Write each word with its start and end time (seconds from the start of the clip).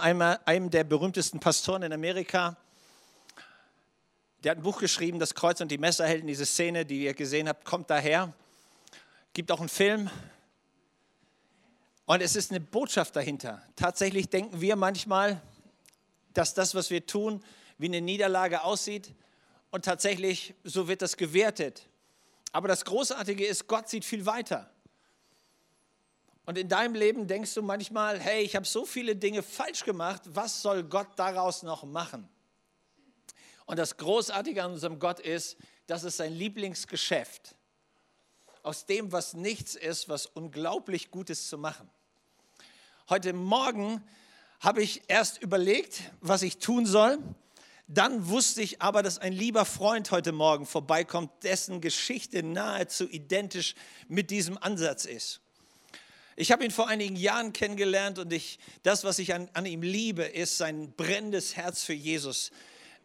Einem 0.00 0.70
der 0.70 0.84
berühmtesten 0.84 1.40
Pastoren 1.40 1.82
in 1.82 1.92
Amerika. 1.92 2.56
Der 4.44 4.52
hat 4.52 4.58
ein 4.58 4.62
Buch 4.62 4.78
geschrieben, 4.78 5.18
Das 5.18 5.34
Kreuz 5.34 5.60
und 5.60 5.72
die 5.72 5.78
Messerhelden. 5.78 6.28
Diese 6.28 6.46
Szene, 6.46 6.86
die 6.86 7.02
ihr 7.02 7.14
gesehen 7.14 7.48
habt, 7.48 7.64
kommt 7.64 7.90
daher. 7.90 8.32
Gibt 9.32 9.50
auch 9.50 9.58
einen 9.58 9.68
Film. 9.68 10.08
Und 12.06 12.20
es 12.20 12.36
ist 12.36 12.52
eine 12.52 12.60
Botschaft 12.60 13.16
dahinter. 13.16 13.60
Tatsächlich 13.74 14.28
denken 14.28 14.60
wir 14.60 14.76
manchmal, 14.76 15.42
dass 16.32 16.54
das, 16.54 16.76
was 16.76 16.90
wir 16.90 17.04
tun, 17.04 17.42
wie 17.76 17.86
eine 17.86 18.00
Niederlage 18.00 18.62
aussieht. 18.62 19.12
Und 19.72 19.84
tatsächlich, 19.84 20.54
so 20.62 20.86
wird 20.86 21.02
das 21.02 21.16
gewertet. 21.16 21.88
Aber 22.52 22.68
das 22.68 22.84
Großartige 22.84 23.44
ist, 23.44 23.66
Gott 23.66 23.88
sieht 23.88 24.04
viel 24.04 24.24
weiter. 24.26 24.70
Und 26.48 26.56
in 26.56 26.66
deinem 26.66 26.94
Leben 26.94 27.26
denkst 27.26 27.52
du 27.52 27.60
manchmal, 27.60 28.18
hey, 28.18 28.40
ich 28.40 28.56
habe 28.56 28.64
so 28.64 28.86
viele 28.86 29.14
Dinge 29.14 29.42
falsch 29.42 29.84
gemacht, 29.84 30.22
was 30.24 30.62
soll 30.62 30.82
Gott 30.82 31.08
daraus 31.16 31.62
noch 31.62 31.84
machen? 31.84 32.26
Und 33.66 33.78
das 33.78 33.98
Großartige 33.98 34.64
an 34.64 34.72
unserem 34.72 34.98
Gott 34.98 35.20
ist, 35.20 35.58
das 35.88 36.04
ist 36.04 36.16
sein 36.16 36.32
Lieblingsgeschäft. 36.32 37.54
Aus 38.62 38.86
dem, 38.86 39.12
was 39.12 39.34
nichts 39.34 39.74
ist, 39.74 40.08
was 40.08 40.24
unglaublich 40.24 41.10
Gutes 41.10 41.50
zu 41.50 41.58
machen. 41.58 41.86
Heute 43.10 43.34
Morgen 43.34 44.02
habe 44.60 44.82
ich 44.82 45.02
erst 45.08 45.42
überlegt, 45.42 46.00
was 46.22 46.40
ich 46.40 46.56
tun 46.56 46.86
soll. 46.86 47.18
Dann 47.88 48.26
wusste 48.26 48.62
ich 48.62 48.80
aber, 48.80 49.02
dass 49.02 49.18
ein 49.18 49.34
lieber 49.34 49.66
Freund 49.66 50.10
heute 50.12 50.32
Morgen 50.32 50.64
vorbeikommt, 50.64 51.30
dessen 51.44 51.82
Geschichte 51.82 52.42
nahezu 52.42 53.06
identisch 53.06 53.74
mit 54.08 54.30
diesem 54.30 54.56
Ansatz 54.56 55.04
ist. 55.04 55.42
Ich 56.40 56.52
habe 56.52 56.64
ihn 56.64 56.70
vor 56.70 56.86
einigen 56.86 57.16
Jahren 57.16 57.52
kennengelernt 57.52 58.20
und 58.20 58.32
ich, 58.32 58.60
das, 58.84 59.02
was 59.02 59.18
ich 59.18 59.34
an, 59.34 59.50
an 59.54 59.66
ihm 59.66 59.82
liebe, 59.82 60.22
ist 60.22 60.56
sein 60.56 60.92
brennendes 60.92 61.56
Herz 61.56 61.82
für 61.82 61.94
Jesus. 61.94 62.52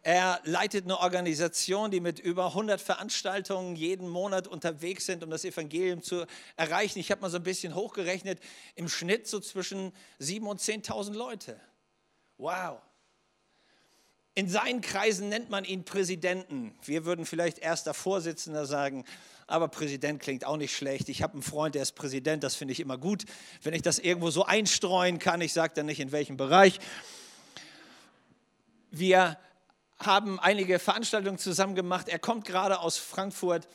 Er 0.02 0.40
leitet 0.44 0.84
eine 0.84 1.00
Organisation, 1.00 1.90
die 1.90 1.98
mit 1.98 2.20
über 2.20 2.46
100 2.46 2.80
Veranstaltungen 2.80 3.74
jeden 3.74 4.08
Monat 4.08 4.46
unterwegs 4.46 5.06
sind, 5.06 5.24
um 5.24 5.30
das 5.30 5.44
Evangelium 5.44 6.00
zu 6.00 6.26
erreichen. 6.56 7.00
Ich 7.00 7.10
habe 7.10 7.22
mal 7.22 7.30
so 7.30 7.38
ein 7.38 7.42
bisschen 7.42 7.74
hochgerechnet, 7.74 8.38
im 8.76 8.88
Schnitt 8.88 9.26
so 9.26 9.40
zwischen 9.40 9.90
7.000 10.20 10.40
und 10.46 10.60
10.000 10.60 11.14
Leute. 11.14 11.60
Wow. 12.38 12.78
In 14.36 14.48
seinen 14.48 14.80
Kreisen 14.80 15.28
nennt 15.28 15.50
man 15.50 15.64
ihn 15.64 15.84
Präsidenten. 15.84 16.72
Wir 16.84 17.04
würden 17.04 17.26
vielleicht 17.26 17.58
erster 17.58 17.94
Vorsitzender 17.94 18.64
sagen 18.64 19.04
aber 19.46 19.68
Präsident 19.68 20.20
klingt 20.20 20.44
auch 20.44 20.56
nicht 20.56 20.74
schlecht. 20.74 21.08
Ich 21.08 21.22
habe 21.22 21.34
einen 21.34 21.42
Freund, 21.42 21.74
der 21.74 21.82
ist 21.82 21.92
Präsident, 21.92 22.42
das 22.42 22.54
finde 22.54 22.72
ich 22.72 22.80
immer 22.80 22.98
gut. 22.98 23.24
Wenn 23.62 23.74
ich 23.74 23.82
das 23.82 23.98
irgendwo 23.98 24.30
so 24.30 24.44
einstreuen 24.44 25.18
kann, 25.18 25.40
ich 25.40 25.52
sage 25.52 25.72
dann 25.76 25.86
nicht 25.86 26.00
in 26.00 26.12
welchem 26.12 26.36
Bereich. 26.36 26.78
Wir 28.90 29.36
haben 29.98 30.40
einige 30.40 30.78
Veranstaltungen 30.78 31.38
zusammen 31.38 31.74
gemacht. 31.74 32.08
Er 32.08 32.18
kommt 32.18 32.44
gerade 32.44 32.80
aus 32.80 32.96
Frankfurt. 32.96 33.68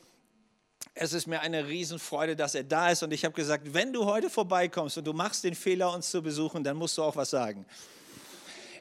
Es 0.94 1.14
ist 1.14 1.28
mir 1.28 1.42
eine 1.42 1.67
Riesenfreude, 1.67 2.36
dass 2.36 2.56
er 2.56 2.64
da 2.64 2.90
ist. 2.90 3.03
Und 3.03 3.12
ich 3.12 3.25
habe 3.25 3.36
gesagt, 3.36 3.73
wenn 3.73 3.94
du 3.94 4.06
heute 4.06 4.30
vorbeikommst 4.30 4.97
und 4.97 5.06
du 5.06 5.14
machst 5.14 5.44
den 5.44 5.56
Fehler, 5.56 5.94
uns 5.94 6.09
zu 6.09 6.22
besuchen, 6.22 6.64
dann 6.64 6.78
musst 6.78 6.97
du 6.97 7.03
auch 7.03 7.16
was 7.16 7.30
sagen. 7.30 7.66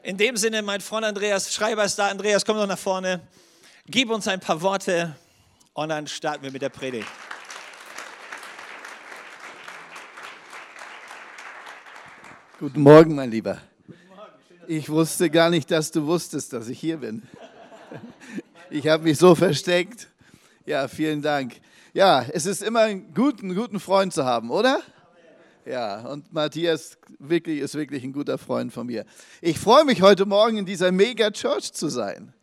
In 0.01 0.17
dem 0.17 0.37
Sinne, 0.37 0.61
mein 0.61 0.81
Freund 0.81 1.05
Andreas 1.05 1.53
Schreiber 1.53 1.83
ist 1.83 1.99
da. 1.99 2.07
Andreas, 2.07 2.45
komm 2.45 2.57
doch 2.57 2.67
nach 2.67 2.79
vorne. 2.79 3.21
Gib 3.85 4.09
uns 4.09 4.27
ein 4.27 4.39
paar 4.39 4.61
Worte 4.61 5.15
und 5.79 5.87
dann 5.87 6.07
starten 6.07 6.43
wir 6.43 6.51
mit 6.51 6.61
der 6.61 6.67
Predigt. 6.67 7.07
Guten 12.59 12.81
Morgen, 12.81 13.15
mein 13.15 13.31
Lieber. 13.31 13.61
Ich 14.67 14.89
wusste 14.89 15.29
gar 15.29 15.49
nicht, 15.49 15.71
dass 15.71 15.91
du 15.91 16.05
wusstest, 16.05 16.51
dass 16.51 16.67
ich 16.67 16.77
hier 16.77 16.97
bin. 16.97 17.23
Ich 18.69 18.89
habe 18.89 19.05
mich 19.05 19.17
so 19.17 19.35
versteckt. 19.35 20.09
Ja, 20.65 20.89
vielen 20.89 21.21
Dank. 21.21 21.55
Ja, 21.93 22.25
es 22.27 22.45
ist 22.45 22.61
immer 22.61 22.81
einen 22.81 23.13
guten 23.13 23.79
Freund 23.79 24.13
zu 24.13 24.25
haben, 24.25 24.51
oder? 24.51 24.81
Ja, 25.65 26.01
und 26.01 26.33
Matthias 26.33 26.97
wirklich, 27.19 27.59
ist 27.61 27.75
wirklich 27.75 28.03
ein 28.03 28.11
guter 28.11 28.37
Freund 28.37 28.73
von 28.73 28.85
mir. 28.85 29.05
Ich 29.39 29.57
freue 29.57 29.85
mich 29.85 30.01
heute 30.01 30.25
Morgen 30.25 30.57
in 30.57 30.65
dieser 30.65 30.91
Mega-Church 30.91 31.71
zu 31.71 31.87
sein. 31.87 32.33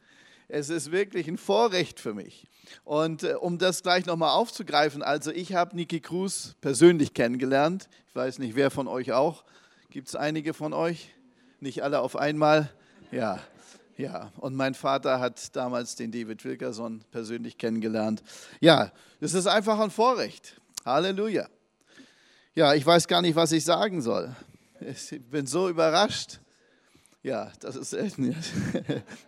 Es 0.49 0.71
ist 0.71 0.91
wirklich 0.91 1.29
ein 1.29 1.37
Vorrecht 1.37 2.01
für 2.01 2.15
mich. 2.15 2.47
Und 2.85 3.23
äh, 3.23 3.35
um 3.35 3.59
das 3.59 3.83
gleich 3.83 4.07
nochmal 4.07 4.31
aufzugreifen, 4.31 5.03
also 5.03 5.31
ich 5.31 5.55
habe 5.55 5.77
Niki 5.77 6.01
Cruz 6.01 6.55
persönlich 6.61 7.15
kennengelernt. 7.15 7.89
Ich 8.09 8.15
weiß 8.15 8.39
nicht, 8.39 8.57
wer 8.57 8.71
von 8.71 8.89
euch 8.89 9.13
auch. 9.13 9.45
Gibt 9.91 10.09
es 10.09 10.17
einige 10.17 10.55
von 10.55 10.73
euch? 10.73 11.15
Nicht 11.61 11.83
alle 11.83 12.01
auf 12.01 12.17
einmal? 12.17 12.71
Ja, 13.11 13.41
ja. 13.97 14.31
Und 14.37 14.55
mein 14.55 14.75
Vater 14.75 15.21
hat 15.21 15.55
damals 15.57 15.97
den 15.97 16.13
David 16.13 16.45
Wilkerson 16.45 17.03
persönlich 17.11 17.59
kennengelernt. 17.59 18.23
Ja, 18.61 18.93
es 19.21 19.35
ist 19.35 19.47
einfach 19.47 19.79
ein 19.79 19.91
Vorrecht. 19.91 20.61
Halleluja. 20.85 21.49
Ja, 22.55 22.75
ich 22.75 22.87
weiß 22.87 23.09
gar 23.09 23.23
nicht, 23.23 23.37
was 23.37 23.53
ich 23.53 23.65
sagen 23.65 24.01
soll. 24.03 24.35
Ich 24.81 25.21
bin 25.31 25.47
so 25.47 25.69
überrascht. 25.69 26.41
Ja, 27.23 27.53
das 27.61 27.77
ist, 27.77 27.93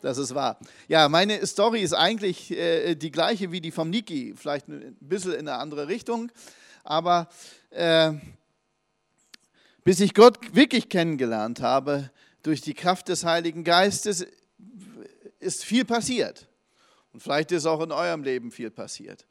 das 0.03 0.19
ist 0.19 0.35
wahr. 0.35 0.59
Ja, 0.87 1.09
meine 1.09 1.45
Story 1.47 1.81
ist 1.81 1.95
eigentlich 1.95 2.51
äh, 2.51 2.95
die 2.95 3.11
gleiche 3.11 3.51
wie 3.51 3.61
die 3.61 3.71
vom 3.71 3.91
Niki, 3.91 4.35
vielleicht 4.37 4.69
ein 4.69 4.97
bisschen 5.01 5.33
in 5.33 5.49
eine 5.49 5.59
andere 5.59 5.89
Richtung, 5.89 6.31
aber 6.85 7.29
äh, 7.71 8.13
bis 9.85 10.01
ich 10.01 10.15
Gott 10.15 10.55
wirklich 10.55 10.89
kennengelernt 10.89 11.61
habe, 11.61 12.11
durch 12.43 12.61
die 12.61 12.75
Kraft 12.75 13.09
des 13.09 13.25
Heiligen 13.25 13.65
Geistes, 13.65 14.27
ist 15.41 15.65
viel 15.65 15.85
passiert. 15.85 16.47
Und 17.13 17.23
vielleicht 17.23 17.53
ist 17.53 17.67
auch 17.67 17.81
in 17.83 17.93
eurem 17.93 18.23
Leben 18.23 18.51
viel 18.51 18.71
passiert. 18.71 19.27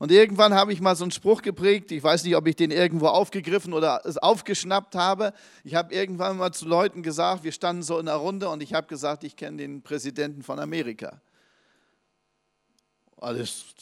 Und 0.00 0.10
irgendwann 0.10 0.54
habe 0.54 0.72
ich 0.72 0.80
mal 0.80 0.96
so 0.96 1.04
einen 1.04 1.10
Spruch 1.10 1.42
geprägt, 1.42 1.92
ich 1.92 2.02
weiß 2.02 2.24
nicht, 2.24 2.34
ob 2.34 2.46
ich 2.46 2.56
den 2.56 2.70
irgendwo 2.70 3.08
aufgegriffen 3.08 3.74
oder 3.74 4.00
es 4.06 4.16
aufgeschnappt 4.16 4.94
habe. 4.94 5.34
Ich 5.62 5.74
habe 5.74 5.94
irgendwann 5.94 6.38
mal 6.38 6.52
zu 6.52 6.66
Leuten 6.66 7.02
gesagt, 7.02 7.44
wir 7.44 7.52
standen 7.52 7.82
so 7.82 7.98
in 7.98 8.08
einer 8.08 8.16
Runde 8.16 8.48
und 8.48 8.62
ich 8.62 8.72
habe 8.72 8.86
gesagt, 8.86 9.24
ich 9.24 9.36
kenne 9.36 9.58
den 9.58 9.82
Präsidenten 9.82 10.42
von 10.42 10.58
Amerika. 10.58 11.20
Alles, 13.18 13.74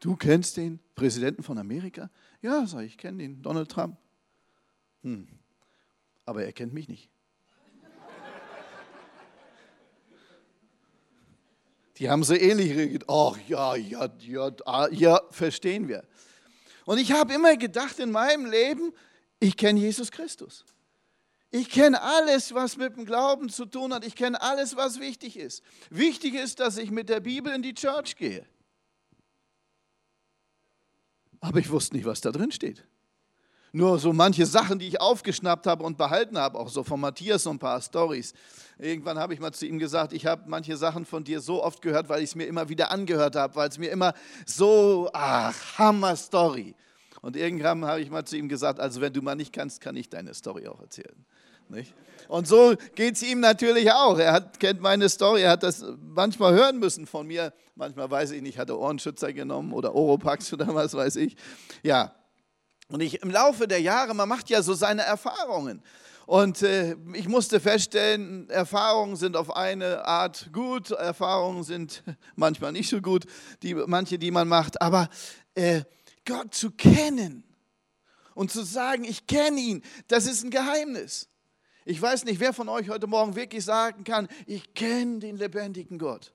du 0.00 0.16
kennst 0.16 0.56
den 0.56 0.80
Präsidenten 0.94 1.42
von 1.42 1.58
Amerika? 1.58 2.08
Ja, 2.40 2.64
sag 2.66 2.84
ich, 2.84 2.92
ich 2.92 2.98
kenne 2.98 3.18
den, 3.18 3.42
Donald 3.42 3.70
Trump. 3.70 3.98
Hm. 5.02 5.28
Aber 6.24 6.46
er 6.46 6.52
kennt 6.54 6.72
mich 6.72 6.88
nicht. 6.88 7.10
Die 11.98 12.08
haben 12.08 12.24
so 12.24 12.34
ähnlich 12.34 12.74
reagiert. 12.76 13.04
Ach 13.08 13.36
ja, 13.48 13.76
ja, 13.76 14.08
ja, 14.18 14.50
ah, 14.64 14.88
ja, 14.90 15.20
verstehen 15.30 15.88
wir. 15.88 16.04
Und 16.84 16.98
ich 16.98 17.12
habe 17.12 17.34
immer 17.34 17.56
gedacht 17.56 17.98
in 17.98 18.10
meinem 18.10 18.46
Leben, 18.46 18.92
ich 19.40 19.56
kenne 19.56 19.80
Jesus 19.80 20.10
Christus. 20.10 20.64
Ich 21.50 21.68
kenne 21.68 22.00
alles, 22.00 22.54
was 22.54 22.76
mit 22.78 22.96
dem 22.96 23.04
Glauben 23.04 23.50
zu 23.50 23.66
tun 23.66 23.92
hat. 23.92 24.06
Ich 24.06 24.16
kenne 24.16 24.40
alles, 24.40 24.74
was 24.74 25.00
wichtig 25.00 25.36
ist. 25.36 25.62
Wichtig 25.90 26.34
ist, 26.34 26.60
dass 26.60 26.78
ich 26.78 26.90
mit 26.90 27.08
der 27.10 27.20
Bibel 27.20 27.52
in 27.52 27.62
die 27.62 27.74
Church 27.74 28.16
gehe. 28.16 28.46
Aber 31.40 31.58
ich 31.58 31.70
wusste 31.70 31.96
nicht, 31.96 32.06
was 32.06 32.22
da 32.22 32.30
drin 32.30 32.52
steht 32.52 32.86
nur 33.72 33.98
so 33.98 34.12
manche 34.12 34.44
Sachen, 34.44 34.78
die 34.78 34.86
ich 34.86 35.00
aufgeschnappt 35.00 35.66
habe 35.66 35.82
und 35.82 35.96
behalten 35.96 36.38
habe, 36.38 36.58
auch 36.58 36.68
so 36.68 36.84
von 36.84 37.00
Matthias 37.00 37.44
so 37.44 37.50
ein 37.50 37.58
paar 37.58 37.80
Stories. 37.80 38.34
Irgendwann 38.78 39.18
habe 39.18 39.32
ich 39.32 39.40
mal 39.40 39.52
zu 39.52 39.66
ihm 39.66 39.78
gesagt, 39.78 40.12
ich 40.12 40.26
habe 40.26 40.42
manche 40.46 40.76
Sachen 40.76 41.06
von 41.06 41.24
dir 41.24 41.40
so 41.40 41.62
oft 41.62 41.80
gehört, 41.80 42.08
weil 42.08 42.18
ich 42.22 42.30
es 42.30 42.34
mir 42.34 42.44
immer 42.44 42.68
wieder 42.68 42.90
angehört 42.90 43.34
habe, 43.34 43.56
weil 43.56 43.68
es 43.68 43.78
mir 43.78 43.90
immer 43.90 44.12
so, 44.44 45.08
ach, 45.12 45.78
Hammer 45.78 46.16
Story. 46.16 46.74
Und 47.22 47.36
irgendwann 47.36 47.84
habe 47.84 48.00
ich 48.00 48.10
mal 48.10 48.24
zu 48.24 48.36
ihm 48.36 48.48
gesagt, 48.48 48.80
also 48.80 49.00
wenn 49.00 49.12
du 49.12 49.22
mal 49.22 49.36
nicht 49.36 49.52
kannst, 49.52 49.80
kann 49.80 49.96
ich 49.96 50.10
deine 50.10 50.34
Story 50.34 50.66
auch 50.66 50.80
erzählen. 50.80 51.24
Nicht? 51.68 51.94
Und 52.28 52.46
so 52.46 52.74
geht 52.94 53.14
es 53.14 53.22
ihm 53.22 53.40
natürlich 53.40 53.90
auch. 53.92 54.18
Er 54.18 54.32
hat, 54.32 54.60
kennt 54.60 54.80
meine 54.80 55.08
Story, 55.08 55.42
er 55.42 55.52
hat 55.52 55.62
das 55.62 55.84
manchmal 56.00 56.52
hören 56.52 56.78
müssen 56.78 57.06
von 57.06 57.26
mir. 57.26 57.52
Manchmal 57.74 58.10
weiß 58.10 58.32
ich 58.32 58.42
nicht, 58.42 58.58
hat 58.58 58.68
er 58.68 58.78
Ohrenschützer 58.78 59.32
genommen 59.32 59.72
oder 59.72 59.94
Oropax 59.94 60.52
oder 60.52 60.74
was 60.74 60.94
weiß 60.94 61.16
ich. 61.16 61.36
Ja, 61.82 62.14
und 62.88 63.00
ich 63.00 63.22
im 63.22 63.30
Laufe 63.30 63.66
der 63.66 63.80
Jahre, 63.80 64.14
man 64.14 64.28
macht 64.28 64.50
ja 64.50 64.62
so 64.62 64.74
seine 64.74 65.02
Erfahrungen. 65.02 65.82
Und 66.26 66.62
äh, 66.62 66.96
ich 67.14 67.28
musste 67.28 67.58
feststellen, 67.58 68.48
Erfahrungen 68.48 69.16
sind 69.16 69.36
auf 69.36 69.54
eine 69.56 70.04
Art 70.04 70.50
gut, 70.52 70.90
Erfahrungen 70.90 71.64
sind 71.64 72.04
manchmal 72.36 72.72
nicht 72.72 72.88
so 72.88 73.00
gut, 73.00 73.24
die, 73.62 73.74
manche, 73.74 74.18
die 74.18 74.30
man 74.30 74.48
macht. 74.48 74.80
Aber 74.80 75.08
äh, 75.54 75.82
Gott 76.24 76.54
zu 76.54 76.70
kennen 76.70 77.44
und 78.34 78.50
zu 78.50 78.62
sagen, 78.62 79.04
ich 79.04 79.26
kenne 79.26 79.60
ihn, 79.60 79.82
das 80.08 80.26
ist 80.26 80.44
ein 80.44 80.50
Geheimnis. 80.50 81.28
Ich 81.84 82.00
weiß 82.00 82.24
nicht, 82.24 82.38
wer 82.38 82.52
von 82.52 82.68
euch 82.68 82.88
heute 82.88 83.08
Morgen 83.08 83.34
wirklich 83.34 83.64
sagen 83.64 84.04
kann, 84.04 84.28
ich 84.46 84.74
kenne 84.74 85.18
den 85.18 85.36
lebendigen 85.36 85.98
Gott. 85.98 86.32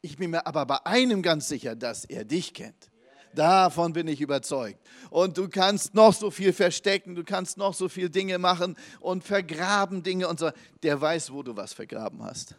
Ich 0.00 0.16
bin 0.16 0.30
mir 0.30 0.46
aber 0.46 0.64
bei 0.64 0.86
einem 0.86 1.22
ganz 1.22 1.48
sicher, 1.48 1.74
dass 1.74 2.04
er 2.04 2.24
dich 2.24 2.54
kennt 2.54 2.89
Davon 3.34 3.92
bin 3.92 4.08
ich 4.08 4.20
überzeugt. 4.20 4.78
Und 5.10 5.38
du 5.38 5.48
kannst 5.48 5.94
noch 5.94 6.12
so 6.12 6.30
viel 6.30 6.52
verstecken, 6.52 7.14
du 7.14 7.24
kannst 7.24 7.56
noch 7.56 7.74
so 7.74 7.88
viel 7.88 8.08
Dinge 8.08 8.38
machen 8.38 8.76
und 9.00 9.24
vergraben 9.24 10.02
Dinge 10.02 10.28
und 10.28 10.38
so. 10.38 10.50
Der 10.82 11.00
weiß, 11.00 11.32
wo 11.32 11.42
du 11.42 11.56
was 11.56 11.72
vergraben 11.72 12.22
hast. 12.22 12.56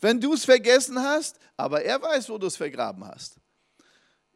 Wenn 0.00 0.20
du 0.20 0.34
es 0.34 0.44
vergessen 0.44 0.98
hast, 0.98 1.38
aber 1.56 1.82
er 1.82 2.00
weiß, 2.02 2.28
wo 2.28 2.38
du 2.38 2.46
es 2.46 2.56
vergraben 2.56 3.04
hast. 3.04 3.36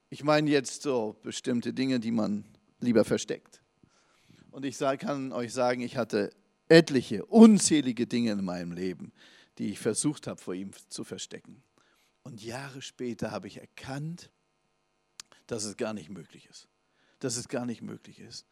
Ich 0.08 0.24
meine 0.24 0.50
jetzt 0.50 0.82
so 0.82 1.16
bestimmte 1.22 1.72
Dinge, 1.72 2.00
die 2.00 2.10
man 2.10 2.44
lieber 2.80 3.04
versteckt. 3.04 3.60
Und 4.50 4.64
ich 4.64 4.78
kann 4.78 5.32
euch 5.32 5.52
sagen, 5.52 5.82
ich 5.82 5.96
hatte 5.96 6.30
etliche, 6.68 7.24
unzählige 7.26 8.06
Dinge 8.06 8.32
in 8.32 8.44
meinem 8.44 8.72
Leben, 8.72 9.12
die 9.58 9.70
ich 9.70 9.78
versucht 9.78 10.26
habe, 10.26 10.40
vor 10.40 10.54
ihm 10.54 10.70
zu 10.88 11.04
verstecken. 11.04 11.62
Und 12.22 12.42
Jahre 12.42 12.82
später 12.82 13.30
habe 13.30 13.46
ich 13.46 13.58
erkannt, 13.58 14.30
dass 15.50 15.64
es 15.64 15.76
gar 15.76 15.92
nicht 15.92 16.10
möglich 16.10 16.48
ist. 16.50 16.68
Dass 17.20 17.36
es 17.36 17.48
gar 17.48 17.66
nicht 17.66 17.82
möglich 17.82 18.20
ist. 18.20 18.46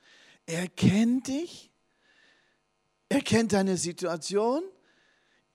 Er 0.46 0.68
kennt 0.68 1.28
dich, 1.28 1.70
er 3.08 3.20
kennt 3.20 3.52
deine 3.52 3.76
Situation 3.76 4.62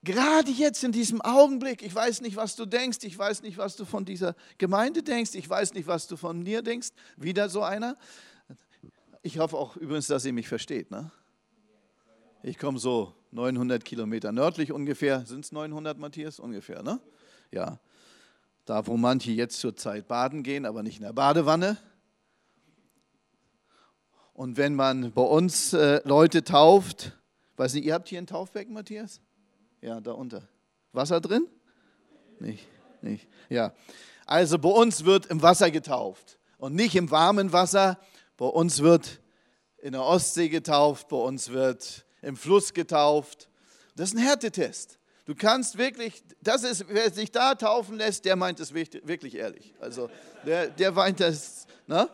Gerade 0.04 0.51
jetzt 0.51 0.84
in 0.84 0.92
diesem 0.92 1.22
Augenblick, 1.22 1.81
ich 1.81 1.95
weiß 1.95 2.19
nicht, 2.22 2.36
was 2.36 2.57
du 2.57 2.66
denkst, 2.66 3.00
ich 3.04 3.18
weiß 3.18 3.42
nicht, 3.42 3.57
was 3.57 3.78
du 3.78 3.86
von 3.86 4.04
dieser 4.04 4.36
Gemeinde 4.57 5.01
denkst, 5.01 5.34
ich 5.34 5.50
weiß 5.50 5.74
nicht, 5.74 5.88
was 5.88 6.07
du 6.07 6.18
von 6.18 6.44
mir 6.44 6.62
denkst. 6.62 6.90
Wieder 7.16 7.48
so 7.48 7.63
einer. 7.63 7.98
Ich 9.22 9.40
hoffe 9.40 9.57
auch 9.57 9.78
übrigens, 9.78 10.07
dass 10.07 10.25
ihr 10.25 10.34
mich 10.34 10.50
versteht. 10.50 10.92
Ne? 10.92 11.10
Ich 12.44 12.57
komme 12.57 12.80
so 12.80 13.16
900 13.31 13.86
Kilometer 13.86 14.34
nördlich 14.34 14.74
ungefähr. 14.74 15.25
Sind 15.25 15.45
es 15.45 15.54
900, 15.54 15.98
Matthias? 15.98 16.38
Ungefähr, 16.38 16.84
ne? 16.84 17.00
Ja. 17.51 17.80
Da, 18.65 18.88
wo 18.88 18.95
manche 18.95 19.31
jetzt 19.31 19.60
zur 19.60 19.75
Zeit 19.75 20.07
baden 20.07 20.44
gehen, 20.44 20.65
aber 20.65 20.83
nicht 20.83 20.98
in 20.98 21.04
der 21.04 21.13
Badewanne. 21.13 21.77
Und 24.33 24.57
wenn 24.57 24.74
man 24.74 25.12
bei 25.12 25.21
uns 25.21 25.74
äh, 25.74 26.01
Leute 26.06 26.44
tauft, 26.44 27.18
weiß 27.57 27.74
nicht, 27.74 27.86
ihr 27.86 27.94
habt 27.94 28.10
hier 28.10 28.19
ein 28.19 28.27
Taufbecken, 28.27 28.74
Matthias? 28.74 29.21
Ja, 29.81 30.00
da 30.00 30.13
unter. 30.13 30.48
Wasser 30.94 31.19
drin? 31.19 31.48
Nicht, 32.39 32.65
nicht. 33.01 33.27
Ja. 33.50 33.74
Also 34.25 34.57
bei 34.57 34.69
uns 34.69 35.04
wird 35.04 35.25
im 35.27 35.42
Wasser 35.42 35.69
getauft 35.69 36.39
und 36.57 36.74
nicht 36.74 36.95
im 36.95 37.12
warmen 37.12 37.51
Wasser. 37.51 38.00
Bei 38.38 38.45
uns 38.45 38.81
wird 38.81 39.19
in 39.80 39.92
der 39.92 40.04
Ostsee 40.04 40.50
getauft, 40.50 41.09
bei 41.09 41.18
uns 41.18 41.50
wird 41.50 42.06
im 42.21 42.38
Fluss 42.38 42.74
getauft. 42.74 43.50
Das 43.95 44.09
ist 44.09 44.16
ein 44.16 44.24
Härtetest. 44.24 44.98
Du 45.25 45.36
kannst 45.36 45.78
wirklich, 45.78 46.22
das 46.42 46.64
ist, 46.64 46.86
wer 46.90 47.10
sich 47.12 47.31
da 47.31 47.56
taufen 47.56 47.98
lässt, 47.98 48.25
der 48.25 48.36
meint 48.36 48.60
es 48.60 48.74
wirklich 48.74 49.36
ehrlich. 49.36 49.74
Also 49.80 50.10
der, 50.46 50.68
der 50.68 50.92
meint 50.92 51.20
das, 51.22 51.66
ne? 51.88 52.10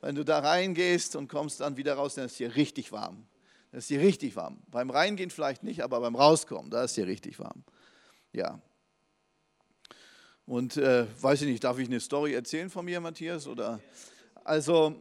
wenn 0.00 0.14
du 0.14 0.24
da 0.24 0.38
reingehst 0.38 1.16
und 1.16 1.28
kommst 1.28 1.60
dann 1.60 1.76
wieder 1.76 1.94
raus, 1.94 2.14
dann 2.14 2.26
ist 2.26 2.36
hier 2.36 2.56
richtig 2.56 2.92
warm. 2.92 3.26
Da 3.72 3.78
ist 3.78 3.88
hier 3.88 4.00
richtig 4.00 4.34
warm. 4.36 4.58
Beim 4.70 4.90
Reingehen 4.90 5.30
vielleicht 5.30 5.62
nicht, 5.62 5.82
aber 5.82 6.00
beim 6.00 6.16
Rauskommen, 6.16 6.70
da 6.70 6.84
ist 6.84 6.94
hier 6.94 7.06
richtig 7.06 7.38
warm. 7.38 7.62
Ja. 8.32 8.60
Und 10.46 10.76
äh, 10.76 11.06
weiß 11.20 11.42
ich 11.42 11.48
nicht, 11.48 11.62
darf 11.62 11.78
ich 11.78 11.88
eine 11.88 12.00
Story 12.00 12.34
erzählen 12.34 12.70
von 12.70 12.84
mir, 12.84 13.00
Matthias? 13.00 13.46
Oder? 13.46 13.80
Also, 14.42 14.96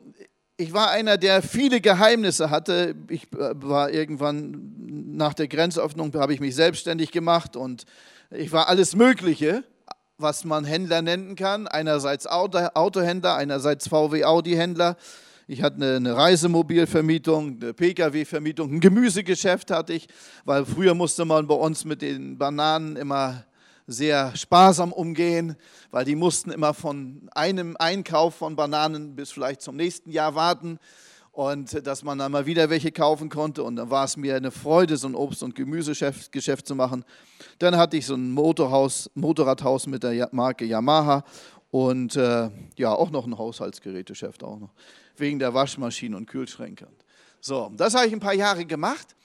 ich 0.57 0.73
war 0.73 0.91
einer, 0.91 1.17
der 1.17 1.41
viele 1.41 1.81
Geheimnisse 1.81 2.49
hatte. 2.49 2.95
Ich 3.07 3.31
äh, 3.33 3.53
war 3.63 3.89
irgendwann 3.89 4.75
nach 5.19 5.35
der 5.35 5.47
Grenzöffnung, 5.47 6.11
habe 6.15 6.33
ich 6.33 6.39
mich 6.39 6.55
selbstständig 6.55 7.11
gemacht 7.11 7.55
und 7.55 7.85
ich 8.31 8.51
war 8.51 8.67
alles 8.67 8.95
Mögliche, 8.95 9.63
was 10.17 10.45
man 10.45 10.65
Händler 10.65 11.03
nennen 11.03 11.35
kann. 11.35 11.67
Einerseits 11.67 12.25
Auto, 12.25 12.57
Autohändler, 12.73 13.35
einerseits 13.35 13.87
VW-Audi-Händler. 13.87 14.95
Ich 15.47 15.61
hatte 15.61 15.95
eine 15.95 16.15
Reisemobilvermietung, 16.15 17.57
eine 17.61 17.73
Pkw-Vermietung, 17.73 18.73
ein 18.73 18.79
Gemüsegeschäft 18.79 19.71
hatte 19.71 19.93
ich, 19.93 20.07
weil 20.45 20.65
früher 20.65 20.93
musste 20.93 21.25
man 21.25 21.47
bei 21.47 21.55
uns 21.55 21.85
mit 21.85 22.01
den 22.01 22.37
Bananen 22.37 22.95
immer 22.95 23.45
sehr 23.87 24.35
sparsam 24.35 24.93
umgehen, 24.93 25.55
weil 25.91 26.05
die 26.05 26.15
mussten 26.15 26.51
immer 26.51 26.73
von 26.73 27.29
einem 27.31 27.75
Einkauf 27.77 28.35
von 28.35 28.55
Bananen 28.55 29.15
bis 29.15 29.31
vielleicht 29.31 29.61
zum 29.61 29.75
nächsten 29.75 30.11
Jahr 30.11 30.35
warten 30.35 30.79
und 31.39 31.87
dass 31.87 32.03
man 32.03 32.17
dann 32.17 32.33
mal 32.33 32.45
wieder 32.45 32.69
welche 32.69 32.91
kaufen 32.91 33.29
konnte. 33.29 33.63
Und 33.63 33.77
dann 33.77 33.89
war 33.89 34.03
es 34.03 34.17
mir 34.17 34.35
eine 34.35 34.51
Freude, 34.51 34.97
so 34.97 35.07
ein 35.07 35.15
Obst- 35.15 35.41
und 35.41 35.55
Gemüsegeschäft 35.55 36.33
Geschäft 36.33 36.67
zu 36.67 36.75
machen. 36.75 37.05
Dann 37.59 37.77
hatte 37.77 37.95
ich 37.95 38.07
so 38.07 38.15
ein 38.15 38.31
Motorhaus, 38.31 39.09
Motorradhaus 39.15 39.87
mit 39.87 40.03
der 40.03 40.27
Marke 40.33 40.65
Yamaha 40.65 41.23
und 41.71 42.17
äh, 42.17 42.49
ja, 42.75 42.91
auch 42.91 43.09
noch 43.09 43.25
ein 43.25 43.37
Haushaltsgerätegeschäft 43.37 44.43
auch 44.43 44.59
noch 44.59 44.73
wegen 45.15 45.39
der 45.39 45.53
Waschmaschinen 45.53 46.15
und 46.15 46.25
Kühlschränke. 46.25 46.89
So, 47.39 47.71
das 47.73 47.95
habe 47.95 48.07
ich 48.07 48.11
ein 48.11 48.19
paar 48.19 48.33
Jahre 48.33 48.65
gemacht. 48.65 49.15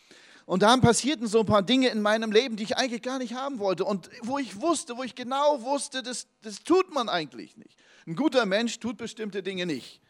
Und 0.46 0.62
dann 0.62 0.80
passierten 0.82 1.26
so 1.26 1.40
ein 1.40 1.46
paar 1.46 1.62
Dinge 1.62 1.88
in 1.88 2.00
meinem 2.00 2.30
Leben, 2.30 2.54
die 2.54 2.62
ich 2.62 2.76
eigentlich 2.76 3.02
gar 3.02 3.18
nicht 3.18 3.34
haben 3.34 3.58
wollte. 3.58 3.84
Und 3.84 4.08
wo 4.22 4.38
ich 4.38 4.60
wusste, 4.60 4.96
wo 4.96 5.02
ich 5.02 5.16
genau 5.16 5.62
wusste, 5.62 6.00
das, 6.04 6.28
das 6.42 6.62
tut 6.62 6.94
man 6.94 7.08
eigentlich 7.08 7.56
nicht. 7.56 7.76
Ein 8.06 8.14
guter 8.14 8.46
Mensch 8.46 8.78
tut 8.78 8.98
bestimmte 8.98 9.42
Dinge 9.42 9.66
nicht. 9.66 10.00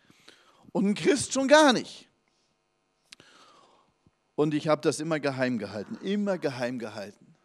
Und 0.74 0.86
ein 0.88 0.94
Christ 0.94 1.32
schon 1.32 1.46
gar 1.46 1.72
nicht. 1.72 2.08
Und 4.34 4.54
ich 4.54 4.66
habe 4.66 4.82
das 4.82 4.98
immer 4.98 5.20
geheim 5.20 5.58
gehalten, 5.58 5.96
immer 6.02 6.36
geheim 6.36 6.80
gehalten. 6.80 7.36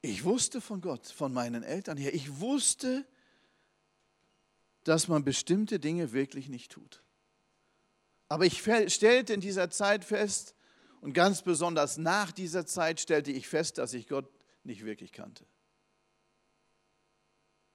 Ich 0.00 0.24
wusste 0.24 0.62
von 0.62 0.80
Gott, 0.80 1.06
von 1.06 1.34
meinen 1.34 1.62
Eltern 1.62 1.98
her, 1.98 2.14
ich 2.14 2.40
wusste, 2.40 3.06
dass 4.84 5.08
man 5.08 5.24
bestimmte 5.24 5.78
Dinge 5.78 6.12
wirklich 6.12 6.48
nicht 6.48 6.72
tut. 6.72 7.02
Aber 8.28 8.46
ich 8.46 8.62
stellte 8.62 9.34
in 9.34 9.40
dieser 9.42 9.68
Zeit 9.68 10.04
fest, 10.06 10.54
und 11.02 11.12
ganz 11.12 11.42
besonders 11.42 11.98
nach 11.98 12.32
dieser 12.32 12.64
Zeit 12.64 12.98
stellte 12.98 13.30
ich 13.30 13.46
fest, 13.46 13.76
dass 13.76 13.92
ich 13.92 14.08
Gott 14.08 14.32
nicht 14.64 14.86
wirklich 14.86 15.12
kannte. 15.12 15.44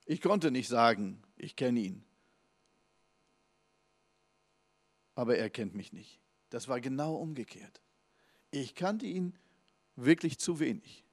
Ich 0.04 0.20
konnte 0.20 0.50
nicht 0.50 0.68
sagen, 0.68 1.22
ich 1.36 1.54
kenne 1.54 1.78
ihn. 1.78 2.04
Aber 5.22 5.36
er 5.36 5.50
kennt 5.50 5.76
mich 5.76 5.92
nicht. 5.92 6.18
Das 6.50 6.66
war 6.66 6.80
genau 6.80 7.14
umgekehrt. 7.14 7.80
Ich 8.50 8.74
kannte 8.74 9.06
ihn 9.06 9.38
wirklich 9.94 10.40
zu 10.40 10.58
wenig. 10.58 11.04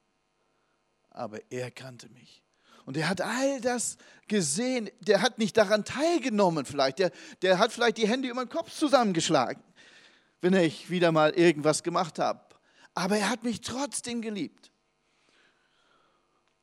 Aber 1.11 1.39
er 1.51 1.69
kannte 1.69 2.09
mich. 2.09 2.41
Und 2.87 2.97
er 2.97 3.07
hat 3.07 3.21
all 3.21 3.61
das 3.61 3.99
gesehen. 4.27 4.89
Der 4.99 5.21
hat 5.21 5.37
nicht 5.37 5.55
daran 5.57 5.85
teilgenommen 5.85 6.65
vielleicht. 6.65 6.97
Der, 6.97 7.11
der 7.43 7.59
hat 7.59 7.71
vielleicht 7.71 7.99
die 7.99 8.07
Hände 8.07 8.29
über 8.29 8.43
den 8.43 8.49
Kopf 8.49 8.71
zusammengeschlagen, 8.71 9.61
wenn 10.41 10.55
ich 10.55 10.89
wieder 10.89 11.11
mal 11.11 11.29
irgendwas 11.29 11.83
gemacht 11.83 12.17
habe. 12.17 12.41
Aber 12.95 13.15
er 13.15 13.29
hat 13.29 13.43
mich 13.43 13.61
trotzdem 13.61 14.23
geliebt. 14.23 14.71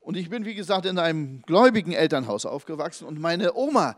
Und 0.01 0.17
ich 0.17 0.29
bin, 0.29 0.43
wie 0.43 0.53
gesagt, 0.53 0.85
in 0.85 0.99
einem 0.99 1.43
gläubigen 1.43 1.93
Elternhaus 1.93 2.45
aufgewachsen. 2.45 3.07
Und 3.07 3.21
meine 3.21 3.55
Oma, 3.55 3.95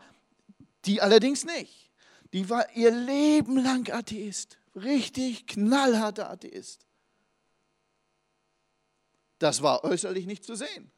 die 0.84 1.02
allerdings 1.02 1.44
nicht, 1.44 1.89
die 2.32 2.48
war 2.48 2.64
ihr 2.74 2.90
Leben 2.90 3.62
lang 3.62 3.90
Atheist. 3.90 4.58
Richtig 4.74 5.46
knallharter 5.46 6.30
Atheist. 6.30 6.86
Das 9.38 9.62
war 9.62 9.84
äußerlich 9.84 10.26
nicht 10.26 10.44
zu 10.44 10.54
sehen. 10.54 10.90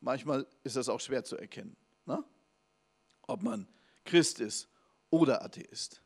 Manchmal 0.00 0.46
ist 0.64 0.76
das 0.76 0.88
auch 0.88 1.00
schwer 1.00 1.24
zu 1.24 1.36
erkennen, 1.36 1.76
ne? 2.06 2.24
ob 3.26 3.42
man 3.42 3.68
Christ 4.04 4.40
ist 4.40 4.68
oder 5.10 5.44
Atheist. 5.44 6.00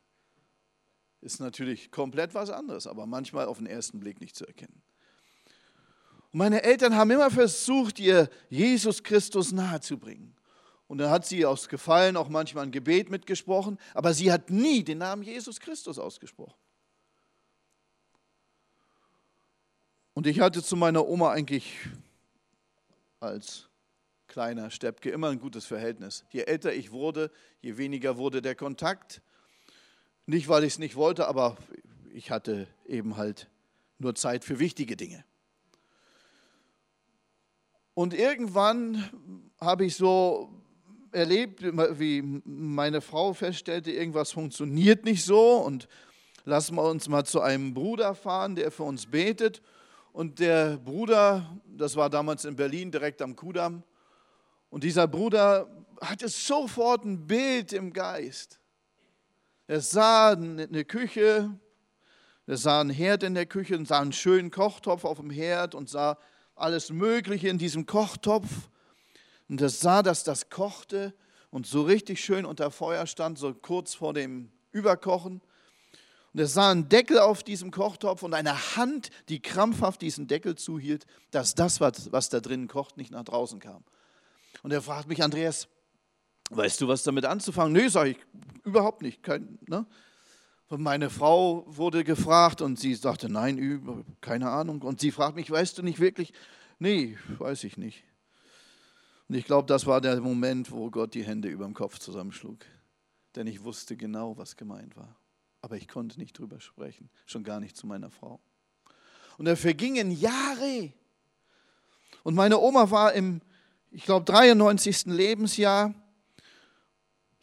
Ist 1.21 1.39
natürlich 1.39 1.91
komplett 1.91 2.33
was 2.33 2.49
anderes, 2.49 2.87
aber 2.87 3.05
manchmal 3.05 3.45
auf 3.45 3.57
den 3.57 3.67
ersten 3.67 3.99
Blick 3.99 4.19
nicht 4.19 4.35
zu 4.35 4.45
erkennen. 4.45 4.81
Und 6.31 6.39
meine 6.39 6.63
Eltern 6.63 6.95
haben 6.95 7.11
immer 7.11 7.31
versucht, 7.31 7.99
ihr 7.99 8.29
Jesus 8.49 9.01
Christus 9.01 9.53
nahezubringen. 9.53 10.35
Und 10.87 10.99
da 10.99 11.09
hat 11.09 11.25
sie 11.25 11.45
aus 11.45 11.67
Gefallen 11.67 12.15
auch 12.15 12.29
manchmal 12.29 12.65
ein 12.65 12.71
Gebet 12.71 13.09
mitgesprochen, 13.09 13.79
aber 13.93 14.13
sie 14.13 14.31
hat 14.31 14.49
nie 14.49 14.83
den 14.83 14.99
Namen 14.99 15.23
Jesus 15.23 15.59
Christus 15.59 15.97
ausgesprochen. 15.97 16.55
Und 20.13 20.27
ich 20.27 20.39
hatte 20.39 20.63
zu 20.63 20.75
meiner 20.75 21.07
Oma 21.07 21.31
eigentlich 21.31 21.75
als 23.19 23.67
kleiner 24.27 24.69
Steppke 24.69 25.09
immer 25.09 25.29
ein 25.29 25.39
gutes 25.39 25.65
Verhältnis. 25.65 26.25
Je 26.29 26.43
älter 26.43 26.73
ich 26.73 26.91
wurde, 26.91 27.31
je 27.61 27.77
weniger 27.77 28.17
wurde 28.17 28.41
der 28.41 28.55
Kontakt. 28.55 29.21
Nicht, 30.25 30.47
weil 30.47 30.63
ich 30.63 30.73
es 30.73 30.79
nicht 30.79 30.95
wollte, 30.95 31.27
aber 31.27 31.57
ich 32.13 32.31
hatte 32.31 32.67
eben 32.85 33.17
halt 33.17 33.49
nur 33.97 34.15
Zeit 34.15 34.43
für 34.43 34.59
wichtige 34.59 34.95
Dinge. 34.95 35.25
Und 37.93 38.13
irgendwann 38.13 39.09
habe 39.59 39.85
ich 39.85 39.95
so 39.95 40.49
erlebt, 41.15 41.63
wie 41.63 42.21
meine 42.43 43.01
Frau 43.01 43.33
feststellte, 43.33 43.91
irgendwas 43.91 44.31
funktioniert 44.31 45.05
nicht 45.05 45.23
so 45.23 45.53
und 45.57 45.87
lassen 46.43 46.75
wir 46.75 46.83
uns 46.83 47.07
mal 47.07 47.25
zu 47.25 47.41
einem 47.41 47.73
Bruder 47.73 48.13
fahren, 48.13 48.55
der 48.55 48.69
für 48.71 48.83
uns 48.83 49.07
betet. 49.07 49.61
Und 50.11 50.39
der 50.39 50.77
Bruder, 50.77 51.59
das 51.65 51.95
war 51.95 52.09
damals 52.09 52.45
in 52.45 52.55
Berlin 52.55 52.91
direkt 52.91 53.21
am 53.21 53.35
Kudamm, 53.35 53.83
und 54.69 54.83
dieser 54.83 55.07
Bruder 55.07 55.69
hatte 56.01 56.27
sofort 56.27 57.05
ein 57.05 57.27
Bild 57.27 57.71
im 57.71 57.93
Geist. 57.93 58.59
Er 59.67 59.79
sah 59.79 60.31
eine 60.31 60.83
Küche, 60.83 61.49
er 62.45 62.57
sah 62.57 62.81
einen 62.81 62.89
Herd 62.89 63.23
in 63.23 63.35
der 63.35 63.45
Küche 63.45 63.77
und 63.77 63.87
sah 63.87 64.01
einen 64.01 64.11
schönen 64.11 64.51
Kochtopf 64.51 65.05
auf 65.05 65.17
dem 65.17 65.29
Herd 65.29 65.75
und 65.75 65.89
sah 65.89 66.17
alles 66.55 66.91
Mögliche 66.91 67.47
in 67.47 67.57
diesem 67.57 67.85
Kochtopf. 67.85 68.49
Und 69.47 69.61
er 69.61 69.69
sah, 69.69 70.01
dass 70.01 70.23
das 70.23 70.49
kochte 70.49 71.13
und 71.51 71.67
so 71.67 71.83
richtig 71.83 72.23
schön 72.23 72.45
unter 72.45 72.71
Feuer 72.71 73.05
stand, 73.07 73.37
so 73.37 73.53
kurz 73.53 73.93
vor 73.93 74.13
dem 74.13 74.51
Überkochen. 74.71 75.41
Und 76.33 76.39
er 76.39 76.47
sah 76.47 76.71
einen 76.71 76.89
Deckel 76.89 77.19
auf 77.19 77.43
diesem 77.43 77.71
Kochtopf 77.71 78.23
und 78.23 78.33
eine 78.33 78.75
Hand, 78.75 79.09
die 79.29 79.41
krampfhaft 79.41 80.01
diesen 80.01 80.27
Deckel 80.27 80.55
zuhielt, 80.55 81.05
dass 81.31 81.55
das, 81.55 81.79
was 81.79 82.29
da 82.29 82.39
drinnen 82.41 82.67
kocht, 82.67 82.97
nicht 82.97 83.11
nach 83.11 83.23
draußen 83.23 83.59
kam. 83.59 83.83
Und 84.63 84.71
er 84.73 84.81
fragt 84.81 85.07
mich, 85.07 85.23
Andreas, 85.23 85.69
weißt 86.49 86.81
du, 86.81 86.87
was 86.87 87.03
damit 87.03 87.23
anzufangen? 87.25 87.71
Nee, 87.71 87.87
sage 87.87 88.11
ich, 88.11 88.17
überhaupt 88.65 89.01
nicht. 89.01 89.23
Kein, 89.23 89.59
ne? 89.67 89.85
Meine 90.69 91.11
Frau 91.11 91.63
wurde 91.67 92.03
gefragt 92.03 92.61
und 92.61 92.79
sie 92.79 92.95
sagte, 92.95 93.29
nein, 93.29 94.03
keine 94.19 94.49
Ahnung. 94.49 94.81
Und 94.81 94.99
sie 94.99 95.11
fragt 95.11 95.35
mich, 95.35 95.49
weißt 95.49 95.77
du 95.77 95.83
nicht 95.83 95.99
wirklich? 95.99 96.33
Nee, 96.79 97.17
weiß 97.37 97.63
ich 97.63 97.77
nicht. 97.77 98.03
Und 99.27 99.35
ich 99.35 99.45
glaube, 99.45 99.67
das 99.67 99.85
war 99.85 100.01
der 100.01 100.19
Moment, 100.21 100.71
wo 100.71 100.89
Gott 100.89 101.13
die 101.13 101.23
Hände 101.23 101.49
über 101.49 101.65
dem 101.65 101.73
Kopf 101.73 101.99
zusammenschlug. 101.99 102.59
Denn 103.35 103.47
ich 103.47 103.63
wusste 103.63 103.97
genau, 103.97 104.37
was 104.37 104.55
gemeint 104.55 104.95
war. 104.95 105.15
Aber 105.61 105.77
ich 105.77 105.87
konnte 105.87 106.19
nicht 106.19 106.37
drüber 106.37 106.59
sprechen, 106.59 107.09
schon 107.25 107.43
gar 107.43 107.59
nicht 107.59 107.75
zu 107.75 107.87
meiner 107.87 108.11
Frau. 108.11 108.39
Und 109.37 109.45
da 109.45 109.55
vergingen 109.55 110.11
Jahre. 110.11 110.93
Und 112.23 112.35
meine 112.35 112.59
Oma 112.59 112.91
war 112.91 113.13
im, 113.13 113.41
ich 113.91 114.05
glaube, 114.05 114.25
93. 114.25 115.05
Lebensjahr 115.07 115.93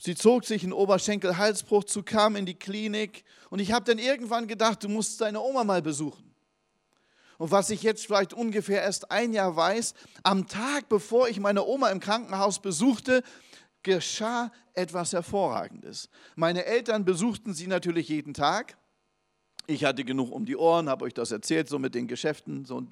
Sie 0.04 0.16
zog 0.16 0.44
sich 0.44 0.64
einen 0.64 0.72
Oberschenkel-Halsbruch 0.72 1.84
zu, 1.84 2.02
kam 2.02 2.34
in 2.34 2.44
die 2.44 2.56
Klinik 2.56 3.22
und 3.50 3.60
ich 3.60 3.70
habe 3.70 3.84
dann 3.84 3.98
irgendwann 3.98 4.48
gedacht, 4.48 4.82
du 4.82 4.88
musst 4.88 5.20
deine 5.20 5.40
Oma 5.40 5.62
mal 5.62 5.80
besuchen. 5.80 6.31
Und 7.38 7.50
was 7.50 7.70
ich 7.70 7.82
jetzt 7.82 8.06
vielleicht 8.06 8.34
ungefähr 8.34 8.82
erst 8.82 9.10
ein 9.10 9.32
Jahr 9.32 9.56
weiß, 9.56 9.94
am 10.22 10.46
Tag, 10.46 10.88
bevor 10.88 11.28
ich 11.28 11.40
meine 11.40 11.64
Oma 11.64 11.90
im 11.90 12.00
Krankenhaus 12.00 12.60
besuchte, 12.60 13.22
geschah 13.82 14.52
etwas 14.74 15.12
Hervorragendes. 15.12 16.08
Meine 16.36 16.64
Eltern 16.64 17.04
besuchten 17.04 17.54
sie 17.54 17.66
natürlich 17.66 18.08
jeden 18.08 18.34
Tag. 18.34 18.76
Ich 19.66 19.84
hatte 19.84 20.04
genug 20.04 20.32
um 20.32 20.44
die 20.44 20.56
Ohren, 20.56 20.88
habe 20.88 21.04
euch 21.04 21.14
das 21.14 21.30
erzählt, 21.30 21.68
so 21.68 21.78
mit 21.78 21.94
den 21.94 22.08
Geschäften, 22.08 22.64
so, 22.64 22.82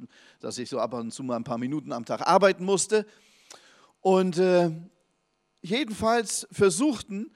dass 0.40 0.58
ich 0.58 0.68
so 0.68 0.78
ab 0.78 0.94
und 0.94 1.12
zu 1.12 1.22
mal 1.22 1.36
ein 1.36 1.44
paar 1.44 1.58
Minuten 1.58 1.92
am 1.92 2.04
Tag 2.04 2.26
arbeiten 2.26 2.64
musste. 2.64 3.06
Und 4.00 4.38
äh, 4.38 4.70
jedenfalls 5.62 6.46
versuchten 6.52 7.32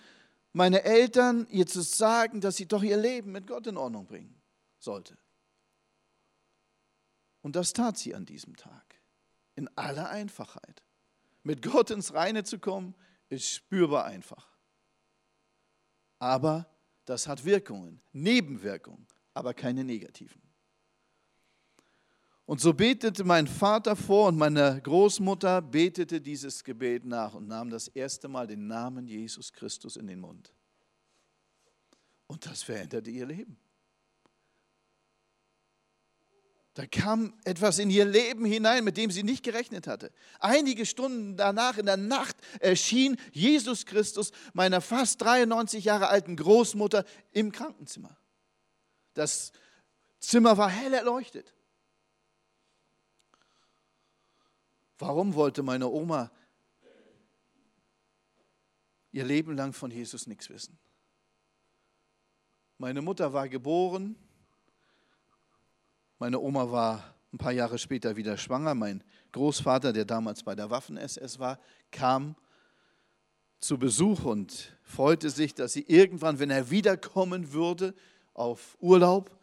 meine 0.52 0.84
Eltern 0.84 1.46
ihr 1.50 1.66
zu 1.66 1.82
sagen, 1.82 2.40
dass 2.40 2.56
sie 2.56 2.66
doch 2.66 2.82
ihr 2.82 2.96
Leben 2.96 3.32
mit 3.32 3.46
Gott 3.46 3.66
in 3.66 3.76
Ordnung 3.76 4.06
bringen 4.06 4.40
sollte. 4.78 5.16
Und 7.44 7.56
das 7.56 7.74
tat 7.74 7.98
sie 7.98 8.14
an 8.14 8.24
diesem 8.24 8.56
Tag. 8.56 8.98
In 9.54 9.68
aller 9.76 10.08
Einfachheit. 10.08 10.82
Mit 11.42 11.60
Gott 11.60 11.90
ins 11.90 12.14
Reine 12.14 12.42
zu 12.42 12.58
kommen, 12.58 12.94
ist 13.28 13.50
spürbar 13.50 14.06
einfach. 14.06 14.48
Aber 16.18 16.66
das 17.04 17.28
hat 17.28 17.44
Wirkungen, 17.44 18.00
Nebenwirkungen, 18.12 19.06
aber 19.34 19.52
keine 19.52 19.84
negativen. 19.84 20.40
Und 22.46 22.62
so 22.62 22.72
betete 22.72 23.24
mein 23.24 23.46
Vater 23.46 23.94
vor 23.94 24.28
und 24.28 24.38
meine 24.38 24.80
Großmutter 24.82 25.60
betete 25.60 26.22
dieses 26.22 26.64
Gebet 26.64 27.04
nach 27.04 27.34
und 27.34 27.46
nahm 27.46 27.68
das 27.68 27.88
erste 27.88 28.26
Mal 28.26 28.46
den 28.46 28.68
Namen 28.68 29.06
Jesus 29.06 29.52
Christus 29.52 29.96
in 29.96 30.06
den 30.06 30.20
Mund. 30.20 30.50
Und 32.26 32.46
das 32.46 32.62
veränderte 32.62 33.10
ihr 33.10 33.26
Leben. 33.26 33.58
Da 36.74 36.86
kam 36.86 37.32
etwas 37.44 37.78
in 37.78 37.88
ihr 37.88 38.04
Leben 38.04 38.44
hinein, 38.44 38.82
mit 38.82 38.96
dem 38.96 39.12
sie 39.12 39.22
nicht 39.22 39.44
gerechnet 39.44 39.86
hatte. 39.86 40.12
Einige 40.40 40.86
Stunden 40.86 41.36
danach 41.36 41.78
in 41.78 41.86
der 41.86 41.96
Nacht 41.96 42.36
erschien 42.58 43.16
Jesus 43.32 43.86
Christus 43.86 44.32
meiner 44.54 44.80
fast 44.80 45.22
93 45.22 45.84
Jahre 45.84 46.08
alten 46.08 46.34
Großmutter 46.34 47.04
im 47.30 47.52
Krankenzimmer. 47.52 48.16
Das 49.14 49.52
Zimmer 50.18 50.58
war 50.58 50.68
hell 50.68 50.92
erleuchtet. 50.92 51.54
Warum 54.98 55.34
wollte 55.34 55.62
meine 55.62 55.88
Oma 55.88 56.32
ihr 59.12 59.24
Leben 59.24 59.56
lang 59.56 59.72
von 59.72 59.92
Jesus 59.92 60.26
nichts 60.26 60.50
wissen? 60.50 60.76
Meine 62.78 63.00
Mutter 63.00 63.32
war 63.32 63.48
geboren, 63.48 64.16
meine 66.24 66.40
Oma 66.40 66.70
war 66.70 67.14
ein 67.34 67.36
paar 67.36 67.52
Jahre 67.52 67.76
später 67.76 68.16
wieder 68.16 68.38
schwanger, 68.38 68.74
mein 68.74 69.04
Großvater, 69.32 69.92
der 69.92 70.06
damals 70.06 70.42
bei 70.42 70.54
der 70.54 70.70
Waffen-SS 70.70 71.38
war, 71.38 71.60
kam 71.90 72.34
zu 73.60 73.76
Besuch 73.76 74.24
und 74.24 74.74
freute 74.84 75.28
sich, 75.28 75.54
dass 75.54 75.74
sie 75.74 75.82
irgendwann, 75.82 76.38
wenn 76.38 76.48
er 76.48 76.70
wiederkommen 76.70 77.52
würde 77.52 77.94
auf 78.32 78.78
Urlaub, 78.80 79.38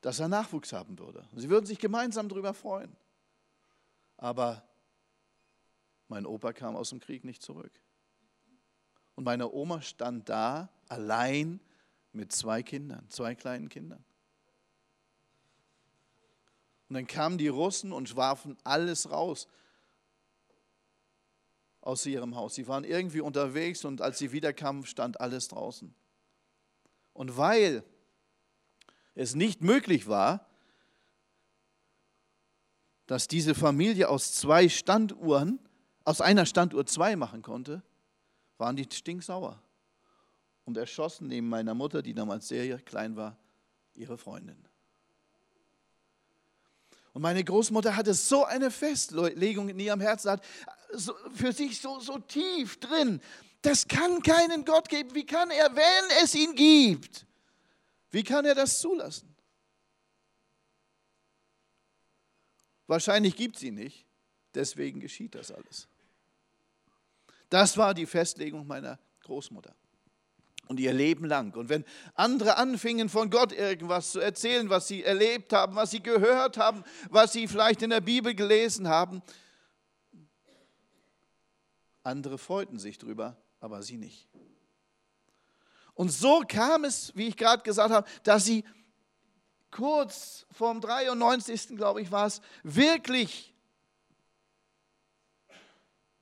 dass 0.00 0.18
er 0.18 0.28
Nachwuchs 0.28 0.72
haben 0.72 0.98
würde. 0.98 1.28
Sie 1.36 1.50
würden 1.50 1.66
sich 1.66 1.78
gemeinsam 1.78 2.26
darüber 2.30 2.54
freuen. 2.54 2.96
Aber 4.16 4.66
mein 6.08 6.24
Opa 6.24 6.54
kam 6.54 6.74
aus 6.74 6.88
dem 6.88 7.00
Krieg 7.00 7.22
nicht 7.22 7.42
zurück. 7.42 7.82
Und 9.14 9.24
meine 9.24 9.52
Oma 9.52 9.82
stand 9.82 10.30
da 10.30 10.70
allein 10.88 11.60
mit 12.12 12.32
zwei 12.32 12.62
Kindern, 12.62 13.04
zwei 13.10 13.34
kleinen 13.34 13.68
Kindern. 13.68 14.02
Und 16.88 16.94
dann 16.94 17.06
kamen 17.06 17.38
die 17.38 17.48
Russen 17.48 17.92
und 17.92 18.16
warfen 18.16 18.56
alles 18.64 19.10
raus 19.10 19.46
aus 21.80 22.04
ihrem 22.06 22.34
Haus. 22.36 22.54
Sie 22.54 22.66
waren 22.68 22.84
irgendwie 22.84 23.20
unterwegs 23.20 23.84
und 23.84 24.00
als 24.00 24.18
sie 24.18 24.32
wiederkamen, 24.32 24.84
stand 24.86 25.20
alles 25.20 25.48
draußen. 25.48 25.94
Und 27.12 27.36
weil 27.36 27.82
es 29.14 29.34
nicht 29.34 29.62
möglich 29.62 30.06
war, 30.06 30.46
dass 33.06 33.26
diese 33.26 33.54
Familie 33.54 34.08
aus 34.08 34.34
zwei 34.34 34.68
Standuhren 34.68 35.58
aus 36.04 36.20
einer 36.22 36.46
Standuhr 36.46 36.86
zwei 36.86 37.16
machen 37.16 37.42
konnte, 37.42 37.82
waren 38.56 38.76
die 38.76 38.86
stinksauer 38.90 39.62
und 40.64 40.76
erschossen 40.76 41.28
neben 41.28 41.48
meiner 41.48 41.74
Mutter, 41.74 42.02
die 42.02 42.14
damals 42.14 42.48
sehr 42.48 42.78
klein 42.78 43.16
war, 43.16 43.36
ihre 43.94 44.16
Freundin. 44.16 44.68
Und 47.18 47.22
meine 47.22 47.42
Großmutter 47.42 47.96
hatte 47.96 48.14
so 48.14 48.44
eine 48.44 48.70
Festlegung 48.70 49.68
in 49.68 49.80
ihrem 49.80 50.00
Herzen, 50.00 50.30
hat 50.30 50.44
für 51.34 51.52
sich 51.52 51.80
so, 51.80 51.98
so 51.98 52.20
tief 52.20 52.78
drin, 52.78 53.20
das 53.60 53.88
kann 53.88 54.22
keinen 54.22 54.64
Gott 54.64 54.88
geben. 54.88 55.12
Wie 55.16 55.26
kann 55.26 55.50
er, 55.50 55.74
wenn 55.74 56.22
es 56.22 56.36
ihn 56.36 56.54
gibt, 56.54 57.26
wie 58.12 58.22
kann 58.22 58.44
er 58.44 58.54
das 58.54 58.78
zulassen? 58.78 59.34
Wahrscheinlich 62.86 63.34
gibt 63.34 63.56
es 63.56 63.64
ihn 63.64 63.74
nicht, 63.74 64.06
deswegen 64.54 65.00
geschieht 65.00 65.34
das 65.34 65.50
alles. 65.50 65.88
Das 67.50 67.76
war 67.76 67.94
die 67.94 68.06
Festlegung 68.06 68.64
meiner 68.64 68.96
Großmutter. 69.24 69.74
Und 70.68 70.78
ihr 70.78 70.92
Leben 70.92 71.24
lang. 71.24 71.54
Und 71.56 71.70
wenn 71.70 71.84
andere 72.14 72.58
anfingen 72.58 73.08
von 73.08 73.30
Gott 73.30 73.52
irgendwas 73.52 74.12
zu 74.12 74.20
erzählen, 74.20 74.68
was 74.68 74.86
sie 74.86 75.02
erlebt 75.02 75.54
haben, 75.54 75.74
was 75.74 75.90
sie 75.90 76.02
gehört 76.02 76.58
haben, 76.58 76.84
was 77.08 77.32
sie 77.32 77.48
vielleicht 77.48 77.80
in 77.82 77.88
der 77.90 78.02
Bibel 78.02 78.34
gelesen 78.34 78.86
haben, 78.86 79.22
andere 82.02 82.36
freuten 82.36 82.78
sich 82.78 82.98
drüber, 82.98 83.36
aber 83.60 83.82
sie 83.82 83.96
nicht. 83.96 84.28
Und 85.94 86.10
so 86.10 86.44
kam 86.46 86.84
es, 86.84 87.16
wie 87.16 87.28
ich 87.28 87.36
gerade 87.36 87.62
gesagt 87.62 87.90
habe, 87.90 88.08
dass 88.22 88.44
sie 88.44 88.62
kurz 89.70 90.46
vorm 90.50 90.80
93. 90.80 91.76
glaube 91.76 92.02
ich 92.02 92.10
war 92.10 92.26
es, 92.26 92.40
wirklich 92.62 93.54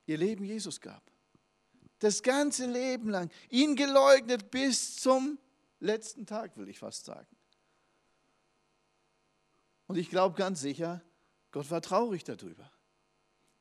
ihr 0.07 0.19
Leben 0.19 0.45
Jesus 0.45 0.81
gab 0.81 1.03
das 1.99 2.23
ganze 2.23 2.67
Leben 2.67 3.11
lang, 3.11 3.31
ihn 3.51 3.77
geleugnet 3.77 4.51
bis 4.51 4.97
zum 4.97 5.39
letzten 5.81 6.27
Tag, 6.27 6.57
will 6.57 6.69
ich 6.69 6.79
fast 6.79 7.05
sagen. 7.05 7.27
Und 9.87 9.97
ich 9.97 10.11
glaube 10.11 10.37
ganz 10.37 10.61
sicher, 10.61 11.03
Gott 11.53 11.71
war 11.71 11.81
traurig 11.81 12.25
darüber. 12.25 12.71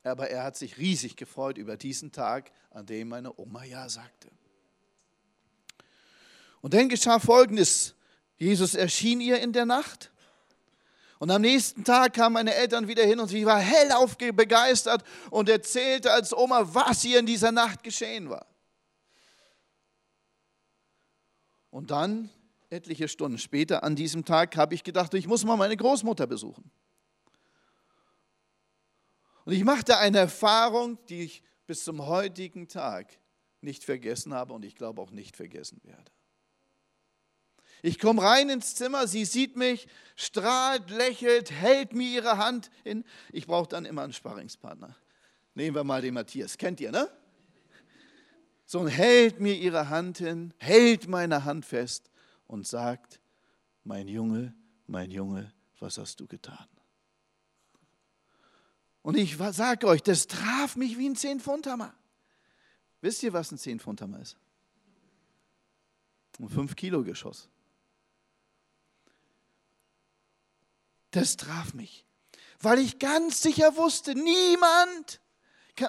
Aber 0.03 0.29
er 0.29 0.43
hat 0.43 0.55
sich 0.55 0.77
riesig 0.77 1.15
gefreut 1.15 1.57
über 1.57 1.77
diesen 1.77 2.11
Tag, 2.11 2.51
an 2.69 2.85
dem 2.85 3.09
meine 3.09 3.37
Oma 3.39 3.63
Ja 3.63 3.89
sagte. 3.89 4.29
Und 6.61 6.73
dann 6.73 6.89
geschah 6.89 7.19
Folgendes. 7.19 7.95
Jesus 8.37 8.75
erschien 8.75 9.21
ihr 9.21 9.39
in 9.39 9.53
der 9.53 9.65
Nacht 9.65 10.11
Und 11.19 11.31
am 11.31 11.41
nächsten 11.41 11.83
Tag 11.83 12.13
kamen 12.13 12.33
meine 12.33 12.53
Eltern 12.53 12.87
wieder 12.87 13.03
hin 13.03 13.19
und 13.19 13.29
sie 13.29 13.45
war 13.45 13.59
hellauf 13.59 14.17
begeistert 14.17 15.03
und 15.29 15.47
erzählte 15.47 16.11
als 16.11 16.35
Oma, 16.35 16.73
was 16.73 17.05
ihr 17.05 17.19
in 17.19 17.25
dieser 17.25 17.51
Nacht 17.51 17.83
geschehen 17.83 18.29
war. 18.29 18.45
Und 21.69 21.91
dann, 21.91 22.29
etliche 22.69 23.07
Stunden 23.07 23.37
später, 23.37 23.83
an 23.83 23.95
diesem 23.95 24.25
Tag, 24.25 24.55
habe 24.57 24.73
ich 24.73 24.83
gedacht, 24.83 25.13
ich 25.13 25.27
muss 25.27 25.45
mal 25.45 25.57
meine 25.57 25.77
Großmutter 25.77 26.27
besuchen. 26.27 26.69
Und 29.45 29.53
ich 29.53 29.63
machte 29.63 29.97
eine 29.97 30.17
Erfahrung, 30.19 30.97
die 31.07 31.23
ich 31.23 31.43
bis 31.67 31.83
zum 31.83 32.05
heutigen 32.05 32.67
Tag 32.67 33.19
nicht 33.61 33.83
vergessen 33.83 34.33
habe 34.33 34.53
und 34.53 34.65
ich 34.65 34.75
glaube 34.75 35.01
auch 35.01 35.11
nicht 35.11 35.35
vergessen 35.35 35.79
werde. 35.83 36.11
Ich 37.85 37.99
komme 37.99 38.23
rein 38.23 38.49
ins 38.49 38.73
Zimmer, 38.73 39.05
sie 39.05 39.25
sieht 39.25 39.57
mich, 39.57 39.87
strahlt, 40.15 40.89
lächelt, 40.89 41.51
hält 41.51 41.93
mir 41.93 42.09
ihre 42.09 42.39
Hand 42.39 42.71
hin. 42.83 43.05
Ich 43.31 43.45
brauche 43.45 43.69
dann 43.69 43.85
immer 43.85 44.01
einen 44.01 44.11
Sparringspartner. 44.11 44.95
Nehmen 45.53 45.75
wir 45.75 45.83
mal 45.83 46.01
den 46.01 46.15
Matthias. 46.15 46.57
Kennt 46.57 46.79
ihr, 46.79 46.91
ne? 46.91 47.07
So 48.65 48.79
und 48.79 48.87
hält 48.87 49.39
mir 49.39 49.53
ihre 49.53 49.89
Hand 49.89 50.17
hin, 50.17 50.51
hält 50.57 51.07
meine 51.07 51.45
Hand 51.45 51.63
fest 51.63 52.09
und 52.47 52.65
sagt, 52.65 53.21
mein 53.83 54.07
Junge, 54.07 54.55
mein 54.87 55.11
Junge, 55.11 55.53
was 55.79 55.99
hast 55.99 56.19
du 56.19 56.25
getan? 56.25 56.67
Und 59.03 59.15
ich 59.15 59.37
sage 59.37 59.85
euch, 59.85 60.01
das 60.01 60.25
traf 60.25 60.75
mich 60.75 60.97
wie 60.97 61.07
ein 61.07 61.15
10-Pfund-Hammer. 61.15 61.93
Wisst 63.01 63.21
ihr, 63.21 63.31
was 63.31 63.51
ein 63.51 63.59
10-Pfund-Hammer 63.59 64.21
ist? 64.21 64.37
Ein 66.39 66.49
5-Kilo-Geschoss. 66.49 67.47
Das 71.15 71.37
traf 71.37 71.73
mich, 71.73 72.05
weil 72.59 72.77
ich 72.77 72.99
ganz 72.99 73.41
sicher 73.41 73.77
wusste, 73.77 74.15
niemand, 74.15 75.21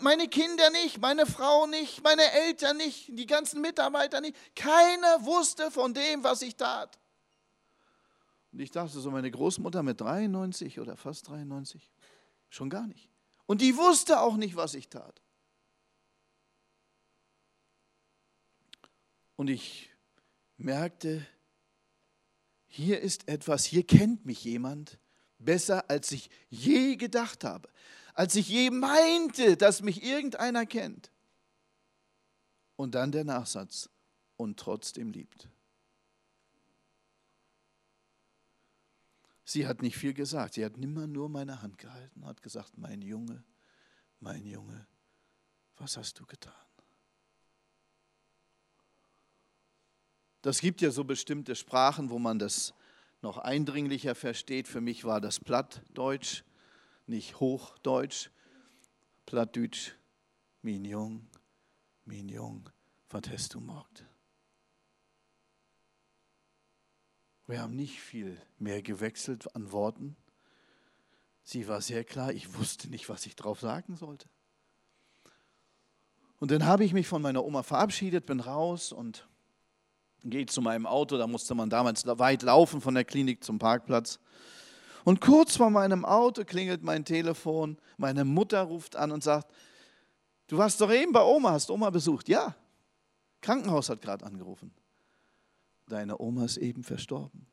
meine 0.00 0.28
Kinder 0.28 0.70
nicht, 0.70 1.00
meine 1.00 1.26
Frau 1.26 1.66
nicht, 1.66 2.00
meine 2.04 2.30
Eltern 2.30 2.76
nicht, 2.76 3.08
die 3.08 3.26
ganzen 3.26 3.60
Mitarbeiter 3.60 4.20
nicht, 4.20 4.36
keiner 4.54 5.24
wusste 5.24 5.72
von 5.72 5.92
dem, 5.92 6.22
was 6.22 6.42
ich 6.42 6.54
tat. 6.54 6.96
Und 8.52 8.60
ich 8.60 8.70
dachte 8.70 9.00
so, 9.00 9.10
meine 9.10 9.28
Großmutter 9.28 9.82
mit 9.82 10.00
93 10.00 10.78
oder 10.78 10.96
fast 10.96 11.26
93, 11.26 11.90
schon 12.48 12.70
gar 12.70 12.86
nicht. 12.86 13.10
Und 13.46 13.62
die 13.62 13.76
wusste 13.76 14.20
auch 14.20 14.36
nicht, 14.36 14.54
was 14.54 14.74
ich 14.74 14.88
tat. 14.88 15.20
Und 19.34 19.48
ich 19.48 19.90
merkte, 20.56 21.26
hier 22.68 23.00
ist 23.00 23.26
etwas, 23.26 23.64
hier 23.64 23.84
kennt 23.84 24.24
mich 24.24 24.44
jemand 24.44 25.00
besser, 25.46 25.88
als 25.88 26.12
ich 26.12 26.28
je 26.50 26.96
gedacht 26.96 27.44
habe, 27.44 27.70
als 28.12 28.34
ich 28.34 28.50
je 28.50 28.70
meinte, 28.70 29.56
dass 29.56 29.80
mich 29.80 30.02
irgendeiner 30.02 30.66
kennt. 30.66 31.10
Und 32.76 32.94
dann 32.94 33.10
der 33.10 33.24
Nachsatz, 33.24 33.88
und 34.36 34.58
trotzdem 34.58 35.10
liebt. 35.10 35.48
Sie 39.44 39.66
hat 39.66 39.80
nicht 39.80 39.96
viel 39.96 40.12
gesagt, 40.12 40.54
sie 40.54 40.64
hat 40.64 40.76
nimmer 40.76 41.06
nur 41.06 41.28
meine 41.28 41.62
Hand 41.62 41.78
gehalten, 41.78 42.24
hat 42.26 42.42
gesagt, 42.42 42.76
mein 42.76 43.00
Junge, 43.00 43.44
mein 44.20 44.44
Junge, 44.44 44.86
was 45.76 45.96
hast 45.96 46.18
du 46.18 46.26
getan? 46.26 46.52
Das 50.42 50.60
gibt 50.60 50.80
ja 50.80 50.90
so 50.90 51.04
bestimmte 51.04 51.54
Sprachen, 51.54 52.10
wo 52.10 52.18
man 52.18 52.38
das 52.38 52.74
noch 53.26 53.38
eindringlicher 53.38 54.14
versteht. 54.14 54.68
Für 54.68 54.80
mich 54.80 55.04
war 55.04 55.20
das 55.20 55.40
Plattdeutsch, 55.40 56.44
nicht 57.08 57.40
Hochdeutsch. 57.40 58.30
Plattdeutsch, 59.26 59.94
mein 60.62 60.84
Jung, 60.84 61.26
mein 62.04 62.28
Jung, 62.28 62.70
was 63.10 63.22
hast 63.28 63.54
du 63.54 63.60
morgt? 63.60 64.06
Wir 67.48 67.60
haben 67.60 67.74
nicht 67.74 68.00
viel 68.00 68.40
mehr 68.58 68.80
gewechselt 68.80 69.54
an 69.56 69.72
Worten. 69.72 70.16
Sie 71.42 71.66
war 71.66 71.80
sehr 71.80 72.04
klar, 72.04 72.32
ich 72.32 72.54
wusste 72.54 72.88
nicht, 72.88 73.08
was 73.08 73.26
ich 73.26 73.34
drauf 73.34 73.58
sagen 73.58 73.96
sollte. 73.96 74.28
Und 76.38 76.52
dann 76.52 76.64
habe 76.64 76.84
ich 76.84 76.92
mich 76.92 77.08
von 77.08 77.22
meiner 77.22 77.44
Oma 77.44 77.64
verabschiedet, 77.64 78.26
bin 78.26 78.38
raus 78.38 78.92
und 78.92 79.28
gehe 80.30 80.46
zu 80.46 80.60
meinem 80.60 80.86
Auto. 80.86 81.16
Da 81.18 81.26
musste 81.26 81.54
man 81.54 81.70
damals 81.70 82.06
weit 82.06 82.42
laufen 82.42 82.80
von 82.80 82.94
der 82.94 83.04
Klinik 83.04 83.42
zum 83.44 83.58
Parkplatz. 83.58 84.18
Und 85.04 85.20
kurz 85.20 85.56
vor 85.56 85.70
meinem 85.70 86.04
Auto 86.04 86.44
klingelt 86.44 86.82
mein 86.82 87.04
Telefon. 87.04 87.78
Meine 87.96 88.24
Mutter 88.24 88.62
ruft 88.62 88.96
an 88.96 89.12
und 89.12 89.22
sagt: 89.22 89.52
Du 90.48 90.58
warst 90.58 90.80
doch 90.80 90.90
eben 90.90 91.12
bei 91.12 91.22
Oma, 91.22 91.52
hast 91.52 91.70
Oma 91.70 91.90
besucht? 91.90 92.28
Ja. 92.28 92.56
Krankenhaus 93.40 93.88
hat 93.88 94.02
gerade 94.02 94.24
angerufen 94.24 94.72
deine 95.86 96.18
Oma 96.20 96.44
ist 96.44 96.56
eben 96.56 96.84
verstorben. 96.84 97.46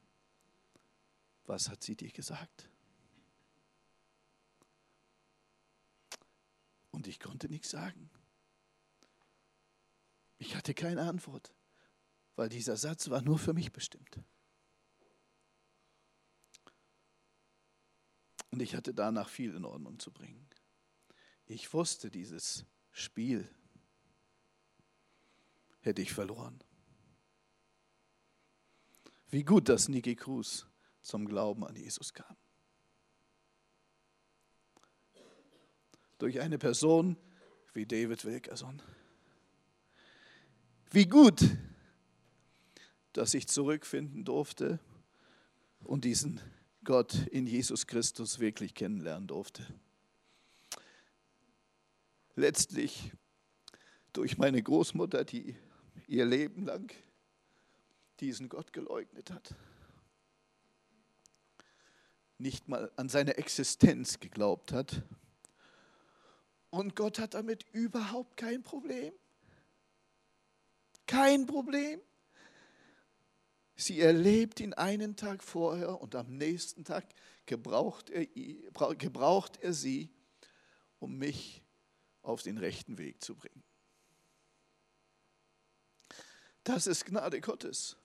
Was 1.45 1.69
hat 1.69 1.83
sie 1.83 1.95
dir 1.95 2.12
gesagt? 2.12 2.69
Und 6.91 7.07
ich 7.07 7.19
konnte 7.19 7.49
nichts 7.49 7.69
sagen. 7.69 8.09
Ich 10.38 10.55
hatte 10.55 10.73
keine 10.73 11.01
Antwort, 11.01 11.53
weil 12.35 12.49
dieser 12.49 12.77
Satz 12.77 13.09
war 13.09 13.21
nur 13.21 13.37
für 13.37 13.53
mich 13.53 13.71
bestimmt. 13.71 14.19
Und 18.51 18.61
ich 18.61 18.75
hatte 18.75 18.93
danach 18.93 19.29
viel 19.29 19.55
in 19.55 19.65
Ordnung 19.65 19.99
zu 19.99 20.11
bringen. 20.11 20.47
Ich 21.45 21.73
wusste, 21.73 22.09
dieses 22.09 22.65
Spiel 22.91 23.49
hätte 25.81 26.01
ich 26.01 26.13
verloren. 26.13 26.63
Wie 29.29 29.43
gut, 29.43 29.69
dass 29.69 29.89
Niki 29.89 30.15
Cruz 30.15 30.67
zum 31.01 31.25
Glauben 31.27 31.65
an 31.65 31.75
Jesus 31.75 32.13
kam. 32.13 32.37
Durch 36.19 36.39
eine 36.39 36.57
Person 36.57 37.17
wie 37.73 37.85
David 37.85 38.23
Wilkerson. 38.23 38.81
Wie 40.91 41.07
gut, 41.07 41.41
dass 43.13 43.34
ich 43.34 43.47
zurückfinden 43.47 44.26
durfte 44.26 44.80
und 45.84 46.06
diesen 46.06 46.41
Gott 46.84 47.28
in 47.28 47.47
Jesus 47.47 47.88
Christus 47.88 48.39
wirklich 48.39 48.73
kennenlernen 48.73 49.28
durfte. 49.28 49.65
Letztlich 52.36 53.12
durch 54.12 54.38
meine 54.38 54.62
Großmutter, 54.62 55.23
die 55.23 55.56
ihr 56.08 56.26
Leben 56.26 56.65
lang 56.65 56.91
diesen 58.19 58.49
Gott 58.49 58.73
geleugnet 58.73 59.32
hat. 59.32 59.54
Nicht 62.38 62.67
mal 62.67 62.91
an 62.95 63.10
seine 63.10 63.38
Existenz 63.38 64.19
geglaubt 64.19 64.71
hat. 64.71 65.04
Und 66.69 66.95
Gott 66.95 67.19
hat 67.19 67.36
damit 67.36 67.65
überhaupt 67.71 68.36
kein 68.36 68.63
Problem. 68.63 69.13
Kein 71.06 71.45
Problem. 71.45 72.02
Sie 73.75 73.99
erlebt 73.99 74.59
ihn 74.59 74.73
einen 74.73 75.15
Tag 75.15 75.43
vorher 75.43 75.99
und 75.99 76.15
am 76.15 76.38
nächsten 76.38 76.83
Tag 76.83 77.05
gebraucht 77.45 78.09
er, 78.09 78.25
gebraucht 78.95 79.57
er 79.62 79.73
sie, 79.73 80.12
um 80.99 81.17
mich 81.17 81.63
auf 82.21 82.41
den 82.43 82.57
rechten 82.57 82.97
Weg 82.97 83.23
zu 83.23 83.36
bringen. 83.36 83.63
Das 86.63 86.88
ist 86.88 87.05
Gnade 87.05 87.41
Gottes. 87.41 87.97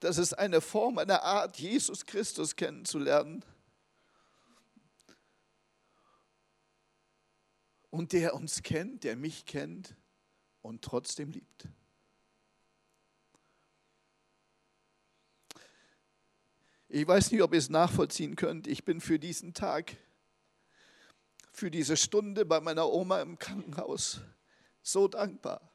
Das 0.00 0.18
ist 0.18 0.34
eine 0.34 0.60
Form, 0.60 0.98
eine 0.98 1.22
Art, 1.22 1.58
Jesus 1.58 2.06
Christus 2.06 2.54
kennenzulernen. 2.54 3.44
Und 7.90 8.12
der 8.12 8.34
uns 8.34 8.62
kennt, 8.62 9.02
der 9.02 9.16
mich 9.16 9.44
kennt 9.44 9.96
und 10.62 10.82
trotzdem 10.82 11.30
liebt. 11.32 11.66
Ich 16.88 17.06
weiß 17.06 17.30
nicht, 17.32 17.42
ob 17.42 17.52
ihr 17.52 17.58
es 17.58 17.68
nachvollziehen 17.68 18.36
könnt. 18.36 18.66
Ich 18.66 18.84
bin 18.84 19.00
für 19.00 19.18
diesen 19.18 19.54
Tag, 19.54 19.96
für 21.52 21.70
diese 21.70 21.96
Stunde 21.96 22.46
bei 22.46 22.60
meiner 22.60 22.90
Oma 22.90 23.20
im 23.20 23.38
Krankenhaus 23.38 24.20
so 24.82 25.08
dankbar. 25.08 25.68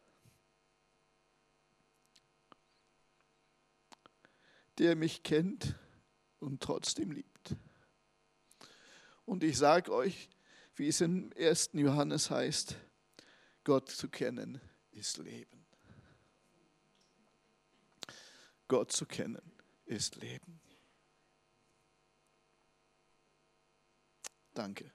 der 4.78 4.96
mich 4.96 5.24
kennt 5.24 5.76
und 6.40 6.62
trotzdem 6.62 7.12
liebt. 7.12 7.56
Und 9.26 9.44
ich 9.44 9.58
sage 9.58 9.94
euch, 9.94 10.30
wie 10.76 10.88
es 10.88 11.02
im 11.02 11.32
1. 11.38 11.72
Johannes 11.74 12.30
heißt, 12.30 12.76
Gott 13.64 13.90
zu 13.90 14.10
kennen 14.10 14.60
ist 14.92 15.18
Leben. 15.18 15.66
Gott 18.68 18.92
zu 18.92 19.06
kennen 19.06 19.54
ist 19.86 20.16
Leben. 20.16 20.60
Danke. 24.54 24.92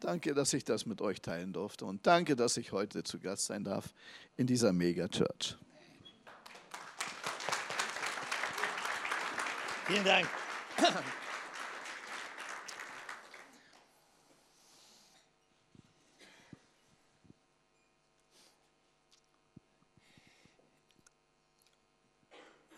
Danke, 0.00 0.32
dass 0.32 0.52
ich 0.52 0.64
das 0.64 0.86
mit 0.86 1.00
euch 1.00 1.20
teilen 1.20 1.52
durfte 1.52 1.84
und 1.84 2.06
danke, 2.06 2.36
dass 2.36 2.56
ich 2.56 2.70
heute 2.70 3.02
zu 3.02 3.18
Gast 3.18 3.46
sein 3.46 3.64
darf 3.64 3.92
in 4.36 4.46
dieser 4.46 4.72
Mega-Church. 4.72 5.56
Vielen 9.86 10.04
Dank. 10.04 10.28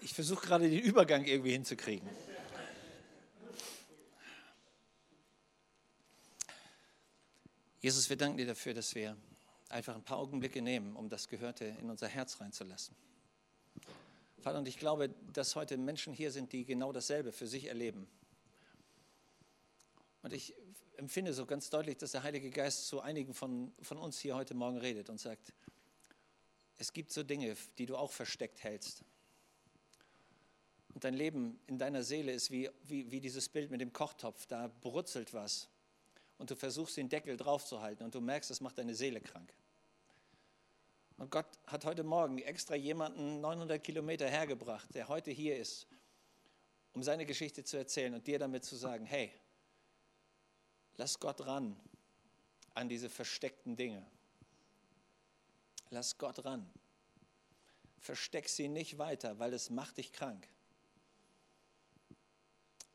Ich 0.01 0.15
versuche 0.15 0.47
gerade 0.47 0.71
den 0.71 0.81
Übergang 0.81 1.25
irgendwie 1.25 1.53
hinzukriegen. 1.53 2.09
Jesus, 7.81 8.11
wir 8.11 8.17
danken 8.19 8.37
dir 8.37 8.47
dafür, 8.47 8.75
dass 8.75 8.95
wir 8.95 9.17
einfach 9.71 9.95
ein 9.95 10.03
paar 10.03 10.19
Augenblicke 10.19 10.61
nehmen, 10.61 10.97
um 10.97 11.09
das 11.09 11.29
Gehörte 11.29 11.65
in 11.65 11.89
unser 11.89 12.09
Herz 12.09 12.39
reinzulassen. 12.39 12.95
Vater, 14.43 14.59
und 14.59 14.69
ich 14.69 14.79
glaube, 14.79 15.09
dass 15.33 15.57
heute 15.57 15.79
Menschen 15.79 16.13
hier 16.13 16.31
sind, 16.31 16.53
die 16.53 16.67
genau 16.67 16.93
dasselbe 16.93 17.33
für 17.33 17.47
sich 17.47 17.69
erleben. 17.69 18.07
Und 20.23 20.35
ich 20.35 20.55
empfinde 20.99 21.33
so 21.33 21.47
ganz 21.47 21.71
deutlich, 21.71 21.97
dass 21.97 22.13
der 22.13 22.23
Heilige 22.23 22.51
Geist 22.51 22.87
zu 22.87 23.01
einigen 23.01 23.33
von, 23.33 23.73
von 23.81 23.97
uns 23.97 24.19
hier 24.19 24.35
heute 24.35 24.53
Morgen 24.53 24.77
redet 24.77 25.09
und 25.09 25.19
sagt, 25.19 25.55
es 26.77 26.93
gibt 26.93 27.13
so 27.13 27.23
Dinge, 27.23 27.57
die 27.79 27.87
du 27.87 27.97
auch 27.97 28.13
versteckt 28.13 28.63
hältst. 28.63 29.05
Und 30.93 31.05
dein 31.05 31.15
Leben 31.15 31.59
in 31.67 31.79
deiner 31.79 32.03
Seele 32.03 32.33
ist 32.33 32.51
wie, 32.51 32.69
wie, 32.85 33.11
wie 33.11 33.21
dieses 33.21 33.49
Bild 33.49 33.71
mit 33.71 33.81
dem 33.81 33.95
Kochtopf. 33.95 34.45
Da 34.45 34.69
brutzelt 34.83 35.33
was. 35.33 35.70
Und 36.41 36.51
du 36.51 36.57
versuchst 36.57 36.97
den 36.97 37.11
Deckel 37.11 37.37
draufzuhalten 37.37 38.03
und 38.03 38.15
du 38.15 38.21
merkst, 38.23 38.49
das 38.49 38.63
macht 38.63 38.79
deine 38.79 38.95
Seele 38.95 39.21
krank. 39.21 39.53
Und 41.19 41.31
Gott 41.31 41.45
hat 41.67 41.85
heute 41.85 42.03
Morgen 42.03 42.39
extra 42.39 42.75
jemanden 42.77 43.43
900 43.43 43.85
Kilometer 43.85 44.27
hergebracht, 44.27 44.89
der 44.95 45.09
heute 45.09 45.31
hier 45.31 45.59
ist, 45.59 45.87
um 46.95 47.03
seine 47.03 47.27
Geschichte 47.27 47.63
zu 47.63 47.77
erzählen 47.77 48.15
und 48.15 48.27
dir 48.27 48.39
damit 48.39 48.65
zu 48.65 48.75
sagen, 48.75 49.05
hey, 49.05 49.31
lass 50.97 51.21
Gott 51.21 51.47
ran 51.47 51.79
an 52.73 52.89
diese 52.89 53.11
versteckten 53.11 53.77
Dinge. 53.77 54.07
Lass 55.91 56.17
Gott 56.17 56.43
ran. 56.47 56.71
Versteck 57.99 58.49
sie 58.49 58.69
nicht 58.69 58.97
weiter, 58.97 59.39
weil 59.39 59.53
es 59.53 59.69
macht 59.69 59.99
dich 59.99 60.11
krank 60.11 60.49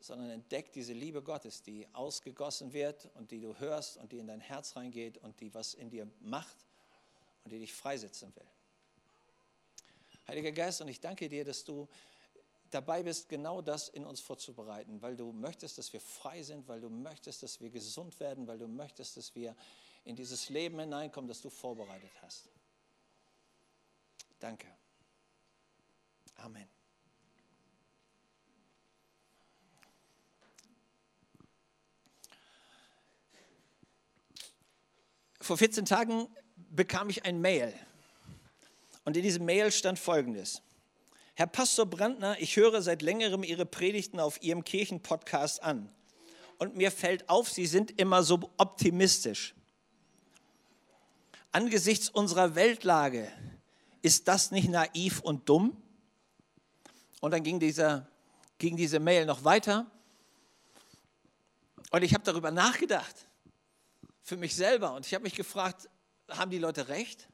sondern 0.06 0.30
entdeck 0.30 0.72
diese 0.72 0.94
Liebe 0.94 1.22
Gottes, 1.22 1.64
die 1.64 1.88
ausgegossen 1.94 2.74
wird 2.74 3.10
und 3.16 3.32
die 3.32 3.40
du 3.40 3.58
hörst 3.60 3.98
und 3.98 4.12
die 4.12 4.20
in 4.20 4.28
dein 4.28 4.40
Herz 4.40 4.76
reingeht 4.76 5.18
und 5.18 5.40
die 5.40 5.54
was 5.54 5.74
in 5.74 5.90
dir 5.90 6.08
macht 6.20 6.58
und 7.44 7.52
die 7.52 7.60
dich 7.60 7.74
freisetzen 7.74 8.36
will. 8.36 8.48
Heiliger 10.28 10.52
Geist, 10.52 10.82
und 10.82 10.88
ich 10.88 11.00
danke 11.00 11.30
dir, 11.30 11.46
dass 11.46 11.64
du 11.64 11.88
dabei 12.72 13.04
bist, 13.04 13.30
genau 13.30 13.62
das 13.62 13.90
in 13.90 14.06
uns 14.06 14.20
vorzubereiten, 14.20 15.02
weil 15.02 15.16
du 15.16 15.32
möchtest, 15.32 15.78
dass 15.78 15.94
wir 15.94 16.02
frei 16.02 16.44
sind, 16.44 16.68
weil 16.68 16.82
du 16.82 16.90
möchtest, 16.90 17.44
dass 17.44 17.62
wir 17.62 17.70
gesund 17.70 18.20
werden, 18.20 18.48
weil 18.48 18.58
du 18.58 18.68
möchtest, 18.68 19.18
dass 19.18 19.36
wir 19.36 19.56
in 20.04 20.16
dieses 20.16 20.50
Leben 20.50 20.80
hineinkommen, 20.80 21.28
das 21.28 21.42
du 21.42 21.50
vorbereitet 21.50 22.12
hast. 22.22 22.50
Danke. 24.40 24.68
Amen. 26.36 26.68
Vor 35.46 35.60
14 35.60 35.86
Tagen 35.86 36.28
bekam 36.72 37.08
ich 37.08 37.24
ein 37.24 37.40
Mail. 37.40 37.72
Und 39.04 39.16
in 39.16 39.22
diesem 39.22 39.46
Mail 39.46 39.72
stand 39.72 40.00
folgendes. 40.00 40.64
Herr 41.36 41.46
Pastor 41.46 41.86
Brandner, 41.86 42.36
ich 42.40 42.56
höre 42.56 42.82
seit 42.82 43.04
längerem 43.04 43.44
Ihre 43.44 43.68
Predigten 43.68 44.20
auf 44.20 44.42
Ihrem 44.42 44.64
Kirchenpodcast 44.64 45.62
an. 45.62 45.88
Und 46.58 46.76
mir 46.76 46.90
fällt 46.90 47.30
auf, 47.30 47.48
Sie 47.48 47.68
sind 47.68 48.00
immer 48.00 48.24
so 48.24 48.40
optimistisch. 48.58 49.54
Angesichts 51.52 52.10
unserer 52.10 52.56
Weltlage, 52.56 53.32
ist 54.02 54.28
das 54.28 54.50
nicht 54.50 54.68
naiv 54.68 55.20
und 55.20 55.48
dumm? 55.48 55.78
Und 57.22 57.30
dann 57.30 57.44
ging, 57.44 57.60
dieser, 57.60 58.10
ging 58.58 58.78
diese 58.78 59.00
Mail 59.00 59.28
noch 59.28 59.44
weiter. 59.44 59.86
Und 61.92 62.02
ich 62.04 62.16
habe 62.16 62.24
darüber 62.24 62.50
nachgedacht 62.50 63.28
für 64.26 64.38
mich 64.38 64.56
selber. 64.56 64.94
Und 64.96 65.06
ich 65.06 65.14
habe 65.14 65.24
mich 65.24 65.36
gefragt, 65.36 65.88
haben 66.30 66.50
die 66.50 66.58
Leute 66.58 66.90
recht? 66.90 67.30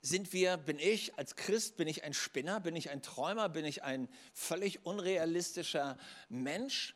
Sind 0.00 0.32
wir, 0.32 0.56
bin 0.56 0.78
ich 0.78 1.18
als 1.18 1.34
Christ, 1.34 1.76
bin 1.76 1.88
ich 1.88 2.04
ein 2.04 2.14
Spinner, 2.14 2.60
bin 2.60 2.76
ich 2.76 2.90
ein 2.90 3.02
Träumer, 3.02 3.48
bin 3.48 3.64
ich 3.64 3.82
ein 3.82 4.08
völlig 4.32 4.86
unrealistischer 4.86 5.98
Mensch? 6.28 6.94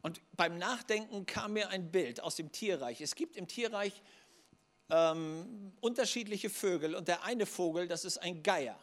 Und 0.00 0.22
beim 0.36 0.56
Nachdenken 0.56 1.26
kam 1.26 1.52
mir 1.52 1.68
ein 1.68 1.90
Bild 1.90 2.22
aus 2.22 2.36
dem 2.36 2.50
Tierreich. 2.50 3.02
Es 3.02 3.14
gibt 3.14 3.36
im 3.36 3.46
Tierreich 3.46 4.00
ähm, 4.88 5.74
unterschiedliche 5.82 6.48
Vögel 6.48 6.94
und 6.94 7.08
der 7.08 7.24
eine 7.24 7.44
Vogel, 7.44 7.88
das 7.88 8.06
ist 8.06 8.16
ein 8.16 8.42
Geier. 8.42 8.78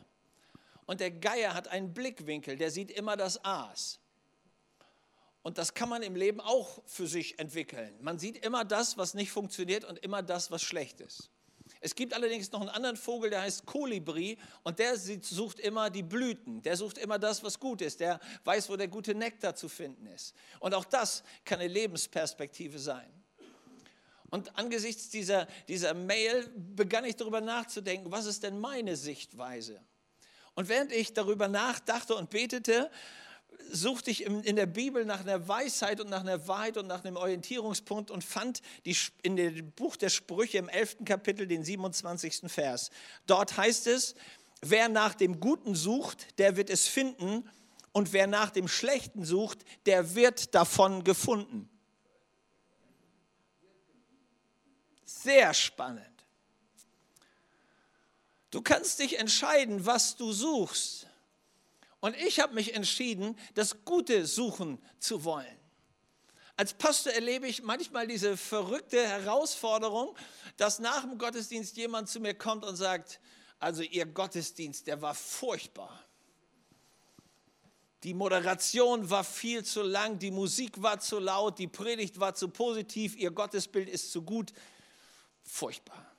Und 0.85 0.99
der 0.99 1.09
Geier 1.09 1.55
hat 1.55 1.67
einen 1.67 1.95
Blickwinkel, 1.95 2.57
der 2.57 2.69
sieht 2.69 2.91
immer 2.91 3.17
das 3.17 3.43
Aas. 3.43 3.99
Und 5.45 5.59
das 5.59 5.75
kann 5.75 5.89
man 5.89 6.01
im 6.01 6.15
Leben 6.15 6.41
auch 6.41 6.81
für 6.87 7.05
sich 7.05 7.37
entwickeln. 7.37 7.95
Man 8.01 8.17
sieht 8.17 8.43
immer 8.43 8.65
das, 8.65 8.97
was 8.97 9.13
nicht 9.13 9.29
funktioniert 9.29 9.85
und 9.85 9.99
immer 9.99 10.23
das, 10.23 10.49
was 10.49 10.63
schlecht 10.63 11.01
ist. 11.01 11.29
Es 11.81 11.93
gibt 11.93 12.15
allerdings 12.15 12.51
noch 12.51 12.61
einen 12.61 12.71
anderen 12.71 12.97
Vogel, 12.97 13.29
der 13.29 13.41
heißt 13.41 13.63
Kolibri 13.63 14.39
und 14.63 14.79
der 14.79 14.97
sucht 14.97 15.59
immer 15.59 15.91
die 15.91 16.01
Blüten, 16.01 16.63
der 16.63 16.75
sucht 16.75 16.97
immer 16.97 17.19
das, 17.19 17.43
was 17.43 17.59
gut 17.59 17.83
ist, 17.83 17.99
der 17.99 18.19
weiß, 18.43 18.69
wo 18.69 18.75
der 18.75 18.87
gute 18.87 19.13
Nektar 19.13 19.53
zu 19.53 19.69
finden 19.69 20.07
ist. 20.07 20.33
Und 20.59 20.73
auch 20.73 20.85
das 20.85 21.23
kann 21.43 21.59
eine 21.59 21.71
Lebensperspektive 21.71 22.79
sein. 22.79 23.13
Und 24.31 24.57
angesichts 24.57 25.09
dieser, 25.09 25.45
dieser 25.67 25.93
Mail 25.93 26.49
begann 26.57 27.05
ich 27.05 27.17
darüber 27.17 27.39
nachzudenken, 27.39 28.11
was 28.11 28.25
ist 28.25 28.41
denn 28.41 28.59
meine 28.59 28.95
Sichtweise? 28.95 29.79
Und 30.55 30.69
während 30.69 30.91
ich 30.91 31.13
darüber 31.13 31.47
nachdachte 31.47 32.15
und 32.15 32.31
betete, 32.31 32.89
suchte 33.71 34.11
ich 34.11 34.25
in 34.25 34.55
der 34.55 34.65
Bibel 34.65 35.05
nach 35.05 35.21
einer 35.21 35.47
Weisheit 35.47 35.99
und 35.99 36.09
nach 36.09 36.21
einer 36.21 36.47
Wahrheit 36.47 36.77
und 36.77 36.87
nach 36.87 37.03
einem 37.03 37.17
Orientierungspunkt 37.17 38.11
und 38.11 38.23
fand 38.23 38.61
die, 38.85 38.95
in 39.21 39.35
dem 39.35 39.71
Buch 39.71 39.95
der 39.95 40.09
Sprüche 40.09 40.57
im 40.57 40.69
11. 40.69 40.97
Kapitel 41.05 41.47
den 41.47 41.63
27. 41.63 42.41
Vers. 42.47 42.91
Dort 43.27 43.57
heißt 43.57 43.87
es, 43.87 44.15
wer 44.61 44.89
nach 44.89 45.13
dem 45.13 45.39
Guten 45.39 45.75
sucht, 45.75 46.39
der 46.39 46.55
wird 46.57 46.69
es 46.69 46.87
finden 46.87 47.49
und 47.91 48.13
wer 48.13 48.27
nach 48.27 48.49
dem 48.49 48.67
Schlechten 48.67 49.23
sucht, 49.23 49.59
der 49.85 50.15
wird 50.15 50.53
davon 50.55 51.03
gefunden. 51.03 51.69
Sehr 55.05 55.53
spannend. 55.53 56.05
Du 58.51 58.61
kannst 58.61 58.99
dich 58.99 59.19
entscheiden, 59.19 59.85
was 59.85 60.15
du 60.15 60.31
suchst. 60.31 61.07
Und 62.05 62.15
ich 62.17 62.39
habe 62.39 62.53
mich 62.53 62.75
entschieden, 62.75 63.35
das 63.55 63.83
Gute 63.83 64.27
suchen 64.27 64.77
zu 64.99 65.23
wollen. 65.23 65.57
Als 66.55 66.75
Pastor 66.75 67.11
erlebe 67.11 67.47
ich 67.47 67.63
manchmal 67.63 68.05
diese 68.05 68.37
verrückte 68.37 69.07
Herausforderung, 69.07 70.15
dass 70.55 70.77
nach 70.77 71.01
dem 71.01 71.17
Gottesdienst 71.17 71.75
jemand 71.77 72.07
zu 72.07 72.19
mir 72.19 72.35
kommt 72.35 72.63
und 72.63 72.75
sagt, 72.75 73.19
also 73.57 73.81
Ihr 73.81 74.05
Gottesdienst, 74.05 74.85
der 74.85 75.01
war 75.01 75.15
furchtbar. 75.15 75.99
Die 78.03 78.13
Moderation 78.13 79.09
war 79.09 79.23
viel 79.23 79.65
zu 79.65 79.81
lang, 79.81 80.19
die 80.19 80.29
Musik 80.29 80.83
war 80.83 80.99
zu 80.99 81.17
laut, 81.17 81.57
die 81.57 81.67
Predigt 81.67 82.19
war 82.19 82.35
zu 82.35 82.49
positiv, 82.49 83.15
Ihr 83.15 83.31
Gottesbild 83.31 83.89
ist 83.89 84.11
zu 84.11 84.21
gut. 84.21 84.53
Furchtbar. 85.41 86.14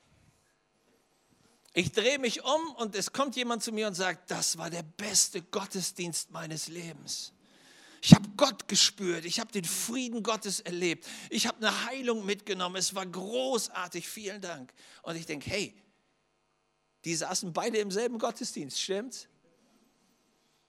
Ich 1.77 1.91
drehe 1.91 2.17
mich 2.17 2.43
um 2.43 2.71
und 2.77 2.95
es 2.95 3.13
kommt 3.13 3.35
jemand 3.35 3.61
zu 3.61 3.71
mir 3.71 3.85
und 3.85 3.93
sagt, 3.93 4.31
das 4.31 4.57
war 4.57 4.71
der 4.71 4.81
beste 4.81 5.43
Gottesdienst 5.43 6.31
meines 6.31 6.69
Lebens. 6.69 7.33
Ich 8.01 8.15
habe 8.15 8.27
Gott 8.35 8.67
gespürt, 8.67 9.25
ich 9.25 9.39
habe 9.39 9.51
den 9.51 9.63
Frieden 9.63 10.23
Gottes 10.23 10.59
erlebt, 10.59 11.05
ich 11.29 11.45
habe 11.45 11.57
eine 11.57 11.85
Heilung 11.85 12.25
mitgenommen, 12.25 12.77
es 12.77 12.95
war 12.95 13.05
großartig, 13.05 14.09
vielen 14.09 14.41
Dank. 14.41 14.73
Und 15.03 15.17
ich 15.17 15.27
denke, 15.27 15.51
hey, 15.51 15.79
die 17.05 17.13
saßen 17.13 17.53
beide 17.53 17.77
im 17.77 17.91
selben 17.91 18.17
Gottesdienst, 18.17 18.81
stimmt's? 18.81 19.27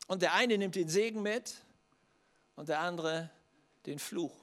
Und 0.09 0.21
der 0.21 0.35
eine 0.35 0.59
nimmt 0.59 0.75
den 0.75 0.91
Segen 0.91 1.23
mit 1.23 1.55
und 2.55 2.69
der 2.69 2.81
andere 2.81 3.31
den 3.87 3.99
Fluch. 3.99 4.37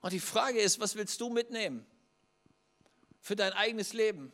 Und 0.00 0.14
die 0.14 0.20
Frage 0.20 0.58
ist, 0.58 0.80
was 0.80 0.94
willst 0.94 1.20
du 1.20 1.28
mitnehmen 1.28 1.84
für 3.20 3.36
dein 3.36 3.52
eigenes 3.52 3.92
Leben? 3.92 4.32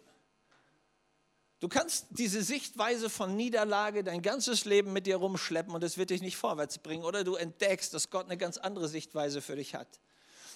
Du 1.60 1.68
kannst 1.68 2.06
diese 2.10 2.42
Sichtweise 2.42 3.08
von 3.08 3.34
Niederlage 3.34 4.04
dein 4.04 4.20
ganzes 4.20 4.66
Leben 4.66 4.92
mit 4.92 5.06
dir 5.06 5.16
rumschleppen 5.16 5.74
und 5.74 5.82
es 5.82 5.96
wird 5.96 6.10
dich 6.10 6.20
nicht 6.20 6.36
vorwärts 6.36 6.78
bringen. 6.78 7.04
Oder 7.04 7.24
du 7.24 7.34
entdeckst, 7.34 7.94
dass 7.94 8.10
Gott 8.10 8.26
eine 8.26 8.36
ganz 8.36 8.58
andere 8.58 8.88
Sichtweise 8.88 9.40
für 9.40 9.56
dich 9.56 9.74
hat. 9.74 9.88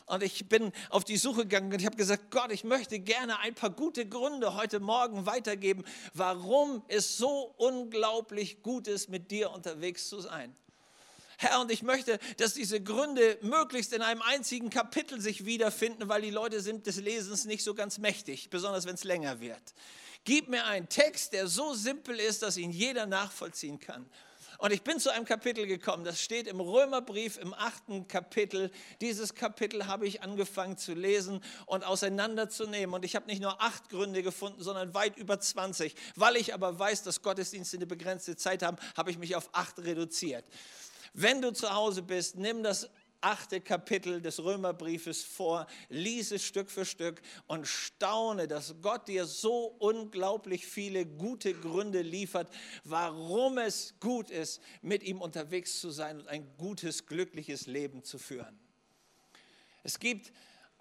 Und 0.05 0.23
ich 0.23 0.49
bin 0.49 0.73
auf 0.91 1.05
die 1.05 1.17
Suche 1.17 1.43
gegangen 1.43 1.73
und 1.73 1.81
ich 1.81 1.87
habe 1.87 1.97
gesagt, 1.97 2.31
Gott, 2.31 2.53
ich 2.53 2.65
möchte 2.65 2.99
gerne 2.99 3.39
ein 3.39 3.55
paar 3.55 3.71
gute 3.71 4.07
Gründe 4.07 4.57
heute 4.57 4.81
Morgen 4.81 5.25
weitergeben, 5.25 5.85
warum 6.15 6.83
es 6.89 7.17
so 7.17 7.55
unglaublich 7.57 8.63
gut 8.63 8.89
ist, 8.89 9.09
mit 9.09 9.31
dir 9.31 9.53
unterwegs 9.53 10.09
zu 10.09 10.21
sein. 10.21 10.55
Herr, 11.39 11.61
und 11.61 11.71
ich 11.71 11.83
möchte, 11.83 12.19
dass 12.37 12.53
diese 12.53 12.83
Gründe 12.83 13.39
möglichst 13.41 13.95
in 13.95 14.03
einem 14.03 14.21
einzigen 14.21 14.69
Kapitel 14.69 15.21
sich 15.23 15.47
wiederfinden, 15.47 16.09
weil 16.09 16.21
die 16.21 16.31
Leute 16.31 16.61
sind 16.61 16.87
des 16.87 16.97
Lesens 16.97 17.47
nicht 17.47 17.65
so 17.65 17.75
ganz 17.75 17.97
mächtig, 17.97 18.51
besonders 18.51 18.85
wenn 18.85 18.97
es 18.97 19.05
länger 19.05 19.41
wird. 19.41 19.63
Gib 20.25 20.49
mir 20.49 20.67
einen 20.67 20.89
Text, 20.89 21.33
der 21.33 21.47
so 21.47 21.75
simpel 21.75 22.19
ist, 22.21 22.43
dass 22.43 22.57
ihn 22.57 22.71
jeder 22.71 23.07
nachvollziehen 23.07 23.79
kann. 23.81 24.09
Und 24.61 24.73
ich 24.73 24.83
bin 24.83 25.01
zu 25.01 25.11
einem 25.11 25.25
Kapitel 25.25 25.67
gekommen, 25.67 26.05
das 26.05 26.21
steht 26.21 26.47
im 26.47 26.61
Römerbrief 26.61 27.39
im 27.39 27.55
achten 27.55 28.07
Kapitel. 28.09 28.71
Dieses 29.01 29.35
Kapitel 29.35 29.87
habe 29.87 30.07
ich 30.07 30.23
angefangen 30.23 30.77
zu 30.77 30.93
lesen 30.93 31.43
und 31.65 31.83
auseinanderzunehmen. 31.83 32.95
Und 32.95 33.07
ich 33.07 33.17
habe 33.17 33.27
nicht 33.27 33.41
nur 33.41 33.63
acht 33.63 33.89
Gründe 33.89 34.23
gefunden, 34.23 34.63
sondern 34.63 34.93
weit 34.93 35.17
über 35.17 35.41
20. 35.41 35.95
Weil 36.15 36.37
ich 36.37 36.53
aber 36.53 36.79
weiß, 36.79 37.05
dass 37.05 37.23
Gottesdienste 37.23 37.79
eine 37.79 37.87
begrenzte 37.87 38.37
Zeit 38.37 38.63
haben, 38.63 38.77
habe 38.99 39.11
ich 39.11 39.17
mich 39.17 39.35
auf 39.35 39.49
acht 39.53 39.79
reduziert. 39.79 40.45
Wenn 41.15 41.41
du 41.41 41.53
zu 41.53 41.73
Hause 41.73 42.03
bist, 42.03 42.37
nimm 42.37 42.63
das 42.63 42.91
achte 43.21 43.61
Kapitel 43.61 44.21
des 44.21 44.43
Römerbriefes 44.43 45.23
vor, 45.23 45.67
lies 45.89 46.31
es 46.31 46.45
Stück 46.45 46.71
für 46.71 46.85
Stück 46.85 47.21
und 47.47 47.67
staune, 47.67 48.49
dass 48.49 48.75
Gott 48.81 49.09
dir 49.09 49.27
so 49.27 49.77
unglaublich 49.79 50.67
viele 50.67 51.07
gute 51.07 51.55
Gründe 51.55 52.03
liefert, 52.03 52.51
warum 52.85 53.59
es 53.59 53.95
gut 54.01 54.31
ist, 54.31 54.61
mit 54.83 55.03
ihm 55.03 55.21
unterwegs 55.21 55.81
zu 55.81 55.91
sein 55.91 56.21
und 56.21 56.29
ein 56.29 56.57
gutes, 56.57 57.07
glückliches 57.07 57.67
Leben 57.67 58.03
zu 58.05 58.19
führen. 58.19 58.59
Es 59.83 59.99
gibt 59.99 60.33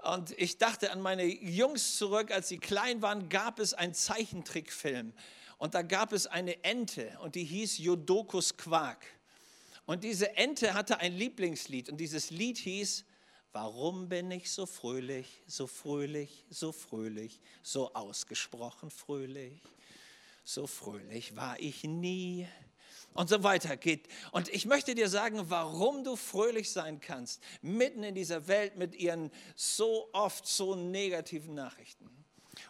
und 0.02 0.32
ich 0.40 0.58
dachte 0.58 0.92
an 0.92 1.02
meine 1.02 1.26
Jungs 1.26 1.98
zurück, 1.98 2.32
als 2.32 2.48
sie 2.48 2.58
klein 2.58 3.02
waren, 3.02 3.28
gab 3.28 3.60
es 3.60 3.74
einen 3.74 3.94
Zeichentrickfilm. 3.94 5.14
Und 5.58 5.74
da 5.74 5.82
gab 5.82 6.14
es 6.14 6.26
eine 6.26 6.64
Ente 6.64 7.18
und 7.22 7.36
die 7.36 7.44
hieß 7.44 7.80
Jodokus 7.80 8.56
Quark. 8.56 9.06
Und 9.90 10.04
diese 10.04 10.38
Ente 10.38 10.76
hatte 10.76 11.00
ein 11.00 11.18
Lieblingslied 11.18 11.90
und 11.90 11.98
dieses 11.98 12.30
Lied 12.30 12.60
hieß, 12.60 13.06
Warum 13.52 14.08
bin 14.08 14.30
ich 14.30 14.52
so 14.52 14.68
fröhlich, 14.68 15.42
so 15.48 15.66
fröhlich, 15.66 16.46
so 16.52 16.72
fröhlich, 16.72 17.42
so 17.64 17.92
ausgesprochen 17.96 18.92
fröhlich? 18.92 19.60
So 20.44 20.68
fröhlich 20.68 21.36
war 21.36 21.60
ich 21.60 21.84
nie. 21.86 22.48
Und 23.16 23.30
so 23.30 23.42
weiter 23.42 23.78
geht. 23.78 24.08
Und 24.32 24.50
ich 24.50 24.68
möchte 24.68 24.94
dir 24.94 25.10
sagen, 25.10 25.50
warum 25.50 26.04
du 26.04 26.16
fröhlich 26.16 26.70
sein 26.70 27.02
kannst, 27.02 27.42
mitten 27.64 28.04
in 28.04 28.14
dieser 28.14 28.48
Welt 28.48 28.78
mit 28.78 28.94
ihren 28.94 29.32
so 29.56 30.08
oft 30.14 30.46
so 30.46 30.76
negativen 30.76 31.56
Nachrichten. 31.56 32.19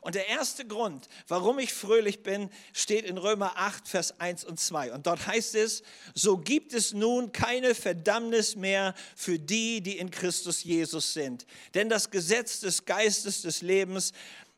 Und 0.01 0.15
der 0.15 0.27
erste 0.27 0.65
Grund, 0.65 1.09
warum 1.27 1.59
ich 1.59 1.73
fröhlich 1.73 2.23
bin, 2.23 2.49
steht 2.73 3.05
in 3.05 3.17
Römer 3.17 3.57
8, 3.57 3.87
Vers 3.87 4.19
1 4.19 4.45
und 4.45 4.59
2. 4.59 4.93
Und 4.93 5.07
dort 5.07 5.27
heißt 5.27 5.55
es, 5.55 5.83
so 6.15 6.37
gibt 6.37 6.73
es 6.73 6.93
nun 6.93 7.31
keine 7.33 7.75
Verdammnis 7.75 8.55
mehr 8.55 8.95
für 9.15 9.39
die, 9.39 9.81
die 9.81 9.97
in 9.97 10.09
Christus 10.09 10.63
Jesus 10.63 11.13
sind. 11.13 11.45
Denn 11.73 11.89
das 11.89 12.11
Gesetz 12.11 12.61
des 12.61 12.85
Geistes 12.85 13.41
des 13.41 13.61
Lebens 13.61 14.13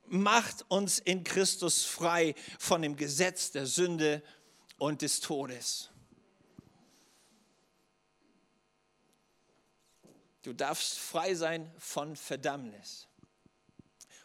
macht 0.06 0.65
uns 0.67 0.99
in 0.99 1.23
Christus 1.23 1.86
frei 1.86 2.36
von 2.60 2.82
dem 2.82 2.95
Gesetz 2.95 3.51
der 3.51 3.65
Sünde 3.65 4.21
und 4.77 5.01
des 5.01 5.21
Todes. 5.21 5.89
Du 10.43 10.54
darfst 10.54 10.99
frei 10.99 11.34
sein 11.34 11.71
von 11.77 12.15
Verdammnis 12.15 13.08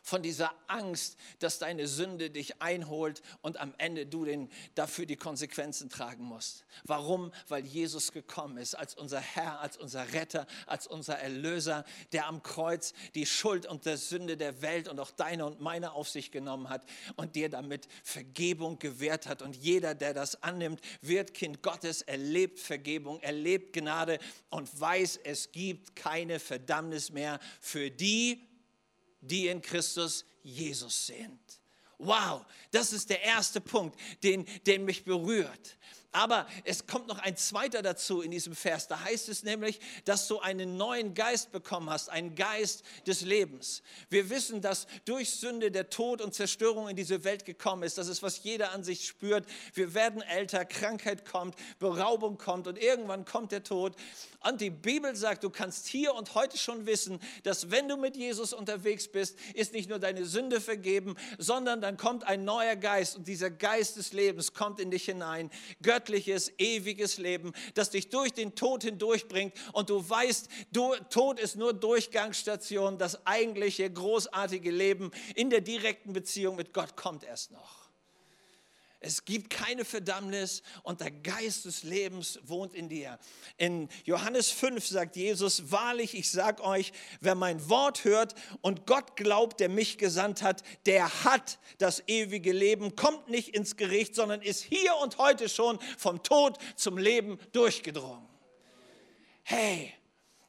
von 0.06 0.22
dieser 0.22 0.54
Angst, 0.68 1.16
dass 1.40 1.58
deine 1.58 1.88
Sünde 1.88 2.30
dich 2.30 2.62
einholt 2.62 3.22
und 3.42 3.58
am 3.58 3.74
Ende 3.76 4.06
du 4.06 4.24
den, 4.24 4.48
dafür 4.76 5.04
die 5.04 5.16
Konsequenzen 5.16 5.90
tragen 5.90 6.22
musst. 6.22 6.64
Warum? 6.84 7.32
Weil 7.48 7.66
Jesus 7.66 8.12
gekommen 8.12 8.56
ist 8.56 8.76
als 8.76 8.94
unser 8.94 9.18
Herr, 9.18 9.58
als 9.58 9.76
unser 9.76 10.12
Retter, 10.12 10.46
als 10.66 10.86
unser 10.86 11.18
Erlöser, 11.18 11.84
der 12.12 12.28
am 12.28 12.44
Kreuz 12.44 12.94
die 13.16 13.26
Schuld 13.26 13.66
und 13.66 13.84
der 13.84 13.96
Sünde 13.96 14.36
der 14.36 14.62
Welt 14.62 14.86
und 14.86 15.00
auch 15.00 15.10
deine 15.10 15.44
und 15.44 15.60
meine 15.60 15.90
auf 15.90 16.08
sich 16.08 16.30
genommen 16.30 16.68
hat 16.68 16.86
und 17.16 17.34
dir 17.34 17.48
damit 17.48 17.88
Vergebung 18.04 18.78
gewährt 18.78 19.26
hat. 19.26 19.42
Und 19.42 19.56
jeder, 19.56 19.96
der 19.96 20.14
das 20.14 20.40
annimmt, 20.40 20.80
wird 21.00 21.34
Kind 21.34 21.64
Gottes, 21.64 22.02
erlebt 22.02 22.60
Vergebung, 22.60 23.18
erlebt 23.22 23.72
Gnade 23.72 24.20
und 24.50 24.80
weiß, 24.80 25.18
es 25.24 25.50
gibt 25.50 25.96
keine 25.96 26.38
Verdammnis 26.38 27.10
mehr 27.10 27.40
für 27.60 27.90
die, 27.90 28.46
die 29.26 29.48
in 29.48 29.62
Christus 29.62 30.24
Jesus 30.42 31.06
sind. 31.06 31.40
Wow, 31.98 32.44
das 32.70 32.92
ist 32.92 33.08
der 33.08 33.22
erste 33.22 33.60
Punkt, 33.60 33.98
den, 34.22 34.46
den 34.66 34.84
mich 34.84 35.04
berührt. 35.04 35.78
Aber 36.16 36.46
es 36.64 36.86
kommt 36.86 37.08
noch 37.08 37.18
ein 37.18 37.36
zweiter 37.36 37.82
dazu 37.82 38.22
in 38.22 38.30
diesem 38.30 38.54
Vers. 38.54 38.88
Da 38.88 39.00
heißt 39.00 39.28
es 39.28 39.42
nämlich, 39.42 39.80
dass 40.06 40.28
du 40.28 40.38
einen 40.38 40.78
neuen 40.78 41.12
Geist 41.12 41.52
bekommen 41.52 41.90
hast, 41.90 42.08
einen 42.08 42.34
Geist 42.34 42.84
des 43.06 43.20
Lebens. 43.20 43.82
Wir 44.08 44.30
wissen, 44.30 44.62
dass 44.62 44.86
durch 45.04 45.28
Sünde 45.28 45.70
der 45.70 45.90
Tod 45.90 46.22
und 46.22 46.32
Zerstörung 46.32 46.88
in 46.88 46.96
diese 46.96 47.22
Welt 47.24 47.44
gekommen 47.44 47.82
ist. 47.82 47.98
Das 47.98 48.08
ist, 48.08 48.22
was 48.22 48.42
jeder 48.42 48.72
an 48.72 48.82
sich 48.82 49.06
spürt. 49.06 49.44
Wir 49.74 49.92
werden 49.92 50.22
älter, 50.22 50.64
Krankheit 50.64 51.26
kommt, 51.26 51.54
Beraubung 51.78 52.38
kommt 52.38 52.66
und 52.66 52.78
irgendwann 52.78 53.26
kommt 53.26 53.52
der 53.52 53.62
Tod. 53.62 53.94
Und 54.40 54.62
die 54.62 54.70
Bibel 54.70 55.14
sagt, 55.16 55.44
du 55.44 55.50
kannst 55.50 55.86
hier 55.86 56.14
und 56.14 56.34
heute 56.34 56.56
schon 56.56 56.86
wissen, 56.86 57.20
dass 57.42 57.70
wenn 57.70 57.88
du 57.88 57.98
mit 57.98 58.16
Jesus 58.16 58.54
unterwegs 58.54 59.06
bist, 59.06 59.38
ist 59.52 59.74
nicht 59.74 59.90
nur 59.90 59.98
deine 59.98 60.24
Sünde 60.24 60.62
vergeben, 60.62 61.14
sondern 61.36 61.82
dann 61.82 61.98
kommt 61.98 62.24
ein 62.24 62.46
neuer 62.46 62.76
Geist 62.76 63.16
und 63.16 63.28
dieser 63.28 63.50
Geist 63.50 63.96
des 63.96 64.14
Lebens 64.14 64.54
kommt 64.54 64.80
in 64.80 64.90
dich 64.90 65.04
hinein. 65.04 65.50
Gott 65.82 66.05
göttliches, 66.06 66.52
ewiges 66.58 67.18
Leben, 67.18 67.52
das 67.74 67.90
dich 67.90 68.08
durch 68.10 68.32
den 68.32 68.54
Tod 68.54 68.84
hindurchbringt 68.84 69.52
und 69.72 69.90
du 69.90 70.08
weißt, 70.08 70.48
du, 70.72 70.94
Tod 71.10 71.40
ist 71.40 71.56
nur 71.56 71.72
Durchgangsstation, 71.72 72.96
das 72.98 73.26
eigentliche 73.26 73.90
großartige 73.90 74.70
Leben 74.70 75.10
in 75.34 75.50
der 75.50 75.60
direkten 75.60 76.12
Beziehung 76.12 76.56
mit 76.56 76.72
Gott 76.72 76.96
kommt 76.96 77.24
erst 77.24 77.50
noch. 77.50 77.85
Es 79.06 79.24
gibt 79.24 79.50
keine 79.50 79.84
Verdammnis 79.84 80.64
und 80.82 81.00
der 81.00 81.12
Geist 81.12 81.64
des 81.64 81.84
Lebens 81.84 82.40
wohnt 82.42 82.74
in 82.74 82.88
dir. 82.88 83.20
In 83.56 83.88
Johannes 84.04 84.50
5 84.50 84.84
sagt 84.84 85.14
Jesus, 85.14 85.70
wahrlich, 85.70 86.14
ich 86.14 86.28
sage 86.28 86.64
euch, 86.64 86.92
wer 87.20 87.36
mein 87.36 87.68
Wort 87.68 88.02
hört 88.02 88.34
und 88.62 88.84
Gott 88.84 89.14
glaubt, 89.14 89.60
der 89.60 89.68
mich 89.68 89.96
gesandt 89.96 90.42
hat, 90.42 90.64
der 90.86 91.22
hat 91.22 91.60
das 91.78 92.02
ewige 92.08 92.52
Leben, 92.52 92.96
kommt 92.96 93.28
nicht 93.28 93.50
ins 93.50 93.76
Gericht, 93.76 94.16
sondern 94.16 94.42
ist 94.42 94.64
hier 94.64 94.96
und 94.96 95.18
heute 95.18 95.48
schon 95.48 95.78
vom 95.96 96.24
Tod 96.24 96.58
zum 96.74 96.98
Leben 96.98 97.38
durchgedrungen. 97.52 98.26
Hey, 99.44 99.94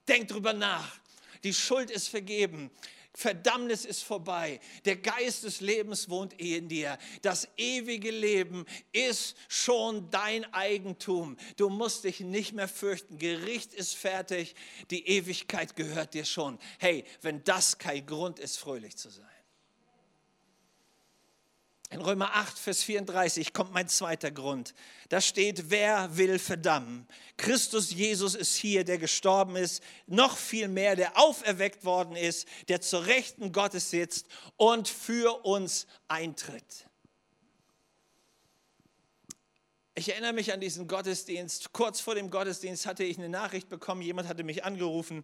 denk 0.07 0.29
drüber 0.29 0.53
nach. 0.53 0.97
Die 1.43 1.53
Schuld 1.53 1.91
ist 1.91 2.07
vergeben. 2.07 2.71
Verdammnis 3.17 3.83
ist 3.83 4.03
vorbei. 4.03 4.59
Der 4.85 4.95
Geist 4.95 5.43
des 5.43 5.59
Lebens 5.59 6.07
wohnt 6.07 6.33
in 6.39 6.69
dir. 6.69 6.99
Das 7.23 7.47
ewige 7.57 8.11
Leben 8.11 8.63
ist 8.91 9.35
schon 9.47 10.11
dein 10.11 10.45
Eigentum. 10.53 11.35
Du 11.55 11.69
musst 11.69 12.03
dich 12.03 12.19
nicht 12.19 12.53
mehr 12.53 12.67
fürchten. 12.67 13.17
Gericht 13.17 13.73
ist 13.73 13.95
fertig. 13.95 14.53
Die 14.91 15.07
Ewigkeit 15.07 15.75
gehört 15.75 16.13
dir 16.13 16.25
schon. 16.25 16.59
Hey, 16.77 17.05
wenn 17.23 17.43
das 17.43 17.79
kein 17.79 18.05
Grund 18.05 18.37
ist, 18.37 18.59
fröhlich 18.59 18.95
zu 18.97 19.09
sein. 19.09 19.25
In 21.89 22.01
Römer 22.01 22.35
8, 22.35 22.59
Vers 22.59 22.83
34 22.83 23.53
kommt 23.53 23.71
mein 23.71 23.87
zweiter 23.87 24.29
Grund. 24.29 24.73
Da 25.07 25.21
steht, 25.21 25.69
wer 25.69 26.17
will 26.17 26.37
verdammen? 26.37 27.07
Christus 27.37 27.91
Jesus 27.91 28.35
ist 28.35 28.55
hier, 28.55 28.83
der 28.83 28.97
gestorben 28.97 29.55
ist, 29.55 29.81
noch 30.05 30.35
viel 30.37 30.67
mehr, 30.67 30.97
der 30.97 31.17
auferweckt 31.17 31.85
worden 31.85 32.17
ist, 32.17 32.45
der 32.67 32.81
zur 32.81 33.05
Rechten 33.05 33.53
Gottes 33.53 33.89
sitzt 33.89 34.27
und 34.57 34.89
für 34.89 35.45
uns 35.45 35.87
eintritt. 36.09 36.87
Ich 39.95 40.09
erinnere 40.09 40.33
mich 40.33 40.51
an 40.51 40.59
diesen 40.59 40.87
Gottesdienst. 40.87 41.71
Kurz 41.71 42.01
vor 42.01 42.15
dem 42.15 42.29
Gottesdienst 42.29 42.85
hatte 42.85 43.05
ich 43.05 43.17
eine 43.17 43.29
Nachricht 43.29 43.69
bekommen, 43.69 44.01
jemand 44.01 44.27
hatte 44.27 44.43
mich 44.43 44.65
angerufen 44.65 45.23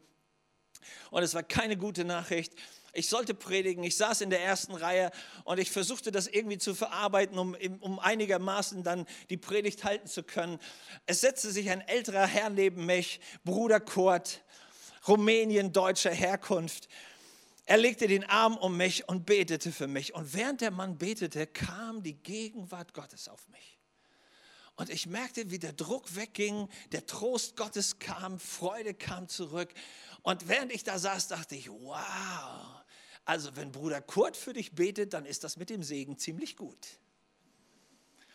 und 1.11 1.23
es 1.23 1.33
war 1.33 1.43
keine 1.43 1.75
gute 1.77 2.05
Nachricht. 2.05 2.53
Ich 2.95 3.09
sollte 3.09 3.33
predigen. 3.33 3.83
Ich 3.83 3.97
saß 3.97 4.21
in 4.21 4.29
der 4.29 4.43
ersten 4.43 4.75
Reihe 4.75 5.11
und 5.45 5.59
ich 5.59 5.71
versuchte 5.71 6.11
das 6.11 6.27
irgendwie 6.27 6.59
zu 6.59 6.75
verarbeiten, 6.75 7.39
um, 7.39 7.55
um 7.79 7.97
einigermaßen 7.99 8.83
dann 8.83 9.07
die 9.31 9.37
Predigt 9.37 9.83
halten 9.83 10.07
zu 10.07 10.21
können. 10.21 10.59
Es 11.07 11.21
setzte 11.21 11.51
sich 11.51 11.71
ein 11.71 11.81
älterer 11.81 12.27
Herr 12.27 12.51
neben 12.51 12.85
mich, 12.85 13.19
Bruder 13.43 13.79
Kurt, 13.79 14.43
Rumänien 15.07 15.73
deutscher 15.73 16.11
Herkunft. 16.11 16.87
Er 17.65 17.77
legte 17.77 18.07
den 18.07 18.25
Arm 18.25 18.57
um 18.57 18.77
mich 18.77 19.09
und 19.09 19.25
betete 19.25 19.71
für 19.71 19.87
mich. 19.87 20.13
Und 20.13 20.35
während 20.35 20.61
der 20.61 20.71
Mann 20.71 20.99
betete, 20.99 21.47
kam 21.47 22.03
die 22.03 22.15
Gegenwart 22.15 22.93
Gottes 22.93 23.27
auf 23.27 23.47
mich. 23.49 23.79
Und 24.75 24.89
ich 24.89 25.07
merkte, 25.07 25.49
wie 25.51 25.59
der 25.59 25.73
Druck 25.73 26.15
wegging, 26.15 26.67
der 26.91 27.05
Trost 27.05 27.55
Gottes 27.55 27.99
kam, 27.99 28.39
Freude 28.39 28.93
kam 28.93 29.27
zurück. 29.27 29.73
Und 30.23 30.47
während 30.47 30.71
ich 30.71 30.83
da 30.83 30.97
saß, 30.97 31.27
dachte 31.27 31.55
ich, 31.55 31.69
wow, 31.69 32.82
also 33.25 33.55
wenn 33.55 33.71
Bruder 33.71 34.01
Kurt 34.01 34.35
für 34.35 34.53
dich 34.53 34.73
betet, 34.73 35.13
dann 35.13 35.25
ist 35.25 35.43
das 35.43 35.57
mit 35.57 35.69
dem 35.69 35.83
Segen 35.83 36.17
ziemlich 36.17 36.57
gut. 36.57 36.99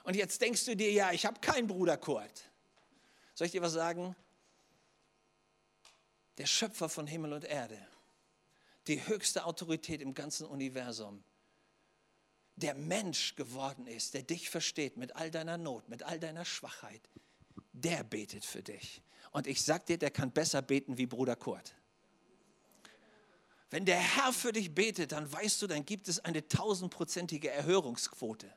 Und 0.05 0.17
jetzt 0.17 0.41
denkst 0.41 0.65
du 0.65 0.75
dir, 0.75 0.91
ja, 0.91 1.13
ich 1.13 1.27
habe 1.27 1.41
keinen 1.41 1.67
Bruder 1.67 1.99
Kurt. 1.99 2.51
Soll 3.35 3.47
ich 3.47 3.53
dir 3.53 3.63
was 3.63 3.75
sagen? 3.75 4.17
Der 6.39 6.47
Schöpfer 6.47 6.89
von 6.89 7.07
Himmel 7.07 7.33
und 7.33 7.45
Erde, 7.45 7.79
die 8.87 9.07
höchste 9.07 9.45
Autorität 9.45 10.01
im 10.01 10.15
ganzen 10.15 10.47
Universum, 10.47 11.23
der 12.57 12.75
Mensch 12.75 13.37
geworden 13.37 13.87
ist, 13.87 14.15
der 14.15 14.23
dich 14.23 14.51
versteht 14.51 14.97
mit 14.97 15.15
all 15.15 15.31
deiner 15.31 15.59
Not, 15.59 15.89
mit 15.89 16.03
all 16.03 16.19
deiner 16.19 16.45
Schwachheit, 16.45 17.03
der 17.73 18.03
betet 18.03 18.45
für 18.45 18.63
dich. 18.63 19.03
Und 19.31 19.47
ich 19.47 19.63
sag 19.63 19.87
dir, 19.87 19.99
der 19.99 20.11
kann 20.11 20.33
besser 20.33 20.63
beten 20.63 20.97
wie 20.97 21.07
Bruder 21.07 21.37
Kurt. 21.37 21.75
Wenn 23.71 23.85
der 23.85 23.99
Herr 23.99 24.33
für 24.33 24.53
dich 24.53 24.75
betet, 24.75 25.13
dann 25.13 25.31
weißt 25.31 25.61
du, 25.61 25.67
dann 25.67 25.85
gibt 25.85 26.09
es 26.09 26.21
eine 26.21 26.49
tausendprozentige 26.49 27.51
Erhörungsquote. 27.51 28.51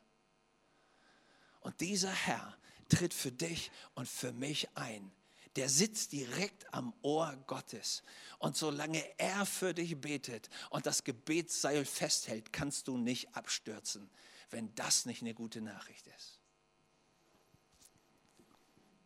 Und 1.60 1.80
dieser 1.82 2.12
Herr 2.12 2.58
tritt 2.90 3.14
für 3.14 3.32
dich 3.32 3.72
und 3.94 4.08
für 4.08 4.32
mich 4.32 4.70
ein. 4.76 5.12
Der 5.58 5.68
sitzt 5.68 6.14
direkt 6.14 6.74
am 6.74 6.94
Ohr 7.02 7.36
Gottes. 7.46 8.04
Und 8.40 8.56
solange 8.56 9.04
er 9.20 9.46
für 9.46 9.74
dich 9.74 10.00
betet 10.00 10.50
und 10.70 10.86
das 10.86 11.04
Gebetsseil 11.04 11.84
festhält, 11.84 12.54
kannst 12.54 12.88
du 12.88 12.98
nicht 12.98 13.36
abstürzen, 13.36 14.10
wenn 14.50 14.74
das 14.76 15.06
nicht 15.06 15.22
eine 15.22 15.34
gute 15.34 15.62
Nachricht 15.62 16.08
ist. 16.08 16.40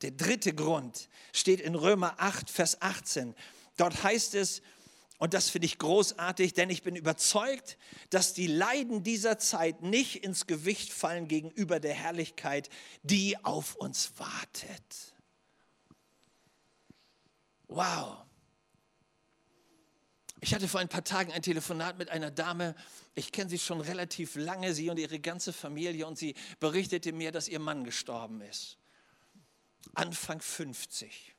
Der 0.03 0.11
dritte 0.11 0.53
Grund 0.53 1.09
steht 1.33 1.61
in 1.61 1.73
Römer 1.73 2.15
8, 2.19 2.51
Vers 2.51 2.79
18. 2.81 3.33
Dort 3.75 4.03
heißt 4.03 4.35
es, 4.35 4.61
und 5.17 5.33
das 5.33 5.49
finde 5.49 5.65
ich 5.65 5.77
großartig, 5.77 6.53
denn 6.53 6.69
ich 6.69 6.83
bin 6.83 6.95
überzeugt, 6.95 7.77
dass 8.09 8.33
die 8.33 8.47
Leiden 8.47 9.03
dieser 9.03 9.37
Zeit 9.39 9.81
nicht 9.81 10.23
ins 10.23 10.45
Gewicht 10.45 10.91
fallen 10.91 11.27
gegenüber 11.27 11.79
der 11.79 11.93
Herrlichkeit, 11.93 12.69
die 13.03 13.43
auf 13.45 13.75
uns 13.75 14.11
wartet. 14.17 15.15
Wow. 17.67 18.25
Ich 20.41 20.53
hatte 20.53 20.67
vor 20.67 20.81
ein 20.81 20.89
paar 20.89 21.03
Tagen 21.03 21.31
ein 21.31 21.41
Telefonat 21.41 21.97
mit 21.97 22.09
einer 22.09 22.29
Dame. 22.29 22.75
Ich 23.15 23.31
kenne 23.31 23.49
sie 23.49 23.57
schon 23.57 23.81
relativ 23.81 24.35
lange, 24.35 24.73
sie 24.73 24.89
und 24.89 24.99
ihre 24.99 25.19
ganze 25.19 25.53
Familie. 25.53 26.05
Und 26.05 26.17
sie 26.17 26.35
berichtete 26.59 27.13
mir, 27.13 27.31
dass 27.31 27.47
ihr 27.47 27.59
Mann 27.59 27.83
gestorben 27.83 28.41
ist. 28.41 28.77
Anfang 29.93 30.41
50. 30.41 31.33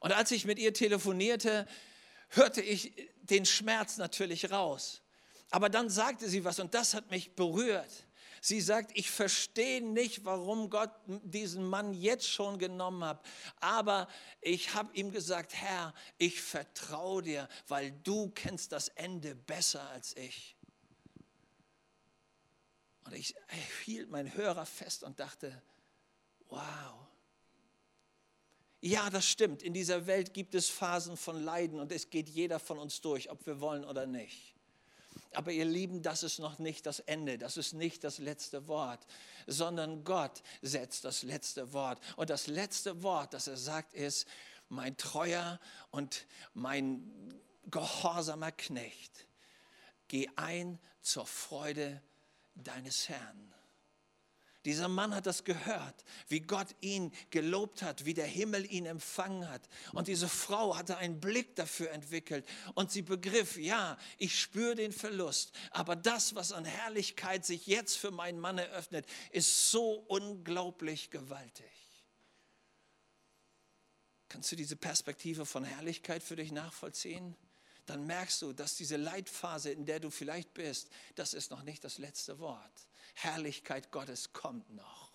Und 0.00 0.12
als 0.12 0.30
ich 0.30 0.44
mit 0.44 0.58
ihr 0.58 0.74
telefonierte, 0.74 1.66
hörte 2.28 2.60
ich 2.60 2.92
den 3.22 3.44
Schmerz 3.44 3.96
natürlich 3.96 4.50
raus. 4.50 5.02
Aber 5.50 5.68
dann 5.68 5.88
sagte 5.88 6.28
sie 6.28 6.44
was 6.44 6.58
und 6.58 6.74
das 6.74 6.94
hat 6.94 7.10
mich 7.10 7.34
berührt. 7.34 8.06
Sie 8.40 8.60
sagt, 8.60 8.92
ich 8.94 9.10
verstehe 9.10 9.82
nicht, 9.82 10.24
warum 10.24 10.70
Gott 10.70 10.92
diesen 11.06 11.64
Mann 11.64 11.92
jetzt 11.92 12.28
schon 12.28 12.58
genommen 12.58 13.02
hat. 13.04 13.24
Aber 13.60 14.08
ich 14.40 14.74
habe 14.74 14.94
ihm 14.94 15.10
gesagt, 15.10 15.54
Herr, 15.54 15.92
ich 16.18 16.40
vertraue 16.40 17.22
dir, 17.22 17.48
weil 17.66 17.90
du 17.90 18.30
kennst 18.30 18.72
das 18.72 18.88
Ende 18.88 19.34
besser 19.34 19.88
als 19.90 20.16
ich. 20.16 20.56
Und 23.04 23.14
ich 23.14 23.34
hielt 23.84 24.10
meinen 24.10 24.34
Hörer 24.34 24.66
fest 24.66 25.02
und 25.02 25.18
dachte, 25.18 25.62
wow. 26.48 27.07
Ja, 28.80 29.10
das 29.10 29.26
stimmt. 29.26 29.62
In 29.62 29.74
dieser 29.74 30.06
Welt 30.06 30.32
gibt 30.32 30.54
es 30.54 30.68
Phasen 30.68 31.16
von 31.16 31.42
Leiden 31.42 31.80
und 31.80 31.90
es 31.90 32.10
geht 32.10 32.28
jeder 32.28 32.60
von 32.60 32.78
uns 32.78 33.00
durch, 33.00 33.30
ob 33.30 33.44
wir 33.46 33.60
wollen 33.60 33.84
oder 33.84 34.06
nicht. 34.06 34.54
Aber 35.32 35.50
ihr 35.50 35.64
Lieben, 35.64 36.00
das 36.00 36.22
ist 36.22 36.38
noch 36.38 36.58
nicht 36.58 36.86
das 36.86 37.00
Ende, 37.00 37.38
das 37.38 37.56
ist 37.56 37.72
nicht 37.72 38.04
das 38.04 38.18
letzte 38.18 38.68
Wort, 38.68 39.04
sondern 39.46 40.04
Gott 40.04 40.42
setzt 40.62 41.04
das 41.04 41.22
letzte 41.22 41.72
Wort. 41.72 42.00
Und 42.16 42.30
das 42.30 42.46
letzte 42.46 43.02
Wort, 43.02 43.34
das 43.34 43.48
er 43.48 43.56
sagt, 43.56 43.94
ist, 43.94 44.26
mein 44.68 44.96
treuer 44.96 45.58
und 45.90 46.26
mein 46.54 47.34
gehorsamer 47.70 48.52
Knecht, 48.52 49.26
geh 50.06 50.28
ein 50.36 50.78
zur 51.02 51.26
Freude 51.26 52.00
deines 52.54 53.08
Herrn. 53.08 53.54
Dieser 54.68 54.88
Mann 54.88 55.14
hat 55.14 55.24
das 55.24 55.44
gehört, 55.44 56.04
wie 56.28 56.40
Gott 56.40 56.76
ihn 56.82 57.10
gelobt 57.30 57.80
hat, 57.80 58.04
wie 58.04 58.12
der 58.12 58.26
Himmel 58.26 58.70
ihn 58.70 58.84
empfangen 58.84 59.48
hat. 59.48 59.66
Und 59.94 60.08
diese 60.08 60.28
Frau 60.28 60.76
hatte 60.76 60.98
einen 60.98 61.20
Blick 61.20 61.56
dafür 61.56 61.90
entwickelt 61.90 62.46
und 62.74 62.92
sie 62.92 63.00
begriff, 63.00 63.56
ja, 63.56 63.96
ich 64.18 64.38
spüre 64.38 64.74
den 64.74 64.92
Verlust, 64.92 65.52
aber 65.70 65.96
das, 65.96 66.34
was 66.34 66.52
an 66.52 66.66
Herrlichkeit 66.66 67.46
sich 67.46 67.66
jetzt 67.66 67.96
für 67.96 68.10
meinen 68.10 68.38
Mann 68.38 68.58
eröffnet, 68.58 69.06
ist 69.30 69.70
so 69.70 70.04
unglaublich 70.06 71.08
gewaltig. 71.08 71.64
Kannst 74.28 74.52
du 74.52 74.56
diese 74.56 74.76
Perspektive 74.76 75.46
von 75.46 75.64
Herrlichkeit 75.64 76.22
für 76.22 76.36
dich 76.36 76.52
nachvollziehen? 76.52 77.34
Dann 77.86 78.04
merkst 78.04 78.42
du, 78.42 78.52
dass 78.52 78.76
diese 78.76 78.98
Leitphase, 78.98 79.70
in 79.70 79.86
der 79.86 79.98
du 79.98 80.10
vielleicht 80.10 80.52
bist, 80.52 80.90
das 81.14 81.32
ist 81.32 81.50
noch 81.50 81.62
nicht 81.62 81.84
das 81.84 81.96
letzte 81.96 82.38
Wort. 82.38 82.87
Herrlichkeit 83.22 83.90
Gottes 83.90 84.32
kommt 84.32 84.74
noch. 84.74 85.10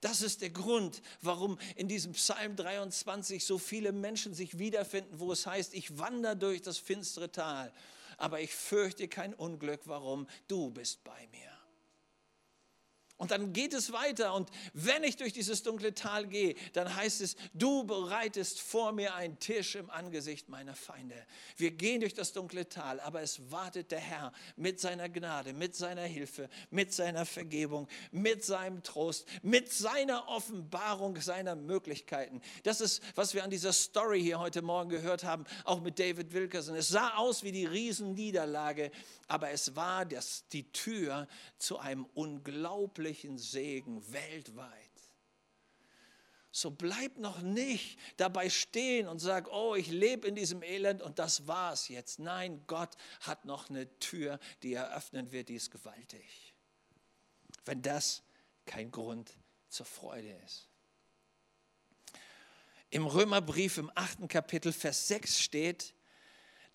Das 0.00 0.20
ist 0.20 0.42
der 0.42 0.50
Grund, 0.50 1.00
warum 1.22 1.58
in 1.76 1.88
diesem 1.88 2.12
Psalm 2.12 2.56
23 2.56 3.42
so 3.42 3.56
viele 3.56 3.90
Menschen 3.90 4.34
sich 4.34 4.58
wiederfinden, 4.58 5.18
wo 5.18 5.32
es 5.32 5.46
heißt, 5.46 5.72
ich 5.72 5.98
wandere 5.98 6.36
durch 6.36 6.60
das 6.60 6.76
finstere 6.76 7.32
Tal, 7.32 7.72
aber 8.18 8.40
ich 8.40 8.54
fürchte 8.54 9.08
kein 9.08 9.32
Unglück. 9.32 9.80
Warum? 9.86 10.28
Du 10.46 10.70
bist 10.70 11.02
bei 11.04 11.26
mir. 11.28 11.53
Und 13.24 13.30
dann 13.30 13.54
geht 13.54 13.72
es 13.72 13.90
weiter. 13.90 14.34
Und 14.34 14.50
wenn 14.74 15.02
ich 15.02 15.16
durch 15.16 15.32
dieses 15.32 15.62
dunkle 15.62 15.94
Tal 15.94 16.26
gehe, 16.26 16.54
dann 16.74 16.94
heißt 16.94 17.22
es, 17.22 17.36
du 17.54 17.84
bereitest 17.84 18.60
vor 18.60 18.92
mir 18.92 19.14
einen 19.14 19.38
Tisch 19.38 19.76
im 19.76 19.88
Angesicht 19.88 20.50
meiner 20.50 20.74
Feinde. 20.74 21.16
Wir 21.56 21.70
gehen 21.70 22.00
durch 22.00 22.12
das 22.12 22.34
dunkle 22.34 22.68
Tal, 22.68 23.00
aber 23.00 23.22
es 23.22 23.50
wartet 23.50 23.92
der 23.92 24.00
Herr 24.00 24.30
mit 24.56 24.78
seiner 24.78 25.08
Gnade, 25.08 25.54
mit 25.54 25.74
seiner 25.74 26.02
Hilfe, 26.02 26.50
mit 26.68 26.92
seiner 26.92 27.24
Vergebung, 27.24 27.88
mit 28.12 28.44
seinem 28.44 28.82
Trost, 28.82 29.26
mit 29.40 29.72
seiner 29.72 30.28
Offenbarung 30.28 31.18
seiner 31.18 31.54
Möglichkeiten. 31.54 32.42
Das 32.62 32.82
ist, 32.82 33.02
was 33.14 33.32
wir 33.32 33.42
an 33.42 33.48
dieser 33.48 33.72
Story 33.72 34.20
hier 34.20 34.38
heute 34.38 34.60
Morgen 34.60 34.90
gehört 34.90 35.24
haben, 35.24 35.46
auch 35.64 35.80
mit 35.80 35.98
David 35.98 36.34
Wilkerson. 36.34 36.76
Es 36.76 36.88
sah 36.88 37.14
aus 37.14 37.42
wie 37.42 37.52
die 37.52 37.64
Riesenniederlage, 37.64 38.90
aber 39.28 39.48
es 39.48 39.74
war 39.76 40.04
das, 40.04 40.46
die 40.52 40.70
Tür 40.72 41.26
zu 41.56 41.78
einem 41.78 42.04
unglaublichen 42.12 43.13
Segen 43.36 44.12
weltweit. 44.12 44.90
So 46.50 46.70
bleib 46.70 47.18
noch 47.18 47.42
nicht 47.42 47.98
dabei 48.16 48.48
stehen 48.48 49.08
und 49.08 49.18
sag, 49.18 49.50
oh, 49.50 49.74
ich 49.74 49.88
lebe 49.88 50.28
in 50.28 50.36
diesem 50.36 50.62
Elend 50.62 51.02
und 51.02 51.18
das 51.18 51.48
war's 51.48 51.88
jetzt. 51.88 52.20
Nein, 52.20 52.62
Gott 52.68 52.96
hat 53.20 53.44
noch 53.44 53.70
eine 53.70 53.98
Tür, 53.98 54.38
die 54.62 54.74
er 54.74 54.96
öffnen 54.96 55.32
wird, 55.32 55.48
die 55.48 55.56
ist 55.56 55.72
gewaltig. 55.72 56.54
Wenn 57.64 57.82
das 57.82 58.22
kein 58.66 58.92
Grund 58.92 59.36
zur 59.68 59.86
Freude 59.86 60.30
ist. 60.44 60.68
Im 62.90 63.06
Römerbrief 63.06 63.78
im 63.78 63.90
achten 63.96 64.28
Kapitel, 64.28 64.72
Vers 64.72 65.08
6 65.08 65.40
steht, 65.40 65.92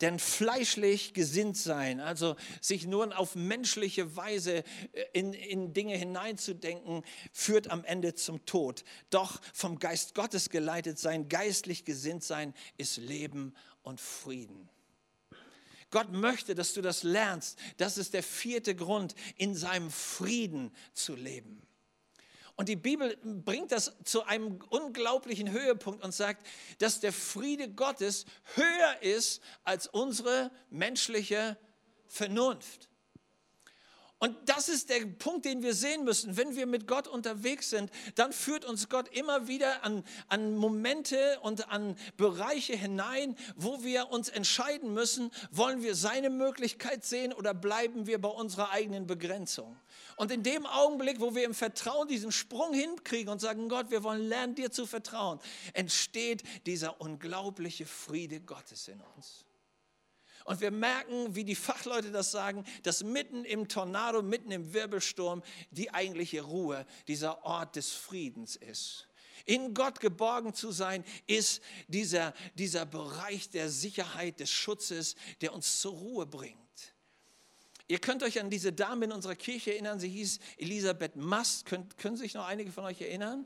denn 0.01 0.19
fleischlich 0.19 1.13
gesinnt 1.13 1.57
sein, 1.57 1.99
also 1.99 2.35
sich 2.62 2.88
nur 2.88 3.17
auf 3.17 3.35
menschliche 3.35 4.15
Weise 4.15 4.63
äh, 4.93 5.05
in, 5.13 5.33
in 5.33 5.73
Dinge 5.73 5.95
hineinzudenken, 5.95 7.03
führt 7.31 7.69
am 7.69 7.83
Ende 7.83 8.15
zum 8.15 8.45
Tod. 8.45 8.83
Doch 9.09 9.41
vom 9.53 9.79
Geist 9.79 10.15
Gottes 10.15 10.49
geleitet 10.49 10.99
sein, 10.99 11.29
geistlich 11.29 11.85
gesinnt 11.85 12.23
sein, 12.23 12.53
ist 12.77 12.97
Leben 12.97 13.53
und 13.81 13.99
Frieden. 13.99 14.69
Gott 15.91 16.12
möchte, 16.12 16.53
dass 16.53 16.73
du 16.73 16.81
das 16.81 17.03
lernst. 17.03 17.57
Das 17.77 17.97
ist 17.97 18.13
der 18.13 18.23
vierte 18.23 18.75
Grund, 18.75 19.15
in 19.38 19.55
seinem 19.55 19.89
Frieden 19.89 20.71
zu 20.93 21.15
leben. 21.15 21.62
Und 22.60 22.67
die 22.67 22.75
Bibel 22.75 23.15
bringt 23.23 23.71
das 23.71 23.95
zu 24.03 24.25
einem 24.25 24.60
unglaublichen 24.67 25.49
Höhepunkt 25.49 26.03
und 26.03 26.13
sagt, 26.13 26.45
dass 26.79 26.99
der 26.99 27.13
Friede 27.13 27.69
Gottes 27.69 28.25
höher 28.55 29.01
ist 29.01 29.41
als 29.63 29.87
unsere 29.87 30.51
menschliche 30.69 31.57
Vernunft. 32.07 32.88
Und 34.21 34.35
das 34.49 34.67
ist 34.67 34.89
der 34.89 35.05
Punkt, 35.05 35.45
den 35.45 35.63
wir 35.63 35.73
sehen 35.73 36.03
müssen. 36.03 36.35
Wenn 36.35 36.57
wir 36.57 36.65
mit 36.65 36.87
Gott 36.87 37.07
unterwegs 37.07 37.69
sind, 37.69 37.89
dann 38.15 38.33
führt 38.33 38.65
uns 38.65 38.89
Gott 38.89 39.07
immer 39.15 39.47
wieder 39.47 39.85
an, 39.85 40.03
an 40.27 40.57
Momente 40.57 41.39
und 41.41 41.69
an 41.69 41.95
Bereiche 42.17 42.75
hinein, 42.75 43.37
wo 43.55 43.81
wir 43.81 44.09
uns 44.09 44.27
entscheiden 44.27 44.93
müssen, 44.93 45.31
wollen 45.51 45.81
wir 45.83 45.95
seine 45.95 46.29
Möglichkeit 46.29 47.05
sehen 47.05 47.31
oder 47.31 47.53
bleiben 47.53 48.07
wir 48.07 48.19
bei 48.19 48.27
unserer 48.27 48.71
eigenen 48.71 49.07
Begrenzung. 49.07 49.77
Und 50.17 50.31
in 50.31 50.43
dem 50.43 50.65
Augenblick, 50.65 51.21
wo 51.21 51.33
wir 51.33 51.45
im 51.45 51.53
Vertrauen 51.53 52.09
diesen 52.09 52.33
Sprung 52.33 52.73
hinkriegen 52.73 53.31
und 53.31 53.39
sagen, 53.39 53.69
Gott, 53.69 53.89
wir 53.89 54.03
wollen 54.03 54.27
lernen, 54.27 54.53
dir 54.53 54.69
zu 54.69 54.85
vertrauen, 54.85 55.39
entsteht 55.71 56.43
dieser 56.65 56.99
unglaubliche 56.99 57.85
Friede 57.85 58.41
Gottes 58.41 58.89
in 58.89 58.99
uns. 59.15 59.45
Und 60.50 60.62
wir 60.62 60.71
merken, 60.71 61.35
wie 61.35 61.43
die 61.43 61.54
Fachleute 61.54 62.10
das 62.10 62.31
sagen, 62.31 62.65
dass 62.81 63.04
mitten 63.04 63.45
im 63.45 63.67
Tornado, 63.67 64.23
mitten 64.23 64.50
im 64.50 64.73
Wirbelsturm 64.73 65.43
die 65.69 65.93
eigentliche 65.93 66.41
Ruhe, 66.41 66.87
dieser 67.08 67.45
Ort 67.45 67.75
des 67.75 67.91
Friedens 67.91 68.56
ist. 68.56 69.08
In 69.45 69.75
Gott 69.75 70.00
geborgen 70.00 70.56
zu 70.56 70.71
sein, 70.71 71.04
ist 71.27 71.62
dieser, 71.87 72.33
dieser 72.56 72.87
Bereich 72.87 73.52
der 73.52 73.69
Sicherheit, 73.69 74.39
des 74.39 74.50
Schutzes, 74.50 75.13
der 75.41 75.54
uns 75.54 75.81
zur 75.81 75.93
Ruhe 75.93 76.25
bringt. 76.25 76.58
Ihr 77.87 78.00
könnt 78.00 78.23
euch 78.23 78.39
an 78.39 78.50
diese 78.50 78.73
Dame 78.73 79.06
in 79.06 79.12
unserer 79.12 79.35
Kirche 79.35 79.73
erinnern, 79.73 80.00
sie 80.00 80.10
hieß 80.10 80.39
Elisabeth 80.58 81.15
Mast. 81.15 81.67
Könnt, 81.67 82.00
können 82.00 82.17
sich 82.17 82.33
noch 82.33 82.47
einige 82.47 82.71
von 82.71 82.85
euch 82.85 83.02
erinnern? 83.02 83.45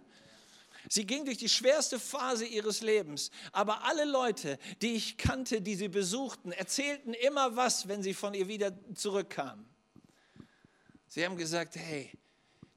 Sie 0.89 1.05
ging 1.05 1.25
durch 1.25 1.37
die 1.37 1.49
schwerste 1.49 1.99
Phase 1.99 2.45
ihres 2.45 2.81
Lebens. 2.81 3.31
Aber 3.51 3.83
alle 3.85 4.05
Leute, 4.05 4.57
die 4.81 4.95
ich 4.95 5.17
kannte, 5.17 5.61
die 5.61 5.75
sie 5.75 5.87
besuchten, 5.87 6.51
erzählten 6.51 7.13
immer 7.13 7.55
was, 7.55 7.87
wenn 7.87 8.03
sie 8.03 8.13
von 8.13 8.33
ihr 8.33 8.47
wieder 8.47 8.73
zurückkamen. 8.93 9.65
Sie 11.07 11.23
haben 11.23 11.37
gesagt, 11.37 11.75
hey, 11.75 12.11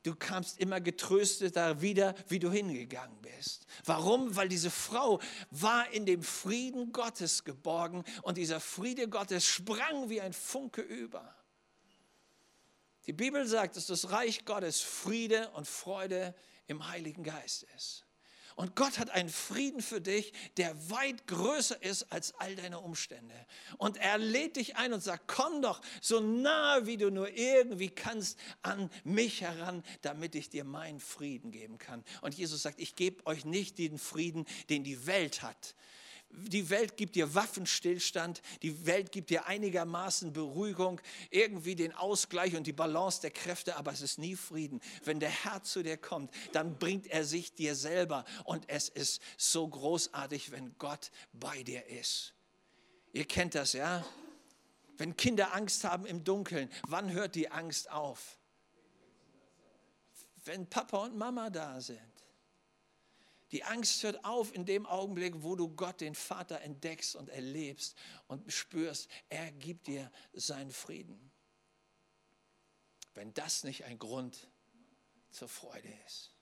du 0.03 0.15
kamst 0.15 0.61
immer 0.61 0.81
getrösteter 0.81 1.81
wieder, 1.81 2.15
wie 2.29 2.39
du 2.39 2.51
hingegangen 2.51 3.21
bist. 3.23 3.67
Warum? 3.85 4.37
Weil 4.37 4.49
diese 4.49 4.71
Frau 4.71 5.21
war 5.51 5.91
in 5.91 6.07
dem 6.07 6.23
Frieden 6.23 6.93
Gottes 6.93 7.45
geborgen 7.45 8.05
und 8.23 8.37
dieser 8.39 8.61
Friede 8.61 9.09
Gottes 9.09 9.45
sprang 9.45 10.09
wie 10.09 10.21
ein 10.21 10.33
Funke 10.33 10.83
über. 10.83 11.35
Die 13.07 13.13
Bibel 13.13 13.47
sagt, 13.47 13.77
dass 13.77 13.87
das 13.87 14.11
Reich 14.11 14.45
Gottes 14.45 14.81
Friede 14.81 15.51
und 15.51 15.67
Freude 15.67 16.35
im 16.67 16.89
Heiligen 16.89 17.23
Geist 17.23 17.64
ist. 17.77 18.07
Und 18.57 18.75
Gott 18.75 18.99
hat 18.99 19.11
einen 19.11 19.29
Frieden 19.29 19.83
für 19.83 20.01
dich, 20.01 20.33
der 20.57 20.91
weit 20.91 21.27
größer 21.27 21.83
ist 21.83 22.11
als 22.11 22.35
all 22.37 22.57
deine 22.57 22.81
Umstände. 22.81 23.35
Und 23.77 23.99
er 23.99 24.17
lädt 24.17 24.57
dich 24.57 24.77
ein 24.77 24.95
und 24.95 25.03
sagt, 25.03 25.29
komm 25.29 25.61
doch 25.61 25.83
so 26.01 26.21
nah, 26.21 26.87
wie 26.87 26.97
du 26.97 27.11
nur 27.11 27.29
irgendwie 27.37 27.91
kannst, 27.91 28.39
an 28.62 28.91
mich 29.05 29.43
heran, 29.43 29.85
damit 30.01 30.35
ich 30.35 30.49
dir 30.49 30.64
meinen 30.64 31.01
Frieden 31.01 31.51
geben 31.51 31.77
kann. 31.77 32.03
Und 32.23 32.35
Jesus 32.35 32.62
sagt, 32.62 32.81
ich 32.81 32.97
gebe 32.97 33.27
euch 33.27 33.45
nicht 33.45 33.77
den 33.77 33.99
Frieden, 33.99 34.47
den 34.71 34.85
die 34.85 35.07
Welt 35.07 35.43
hat 35.43 35.75
die 36.31 36.68
Welt 36.70 36.97
gibt 36.97 37.14
dir 37.16 37.35
Waffenstillstand, 37.35 38.43
die 38.62 38.87
Welt 38.87 39.11
gibt 39.11 39.31
dir 39.31 39.47
einigermaßen 39.47 40.33
Beruhigung, 40.33 41.01
irgendwie 41.31 41.74
den 41.74 41.95
Ausgleich 41.95 42.57
und 42.57 42.66
die 42.66 42.72
Balance 42.72 43.20
der 43.20 43.31
Kräfte, 43.31 43.77
aber 43.77 43.93
es 43.93 44.03
ist 44.03 44.18
nie 44.18 44.37
Frieden. 44.37 44.81
Wenn 45.05 45.20
der 45.20 45.31
Herr 45.31 45.62
zu 45.62 45.83
dir 45.83 45.97
kommt, 45.97 46.31
dann 46.53 46.79
bringt 46.79 47.07
er 47.07 47.24
sich 47.24 47.55
dir 47.55 47.74
selber 47.74 48.24
und 48.45 48.68
es 48.68 48.89
ist 48.89 49.22
so 49.39 49.66
großartig, 49.66 50.53
wenn 50.53 50.77
Gott 50.79 51.11
bei 51.33 51.62
dir 51.62 51.87
ist. 51.87 52.35
Ihr 53.12 53.24
kennt 53.24 53.55
das, 53.55 53.72
ja? 53.72 54.05
Wenn 54.99 55.16
Kinder 55.16 55.55
Angst 55.55 55.85
haben 55.85 56.07
im 56.07 56.24
Dunkeln, 56.24 56.70
wann 56.87 57.12
hört 57.12 57.35
die 57.35 57.51
Angst 57.51 57.91
auf? 57.91 58.39
Wenn 60.45 60.68
Papa 60.68 61.05
und 61.05 61.16
Mama 61.16 61.51
da 61.51 61.81
sind. 61.81 62.16
Die 63.53 63.62
Angst 63.62 64.03
hört 64.03 64.24
auf 64.24 64.53
in 64.55 64.64
dem 64.64 64.86
Augenblick, 64.86 65.34
wo 65.42 65.55
du 65.55 65.68
Gott, 65.68 66.01
den 66.01 66.14
Vater, 66.14 66.61
entdeckst 66.62 67.14
und 67.14 67.28
erlebst 67.28 67.97
und 68.26 68.53
spürst, 68.53 69.09
er 69.28 69.53
gibt 69.53 69.86
dir 69.86 70.11
seinen 70.32 70.72
Frieden. 70.72 71.30
Wenn 73.14 73.32
das 73.34 73.62
nicht 73.62 73.84
ein 73.84 73.99
Grund 73.99 74.51
zur 75.30 75.49
Freude 75.49 75.88
ist. 76.07 76.32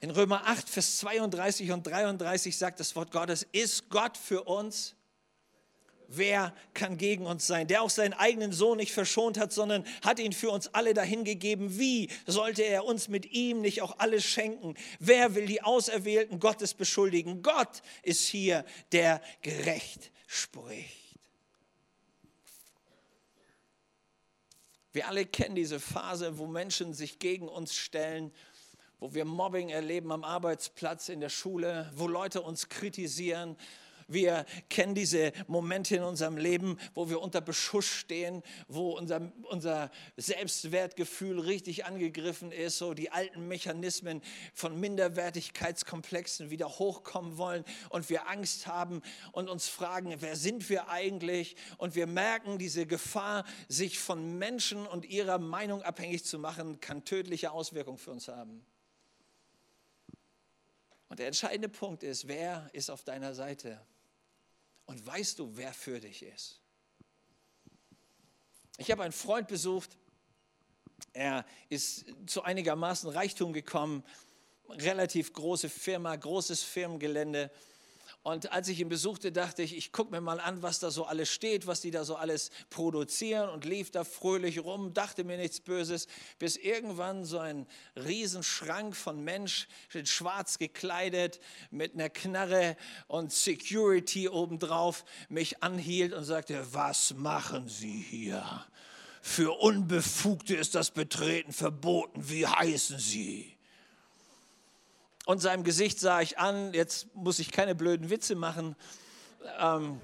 In 0.00 0.10
Römer 0.10 0.46
8, 0.46 0.68
Vers 0.68 0.98
32 0.98 1.72
und 1.72 1.84
33 1.84 2.56
sagt 2.56 2.78
das 2.78 2.94
Wort 2.94 3.10
Gottes, 3.10 3.46
ist 3.50 3.88
Gott 3.88 4.16
für 4.16 4.44
uns, 4.44 4.94
wer 6.08 6.54
kann 6.74 6.96
gegen 6.96 7.26
uns 7.26 7.46
sein? 7.46 7.68
Der 7.68 7.82
auch 7.82 7.90
seinen 7.90 8.14
eigenen 8.14 8.52
Sohn 8.52 8.78
nicht 8.78 8.92
verschont 8.92 9.38
hat, 9.38 9.52
sondern 9.52 9.84
hat 10.02 10.18
ihn 10.18 10.32
für 10.32 10.50
uns 10.50 10.74
alle 10.74 10.94
dahingegeben. 10.94 11.78
Wie 11.78 12.10
sollte 12.26 12.62
er 12.62 12.84
uns 12.84 13.08
mit 13.08 13.26
ihm 13.32 13.60
nicht 13.60 13.82
auch 13.82 13.98
alles 13.98 14.24
schenken? 14.24 14.74
Wer 14.98 15.34
will 15.34 15.46
die 15.46 15.62
Auserwählten 15.62 16.40
Gottes 16.40 16.74
beschuldigen? 16.74 17.42
Gott 17.42 17.82
ist 18.02 18.26
hier, 18.26 18.64
der 18.92 19.20
gerecht 19.42 20.10
spricht. 20.26 20.96
Wir 24.92 25.06
alle 25.06 25.26
kennen 25.26 25.54
diese 25.54 25.78
Phase, 25.78 26.38
wo 26.38 26.46
Menschen 26.46 26.94
sich 26.94 27.18
gegen 27.18 27.48
uns 27.48 27.76
stellen, 27.76 28.32
wo 28.98 29.14
wir 29.14 29.24
Mobbing 29.24 29.68
erleben 29.68 30.10
am 30.10 30.24
Arbeitsplatz, 30.24 31.08
in 31.08 31.20
der 31.20 31.28
Schule, 31.28 31.92
wo 31.94 32.08
Leute 32.08 32.42
uns 32.42 32.68
kritisieren, 32.68 33.56
wir 34.08 34.46
kennen 34.70 34.94
diese 34.94 35.32
Momente 35.46 35.96
in 35.96 36.02
unserem 36.02 36.38
Leben, 36.38 36.78
wo 36.94 37.10
wir 37.10 37.20
unter 37.20 37.40
Beschuss 37.40 37.86
stehen, 37.86 38.42
wo 38.66 38.96
unser, 38.96 39.32
unser 39.44 39.90
Selbstwertgefühl 40.16 41.38
richtig 41.38 41.84
angegriffen 41.84 42.50
ist, 42.50 42.78
so 42.78 42.94
die 42.94 43.10
alten 43.10 43.46
Mechanismen 43.48 44.22
von 44.54 44.80
Minderwertigkeitskomplexen 44.80 46.50
wieder 46.50 46.68
hochkommen 46.68 47.36
wollen 47.36 47.64
und 47.90 48.08
wir 48.08 48.28
Angst 48.28 48.66
haben 48.66 49.02
und 49.32 49.48
uns 49.48 49.68
fragen, 49.68 50.16
wer 50.20 50.36
sind 50.36 50.70
wir 50.70 50.88
eigentlich? 50.88 51.56
Und 51.76 51.94
wir 51.94 52.06
merken, 52.06 52.58
diese 52.58 52.86
Gefahr, 52.86 53.44
sich 53.68 53.98
von 53.98 54.38
Menschen 54.38 54.86
und 54.86 55.04
ihrer 55.04 55.38
Meinung 55.38 55.82
abhängig 55.82 56.24
zu 56.24 56.38
machen, 56.38 56.80
kann 56.80 57.04
tödliche 57.04 57.52
Auswirkungen 57.52 57.98
für 57.98 58.12
uns 58.12 58.28
haben. 58.28 58.64
Und 61.08 61.18
der 61.18 61.26
entscheidende 61.26 61.68
Punkt 61.68 62.02
ist, 62.02 62.28
wer 62.28 62.68
ist 62.72 62.90
auf 62.90 63.02
deiner 63.02 63.34
Seite? 63.34 63.80
Und 64.88 65.06
weißt 65.06 65.38
du, 65.38 65.54
wer 65.54 65.74
für 65.74 66.00
dich 66.00 66.22
ist? 66.22 66.62
Ich 68.78 68.90
habe 68.90 69.02
einen 69.02 69.12
Freund 69.12 69.46
besucht, 69.46 69.98
er 71.12 71.44
ist 71.68 72.06
zu 72.26 72.42
einigermaßen 72.42 73.10
Reichtum 73.10 73.52
gekommen, 73.52 74.02
relativ 74.70 75.34
große 75.34 75.68
Firma, 75.68 76.16
großes 76.16 76.62
Firmengelände 76.62 77.50
und 78.28 78.52
als 78.52 78.68
ich 78.68 78.78
ihn 78.78 78.90
besuchte, 78.90 79.32
dachte 79.32 79.62
ich, 79.62 79.74
ich 79.74 79.90
gucke 79.90 80.10
mir 80.10 80.20
mal 80.20 80.38
an, 80.38 80.60
was 80.60 80.80
da 80.80 80.90
so 80.90 81.06
alles 81.06 81.30
steht, 81.30 81.66
was 81.66 81.80
die 81.80 81.90
da 81.90 82.04
so 82.04 82.14
alles 82.16 82.50
produzieren 82.68 83.48
und 83.48 83.64
lief 83.64 83.90
da 83.90 84.04
fröhlich 84.04 84.62
rum, 84.62 84.92
dachte 84.92 85.24
mir 85.24 85.38
nichts 85.38 85.60
Böses, 85.60 86.08
bis 86.38 86.56
irgendwann 86.56 87.24
so 87.24 87.38
ein 87.38 87.66
Riesenschrank 87.96 88.94
von 88.94 89.24
Mensch, 89.24 89.66
schwarz 90.04 90.58
gekleidet, 90.58 91.40
mit 91.70 91.94
einer 91.94 92.10
Knarre 92.10 92.76
und 93.06 93.32
Security 93.32 94.28
obendrauf 94.28 95.06
mich 95.30 95.62
anhielt 95.62 96.12
und 96.12 96.24
sagte, 96.24 96.66
was 96.72 97.14
machen 97.14 97.66
Sie 97.66 98.04
hier? 98.10 98.66
Für 99.22 99.58
Unbefugte 99.58 100.54
ist 100.54 100.74
das 100.74 100.90
Betreten 100.90 101.54
verboten. 101.54 102.28
Wie 102.28 102.46
heißen 102.46 102.98
Sie? 102.98 103.57
Und 105.28 105.40
seinem 105.40 105.62
Gesicht 105.62 106.00
sah 106.00 106.22
ich 106.22 106.38
an, 106.38 106.72
jetzt 106.72 107.14
muss 107.14 107.38
ich 107.38 107.52
keine 107.52 107.74
blöden 107.74 108.08
Witze 108.08 108.34
machen. 108.34 108.74
Ähm, 109.58 110.00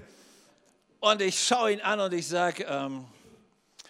und 0.99 1.19
ich 1.19 1.43
schaue 1.43 1.71
ihn 1.71 1.81
an 1.81 1.99
und 1.99 2.13
ich 2.13 2.27
sage, 2.27 2.63
ähm, 2.65 3.07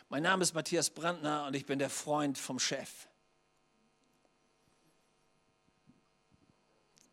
mein 0.07 0.23
Name 0.23 0.43
ist 0.43 0.53
Matthias 0.53 0.89
Brandner 0.89 1.45
und 1.45 1.53
ich 1.53 1.65
bin 1.65 1.77
der 1.77 1.89
Freund 1.89 2.37
vom 2.37 2.57
Chef. 2.57 2.89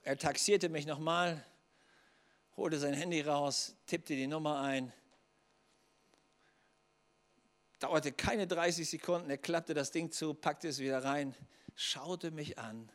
Er 0.04 0.16
taxierte 0.16 0.68
mich 0.68 0.86
nochmal, 0.86 1.44
holte 2.56 2.78
sein 2.78 2.94
Handy 2.94 3.22
raus, 3.22 3.74
tippte 3.88 4.14
die 4.14 4.28
Nummer 4.28 4.60
ein. 4.60 4.92
Dauerte 7.80 8.12
keine 8.12 8.46
30 8.46 8.88
Sekunden, 8.88 9.28
er 9.30 9.38
klappte 9.38 9.74
das 9.74 9.90
Ding 9.90 10.12
zu, 10.12 10.32
packte 10.32 10.68
es 10.68 10.78
wieder 10.78 11.02
rein, 11.02 11.34
schaute 11.74 12.30
mich 12.30 12.60
an 12.60 12.88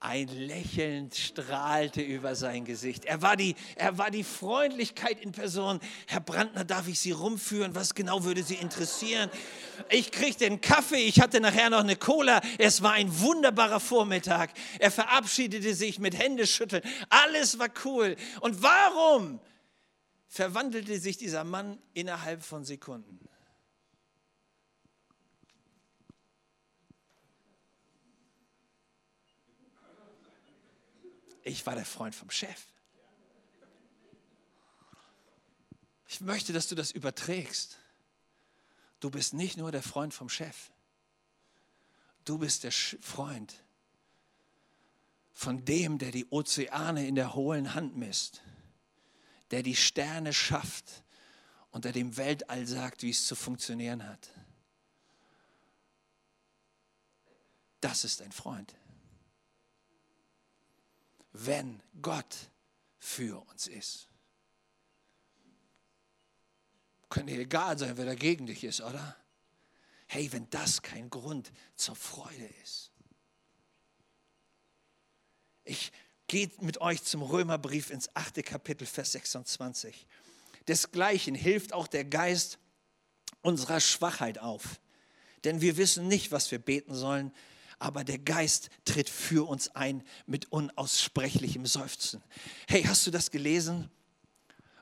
ein 0.00 0.28
Lächeln 0.28 1.10
strahlte 1.12 2.00
über 2.00 2.36
sein 2.36 2.64
Gesicht. 2.64 3.04
Er 3.04 3.20
war, 3.20 3.36
die, 3.36 3.56
er 3.74 3.98
war 3.98 4.12
die 4.12 4.22
Freundlichkeit 4.22 5.20
in 5.20 5.32
Person. 5.32 5.80
Herr 6.06 6.20
Brandner, 6.20 6.64
darf 6.64 6.86
ich 6.86 7.00
Sie 7.00 7.10
rumführen? 7.10 7.74
Was 7.74 7.94
genau 7.94 8.22
würde 8.22 8.44
Sie 8.44 8.54
interessieren? 8.54 9.28
Ich 9.90 10.12
kriegte 10.12 10.46
einen 10.46 10.60
Kaffee, 10.60 11.08
ich 11.08 11.20
hatte 11.20 11.40
nachher 11.40 11.70
noch 11.70 11.80
eine 11.80 11.96
Cola. 11.96 12.40
Es 12.58 12.80
war 12.82 12.92
ein 12.92 13.20
wunderbarer 13.20 13.80
Vormittag. 13.80 14.50
Er 14.78 14.92
verabschiedete 14.92 15.74
sich 15.74 15.98
mit 15.98 16.16
Händeschütteln. 16.16 16.82
Alles 17.10 17.58
war 17.58 17.68
cool. 17.84 18.14
Und 18.40 18.62
warum 18.62 19.40
verwandelte 20.28 21.00
sich 21.00 21.16
dieser 21.16 21.42
Mann 21.42 21.78
innerhalb 21.92 22.44
von 22.44 22.64
Sekunden? 22.64 23.27
Ich 31.48 31.66
war 31.66 31.74
der 31.74 31.84
Freund 31.84 32.14
vom 32.14 32.30
Chef. 32.30 32.66
Ich 36.06 36.20
möchte, 36.20 36.52
dass 36.52 36.68
du 36.68 36.74
das 36.74 36.90
überträgst. 36.90 37.76
Du 39.00 39.10
bist 39.10 39.34
nicht 39.34 39.56
nur 39.56 39.70
der 39.70 39.82
Freund 39.82 40.14
vom 40.14 40.28
Chef. 40.28 40.70
Du 42.24 42.38
bist 42.38 42.64
der 42.64 42.72
Freund 42.72 43.54
von 45.32 45.64
dem, 45.64 45.98
der 45.98 46.10
die 46.10 46.26
Ozeane 46.30 47.06
in 47.06 47.14
der 47.14 47.34
hohlen 47.34 47.74
Hand 47.74 47.96
misst, 47.96 48.42
der 49.50 49.62
die 49.62 49.76
Sterne 49.76 50.32
schafft 50.32 51.04
und 51.70 51.84
der 51.84 51.92
dem 51.92 52.16
Weltall 52.16 52.66
sagt, 52.66 53.02
wie 53.02 53.10
es 53.10 53.26
zu 53.26 53.36
funktionieren 53.36 54.06
hat. 54.06 54.30
Das 57.80 58.04
ist 58.04 58.20
ein 58.20 58.32
Freund. 58.32 58.74
Wenn 61.40 61.80
Gott 62.02 62.34
für 62.98 63.40
uns 63.48 63.68
ist. 63.68 64.08
Könnte 67.08 67.32
egal 67.32 67.78
sein, 67.78 67.96
wer 67.96 68.06
dagegen 68.06 68.46
dich 68.46 68.64
ist, 68.64 68.80
oder? 68.80 69.16
Hey, 70.08 70.32
wenn 70.32 70.50
das 70.50 70.82
kein 70.82 71.10
Grund 71.10 71.52
zur 71.76 71.94
Freude 71.94 72.48
ist. 72.62 72.90
Ich 75.64 75.92
gehe 76.26 76.50
mit 76.60 76.80
euch 76.80 77.04
zum 77.04 77.22
Römerbrief 77.22 77.90
ins 77.90 78.14
achte 78.14 78.42
Kapitel, 78.42 78.86
Vers 78.86 79.12
26. 79.12 80.06
Desgleichen 80.66 81.34
hilft 81.34 81.72
auch 81.72 81.86
der 81.86 82.04
Geist 82.04 82.58
unserer 83.42 83.80
Schwachheit 83.80 84.38
auf. 84.38 84.80
Denn 85.44 85.60
wir 85.60 85.76
wissen 85.76 86.08
nicht, 86.08 86.32
was 86.32 86.50
wir 86.50 86.58
beten 86.58 86.94
sollen, 86.94 87.32
aber 87.78 88.04
der 88.04 88.18
Geist 88.18 88.70
tritt 88.84 89.08
für 89.08 89.48
uns 89.48 89.74
ein 89.74 90.02
mit 90.26 90.50
unaussprechlichem 90.50 91.66
Seufzen. 91.66 92.22
Hey, 92.66 92.82
hast 92.82 93.06
du 93.06 93.10
das 93.10 93.30
gelesen? 93.30 93.90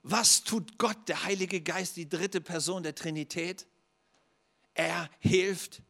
Was 0.02 0.44
tut 0.44 0.78
Gott, 0.78 1.08
der 1.08 1.24
Heilige 1.24 1.60
Geist, 1.60 1.96
die 1.96 2.08
dritte 2.08 2.40
Person 2.40 2.82
der 2.82 2.94
Trinität? 2.94 3.66
Er 4.74 5.10
hilft 5.18 5.82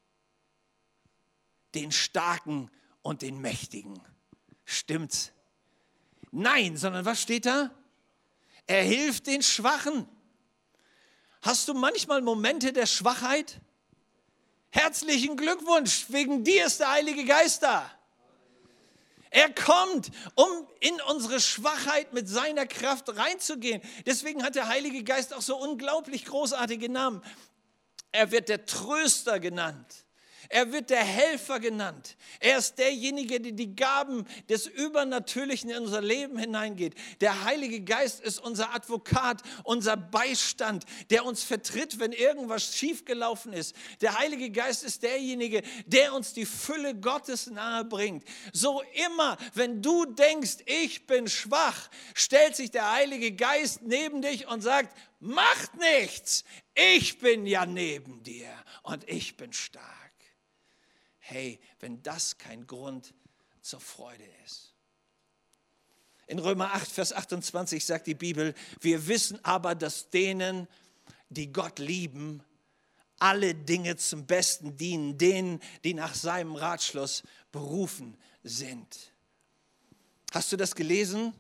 den 1.74 1.92
Starken 1.92 2.70
und 3.02 3.22
den 3.22 3.40
Mächtigen. 3.40 4.00
Stimmt's? 4.64 5.32
Nein, 6.32 6.76
sondern 6.76 7.04
was 7.04 7.22
steht 7.22 7.46
da? 7.46 7.70
Er 8.66 8.82
hilft 8.82 9.26
den 9.26 9.42
Schwachen. 9.42 10.09
Hast 11.42 11.68
du 11.68 11.74
manchmal 11.74 12.22
Momente 12.22 12.72
der 12.72 12.86
Schwachheit? 12.86 13.61
Herzlichen 14.71 15.37
Glückwunsch, 15.37 16.07
wegen 16.09 16.45
dir 16.45 16.67
ist 16.67 16.81
der 16.81 16.91
Heilige 16.91 17.25
Geist 17.25 17.62
da. 17.62 17.91
Er 19.31 19.53
kommt, 19.53 20.11
um 20.35 20.47
in 20.81 20.99
unsere 21.11 21.41
Schwachheit 21.41 22.12
mit 22.14 22.29
seiner 22.29 22.67
Kraft 22.67 23.14
reinzugehen. 23.14 23.83
Deswegen 24.07 24.43
hat 24.43 24.55
der 24.55 24.69
Heilige 24.69 25.05
Geist 25.05 25.35
auch 25.35 25.43
so 25.43 25.59
unglaublich 25.59 26.25
großartige 26.25 26.89
Namen. 26.89 27.23
Er 28.12 28.31
wird 28.31 28.49
der 28.49 28.64
Tröster 28.64 29.39
genannt. 29.41 30.05
Er 30.49 30.72
wird 30.72 30.90
der 30.90 31.05
Helfer 31.05 31.61
genannt. 31.61 32.16
Er 32.40 32.59
ist 32.59 32.78
derjenige, 32.78 33.40
der 33.40 33.53
die 33.53 33.74
Gaben 33.74 34.26
des 34.49 34.66
Übernatürlichen 34.66 35.70
in 35.70 35.82
unser 35.82 36.03
Leben 36.03 36.38
hineingeht. 36.38 36.94
Der 37.20 37.44
Heilige 37.44 37.80
Geist 37.80 38.20
ist 38.20 38.38
unser 38.38 38.74
Advokat, 38.74 39.42
unser 39.64 39.97
Beistand, 39.97 40.84
der 41.11 41.24
uns 41.24 41.42
vertritt, 41.42 41.99
wenn 41.99 42.12
irgendwas 42.12 42.76
schiefgelaufen 42.76 43.53
ist. 43.53 43.74
Der 44.01 44.18
Heilige 44.18 44.51
Geist 44.51 44.84
ist 44.84 45.03
derjenige, 45.03 45.62
der 45.86 46.14
uns 46.14 46.32
die 46.32 46.47
Fülle 46.47 46.94
Gottes 46.94 47.47
nahe 47.49 47.84
bringt. 47.84 48.24
So 48.53 48.82
immer, 49.07 49.36
wenn 49.55 49.82
du 49.82 50.05
denkst, 50.05 50.59
ich 50.66 51.07
bin 51.07 51.28
schwach, 51.28 51.88
stellt 52.14 52.57
sich 52.57 52.70
der 52.70 52.92
Heilige 52.92 53.32
Geist 53.32 53.82
neben 53.82 54.22
dich 54.22 54.47
und 54.49 54.62
sagt, 54.62 54.97
macht 55.20 55.76
nichts. 55.76 56.44
Ich 56.74 57.18
bin 57.18 57.47
ja 57.47 57.66
neben 57.66 58.22
dir 58.22 58.53
und 58.82 59.09
ich 59.09 59.36
bin 59.36 59.53
stark 59.53 60.05
hey, 61.29 61.59
wenn 61.81 62.03
das 62.03 62.39
kein 62.39 62.66
Grund 62.66 63.12
zur 63.61 63.81
Freude 63.81 64.24
ist. 64.45 64.74
In 66.29 66.39
Römer 66.39 66.72
8, 66.74 66.91
Vers 66.91 67.12
28 67.12 67.85
sagt 67.85 68.07
die 68.07 68.14
Bibel, 68.14 68.55
wir 68.81 69.07
wissen 69.07 69.45
aber, 69.45 69.74
dass 69.74 70.11
denen, 70.11 70.68
die 71.29 71.53
Gott 71.53 71.79
lieben, 71.79 72.43
alle 73.18 73.55
Dinge 73.55 73.97
zum 73.97 74.27
Besten 74.27 74.77
dienen, 74.77 75.18
denen, 75.18 75.61
die 75.85 75.95
nach 75.95 76.14
seinem 76.14 76.55
Ratschluss 76.55 77.22
berufen 77.51 78.16
sind. 78.43 79.12
Hast 80.33 80.53
du 80.53 80.57
das 80.57 80.74
gelesen? 80.74 81.33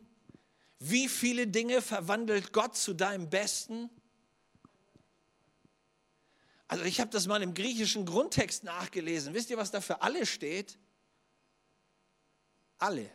Wie 0.78 1.08
viele 1.08 1.46
Dinge 1.46 1.82
verwandelt 1.82 2.52
Gott 2.52 2.76
zu 2.76 2.94
deinem 2.94 3.30
Besten? 3.30 3.90
Also 6.68 6.84
ich 6.84 7.00
habe 7.00 7.10
das 7.10 7.26
mal 7.26 7.42
im 7.42 7.54
griechischen 7.54 8.06
Grundtext 8.06 8.64
nachgelesen. 8.64 9.34
Wisst 9.34 9.50
ihr, 9.50 9.56
was 9.56 9.70
da 9.70 9.80
für 9.80 10.02
alle 10.02 10.26
steht? 10.26 10.78
Alle. 12.78 13.10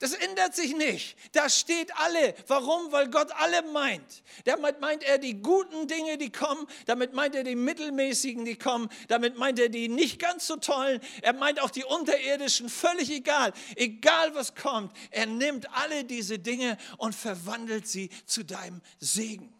Das 0.00 0.14
ändert 0.14 0.54
sich 0.54 0.74
nicht. 0.74 1.14
Da 1.32 1.50
steht 1.50 1.94
alle. 1.98 2.34
Warum? 2.46 2.90
Weil 2.90 3.10
Gott 3.10 3.30
alle 3.32 3.60
meint. 3.70 4.22
Damit 4.46 4.80
meint 4.80 5.02
er 5.02 5.18
die 5.18 5.42
guten 5.42 5.88
Dinge, 5.88 6.16
die 6.16 6.32
kommen. 6.32 6.66
Damit 6.86 7.12
meint 7.12 7.34
er 7.34 7.44
die 7.44 7.54
mittelmäßigen, 7.54 8.46
die 8.46 8.56
kommen. 8.56 8.88
Damit 9.08 9.36
meint 9.36 9.58
er 9.58 9.68
die 9.68 9.88
nicht 9.88 10.18
ganz 10.18 10.46
so 10.46 10.56
tollen. 10.56 11.02
Er 11.20 11.34
meint 11.34 11.60
auch 11.60 11.68
die 11.68 11.84
unterirdischen. 11.84 12.70
Völlig 12.70 13.10
egal. 13.10 13.52
Egal 13.76 14.34
was 14.34 14.54
kommt. 14.54 14.96
Er 15.10 15.26
nimmt 15.26 15.70
alle 15.74 16.04
diese 16.04 16.38
Dinge 16.38 16.78
und 16.96 17.14
verwandelt 17.14 17.86
sie 17.86 18.08
zu 18.24 18.42
deinem 18.42 18.80
Segen. 19.00 19.54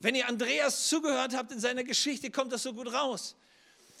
Wenn 0.00 0.14
ihr 0.14 0.28
Andreas 0.28 0.86
zugehört 0.88 1.34
habt 1.34 1.50
in 1.50 1.60
seiner 1.60 1.82
Geschichte, 1.82 2.30
kommt 2.30 2.52
das 2.52 2.62
so 2.62 2.74
gut 2.74 2.92
raus. 2.92 3.36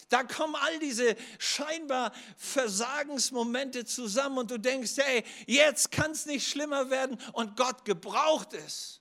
Da 0.08 0.22
kommen 0.22 0.54
all 0.54 0.78
diese 0.78 1.16
scheinbar 1.38 2.12
Versagensmomente 2.36 3.84
zusammen 3.84 4.38
und 4.38 4.50
du 4.50 4.58
denkst, 4.58 4.92
hey, 4.96 5.24
jetzt 5.46 5.90
kann 5.90 6.12
es 6.12 6.26
nicht 6.26 6.48
schlimmer 6.48 6.90
werden 6.90 7.18
und 7.32 7.56
Gott 7.56 7.84
gebraucht 7.84 8.52
es 8.54 9.00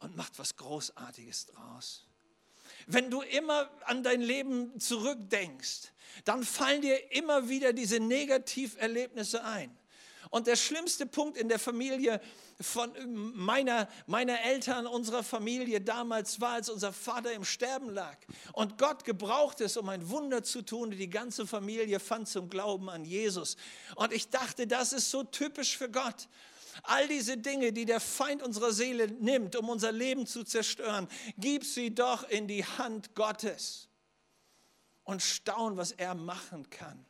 und 0.00 0.16
macht 0.16 0.38
was 0.38 0.56
Großartiges 0.56 1.46
draus. 1.46 2.04
Wenn 2.86 3.10
du 3.10 3.22
immer 3.22 3.70
an 3.84 4.02
dein 4.02 4.20
Leben 4.20 4.78
zurückdenkst, 4.78 5.92
dann 6.24 6.44
fallen 6.44 6.82
dir 6.82 7.12
immer 7.12 7.48
wieder 7.48 7.72
diese 7.72 8.00
Negativerlebnisse 8.00 9.44
ein. 9.44 9.76
Und 10.30 10.46
der 10.46 10.56
schlimmste 10.56 11.06
Punkt 11.06 11.38
in 11.38 11.48
der 11.48 11.58
Familie 11.58 12.20
von 12.60 12.90
meiner, 13.34 13.88
meiner 14.06 14.40
Eltern, 14.40 14.86
unserer 14.86 15.22
Familie 15.22 15.80
damals 15.80 16.40
war, 16.40 16.54
als 16.54 16.68
unser 16.68 16.92
Vater 16.92 17.32
im 17.32 17.44
Sterben 17.44 17.90
lag. 17.90 18.16
Und 18.52 18.78
Gott 18.78 19.04
gebraucht 19.04 19.60
es, 19.60 19.76
um 19.76 19.88
ein 19.88 20.08
Wunder 20.10 20.42
zu 20.42 20.62
tun. 20.62 20.90
Die 20.90 21.10
ganze 21.10 21.46
Familie 21.46 22.00
fand 22.00 22.28
zum 22.28 22.50
Glauben 22.50 22.90
an 22.90 23.04
Jesus. 23.04 23.56
Und 23.94 24.12
ich 24.12 24.30
dachte, 24.30 24.66
das 24.66 24.92
ist 24.92 25.10
so 25.10 25.22
typisch 25.22 25.76
für 25.78 25.88
Gott. 25.88 26.28
All 26.82 27.06
diese 27.08 27.36
Dinge, 27.36 27.72
die 27.72 27.84
der 27.84 28.00
Feind 28.00 28.42
unserer 28.42 28.72
Seele 28.72 29.08
nimmt, 29.08 29.56
um 29.56 29.68
unser 29.68 29.92
Leben 29.92 30.26
zu 30.26 30.44
zerstören, 30.44 31.08
gib 31.36 31.64
sie 31.64 31.94
doch 31.94 32.28
in 32.28 32.48
die 32.48 32.64
Hand 32.64 33.14
Gottes 33.14 33.88
und 35.04 35.22
staun, 35.22 35.76
was 35.76 35.92
er 35.92 36.14
machen 36.14 36.68
kann. 36.70 37.07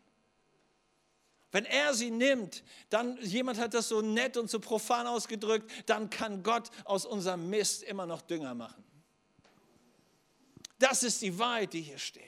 Wenn 1.51 1.64
er 1.64 1.94
sie 1.94 2.11
nimmt, 2.11 2.62
dann, 2.90 3.16
jemand 3.22 3.59
hat 3.59 3.72
das 3.72 3.88
so 3.88 4.03
nett 4.03 4.36
und 4.36 4.51
so 4.51 4.61
profan 4.61 5.07
ausgedrückt, 5.07 5.70
dann 5.86 6.11
kann 6.11 6.42
Gott 6.42 6.70
aus 6.84 7.07
unserem 7.07 7.49
Mist 7.49 7.82
immer 7.82 8.07
noch 8.07 8.20
Dünger 8.20 8.55
machen. 8.55 8.84
Das 10.78 11.03
ist 11.03 11.22
die 11.22 11.38
Wahrheit, 11.38 11.72
die 11.72 11.80
hier 11.82 11.99
steht. 11.99 12.24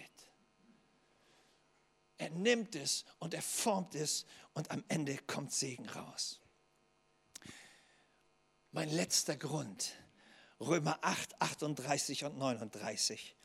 Er 2.16 2.30
nimmt 2.30 2.74
es 2.74 3.04
und 3.18 3.34
er 3.34 3.42
formt 3.42 3.94
es 3.94 4.26
und 4.54 4.70
am 4.70 4.84
Ende 4.88 5.16
kommt 5.26 5.52
Segen 5.52 5.88
raus. 5.88 6.40
Mein 8.72 8.90
letzter 8.90 9.36
Grund, 9.36 9.92
Römer 10.60 10.98
8, 11.02 11.40
38 11.40 12.24
und 12.24 12.38
39. 12.38 13.36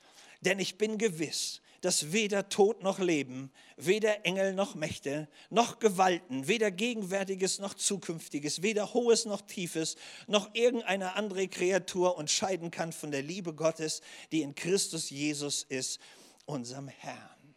Denn 0.41 0.59
ich 0.59 0.77
bin 0.77 0.97
gewiss, 0.97 1.61
dass 1.85 2.11
weder 2.11 2.49
Tod 2.49 2.81
noch 2.81 2.97
Leben, 2.97 3.51
weder 3.77 4.25
Engel 4.25 4.53
noch 4.53 4.73
Mächte, 4.73 5.29
noch 5.51 5.77
Gewalten, 5.77 6.47
weder 6.47 6.71
Gegenwärtiges 6.71 7.59
noch 7.59 7.75
Zukünftiges, 7.75 8.63
weder 8.63 8.95
Hohes 8.95 9.25
noch 9.25 9.41
Tiefes, 9.41 9.95
noch 10.25 10.49
irgendeine 10.55 11.13
andere 11.13 11.47
Kreatur 11.47 12.17
uns 12.17 12.31
scheiden 12.31 12.71
kann 12.71 12.91
von 12.91 13.11
der 13.11 13.21
Liebe 13.21 13.53
Gottes, 13.53 14.01
die 14.31 14.41
in 14.41 14.55
Christus 14.55 15.11
Jesus 15.11 15.61
ist, 15.61 15.99
unserem 16.45 16.87
Herrn. 16.87 17.55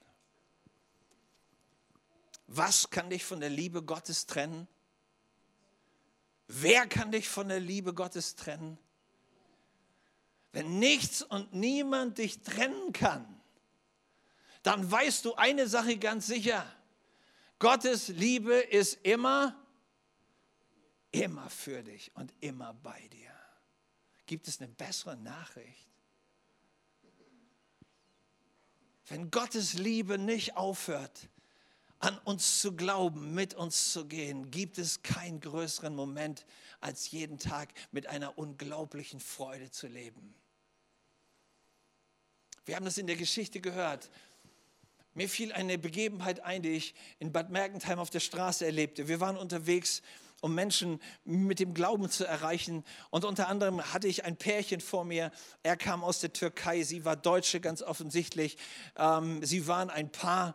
Was 2.48 2.90
kann 2.90 3.08
dich 3.08 3.24
von 3.24 3.40
der 3.40 3.48
Liebe 3.48 3.82
Gottes 3.82 4.26
trennen? 4.26 4.68
Wer 6.48 6.86
kann 6.86 7.12
dich 7.12 7.30
von 7.30 7.48
der 7.48 7.60
Liebe 7.60 7.94
Gottes 7.94 8.34
trennen? 8.34 8.76
Wenn 10.52 10.78
nichts 10.78 11.22
und 11.22 11.54
niemand 11.54 12.18
dich 12.18 12.42
trennen 12.42 12.92
kann, 12.92 13.37
dann 14.62 14.90
weißt 14.90 15.24
du 15.24 15.34
eine 15.34 15.68
Sache 15.68 15.98
ganz 15.98 16.26
sicher. 16.26 16.64
Gottes 17.58 18.08
Liebe 18.08 18.54
ist 18.54 18.98
immer, 19.02 19.56
immer 21.10 21.48
für 21.50 21.82
dich 21.82 22.10
und 22.14 22.32
immer 22.40 22.74
bei 22.74 23.00
dir. 23.08 23.32
Gibt 24.26 24.46
es 24.46 24.60
eine 24.60 24.68
bessere 24.68 25.16
Nachricht? 25.16 25.88
Wenn 29.06 29.30
Gottes 29.30 29.72
Liebe 29.72 30.18
nicht 30.18 30.56
aufhört, 30.56 31.30
an 31.98 32.18
uns 32.18 32.60
zu 32.60 32.76
glauben, 32.76 33.34
mit 33.34 33.54
uns 33.54 33.92
zu 33.92 34.06
gehen, 34.06 34.50
gibt 34.50 34.78
es 34.78 35.02
keinen 35.02 35.40
größeren 35.40 35.94
Moment, 35.94 36.46
als 36.80 37.10
jeden 37.10 37.38
Tag 37.38 37.72
mit 37.90 38.06
einer 38.06 38.38
unglaublichen 38.38 39.18
Freude 39.18 39.70
zu 39.70 39.88
leben. 39.88 40.34
Wir 42.66 42.76
haben 42.76 42.84
das 42.84 42.98
in 42.98 43.06
der 43.06 43.16
Geschichte 43.16 43.60
gehört. 43.60 44.10
Mir 45.18 45.28
fiel 45.28 45.52
eine 45.52 45.78
Begebenheit 45.78 46.44
ein, 46.44 46.62
die 46.62 46.74
ich 46.76 46.94
in 47.18 47.32
Bad 47.32 47.50
Mergentheim 47.50 47.98
auf 47.98 48.08
der 48.08 48.20
Straße 48.20 48.64
erlebte. 48.64 49.08
Wir 49.08 49.18
waren 49.18 49.36
unterwegs, 49.36 50.00
um 50.42 50.54
Menschen 50.54 51.00
mit 51.24 51.58
dem 51.58 51.74
Glauben 51.74 52.08
zu 52.08 52.24
erreichen. 52.24 52.84
Und 53.10 53.24
unter 53.24 53.48
anderem 53.48 53.82
hatte 53.92 54.06
ich 54.06 54.24
ein 54.24 54.36
Pärchen 54.36 54.80
vor 54.80 55.04
mir. 55.04 55.32
Er 55.64 55.76
kam 55.76 56.04
aus 56.04 56.20
der 56.20 56.32
Türkei, 56.32 56.84
sie 56.84 57.04
war 57.04 57.16
Deutsche 57.16 57.58
ganz 57.58 57.82
offensichtlich. 57.82 58.58
Ähm, 58.96 59.44
sie 59.44 59.66
waren 59.66 59.90
ein 59.90 60.08
Paar. 60.08 60.54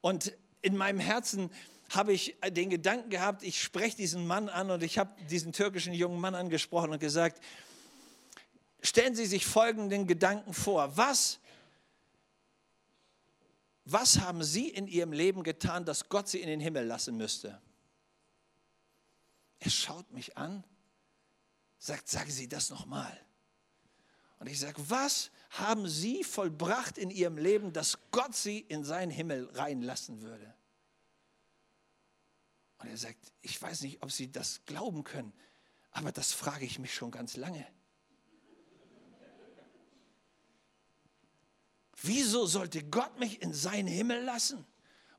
Und 0.00 0.32
in 0.62 0.76
meinem 0.76 0.98
Herzen 0.98 1.48
habe 1.90 2.12
ich 2.12 2.34
den 2.50 2.70
Gedanken 2.70 3.08
gehabt, 3.08 3.44
ich 3.44 3.62
spreche 3.62 3.96
diesen 3.96 4.26
Mann 4.26 4.48
an 4.48 4.72
und 4.72 4.82
ich 4.82 4.98
habe 4.98 5.12
diesen 5.30 5.52
türkischen 5.52 5.94
jungen 5.94 6.18
Mann 6.18 6.34
angesprochen 6.34 6.90
und 6.90 6.98
gesagt, 6.98 7.40
stellen 8.82 9.14
Sie 9.14 9.26
sich 9.26 9.46
folgenden 9.46 10.08
Gedanken 10.08 10.54
vor. 10.54 10.96
Was, 10.96 11.38
was 13.84 14.20
haben 14.20 14.42
Sie 14.44 14.68
in 14.68 14.86
Ihrem 14.86 15.12
Leben 15.12 15.42
getan, 15.42 15.84
dass 15.84 16.08
Gott 16.08 16.28
Sie 16.28 16.40
in 16.40 16.46
den 16.46 16.60
Himmel 16.60 16.86
lassen 16.86 17.16
müsste? 17.16 17.60
Er 19.58 19.70
schaut 19.70 20.10
mich 20.12 20.36
an, 20.36 20.64
sagt, 21.78 22.08
sagen 22.08 22.30
Sie 22.30 22.48
das 22.48 22.70
nochmal. 22.70 23.18
Und 24.38 24.48
ich 24.48 24.58
sage, 24.58 24.82
was 24.88 25.30
haben 25.50 25.88
Sie 25.88 26.24
vollbracht 26.24 26.98
in 26.98 27.10
Ihrem 27.10 27.38
Leben, 27.38 27.72
dass 27.72 27.98
Gott 28.10 28.34
Sie 28.34 28.58
in 28.58 28.84
seinen 28.84 29.10
Himmel 29.10 29.48
reinlassen 29.54 30.20
würde? 30.20 30.54
Und 32.78 32.88
er 32.88 32.96
sagt, 32.96 33.32
ich 33.40 33.60
weiß 33.60 33.82
nicht, 33.82 34.02
ob 34.02 34.10
Sie 34.10 34.30
das 34.30 34.64
glauben 34.66 35.04
können, 35.04 35.32
aber 35.92 36.10
das 36.10 36.32
frage 36.32 36.64
ich 36.64 36.78
mich 36.78 36.94
schon 36.94 37.10
ganz 37.10 37.36
lange. 37.36 37.64
Wieso 42.02 42.46
sollte 42.46 42.82
Gott 42.84 43.18
mich 43.18 43.40
in 43.42 43.54
seinen 43.54 43.88
Himmel 43.88 44.22
lassen? 44.24 44.64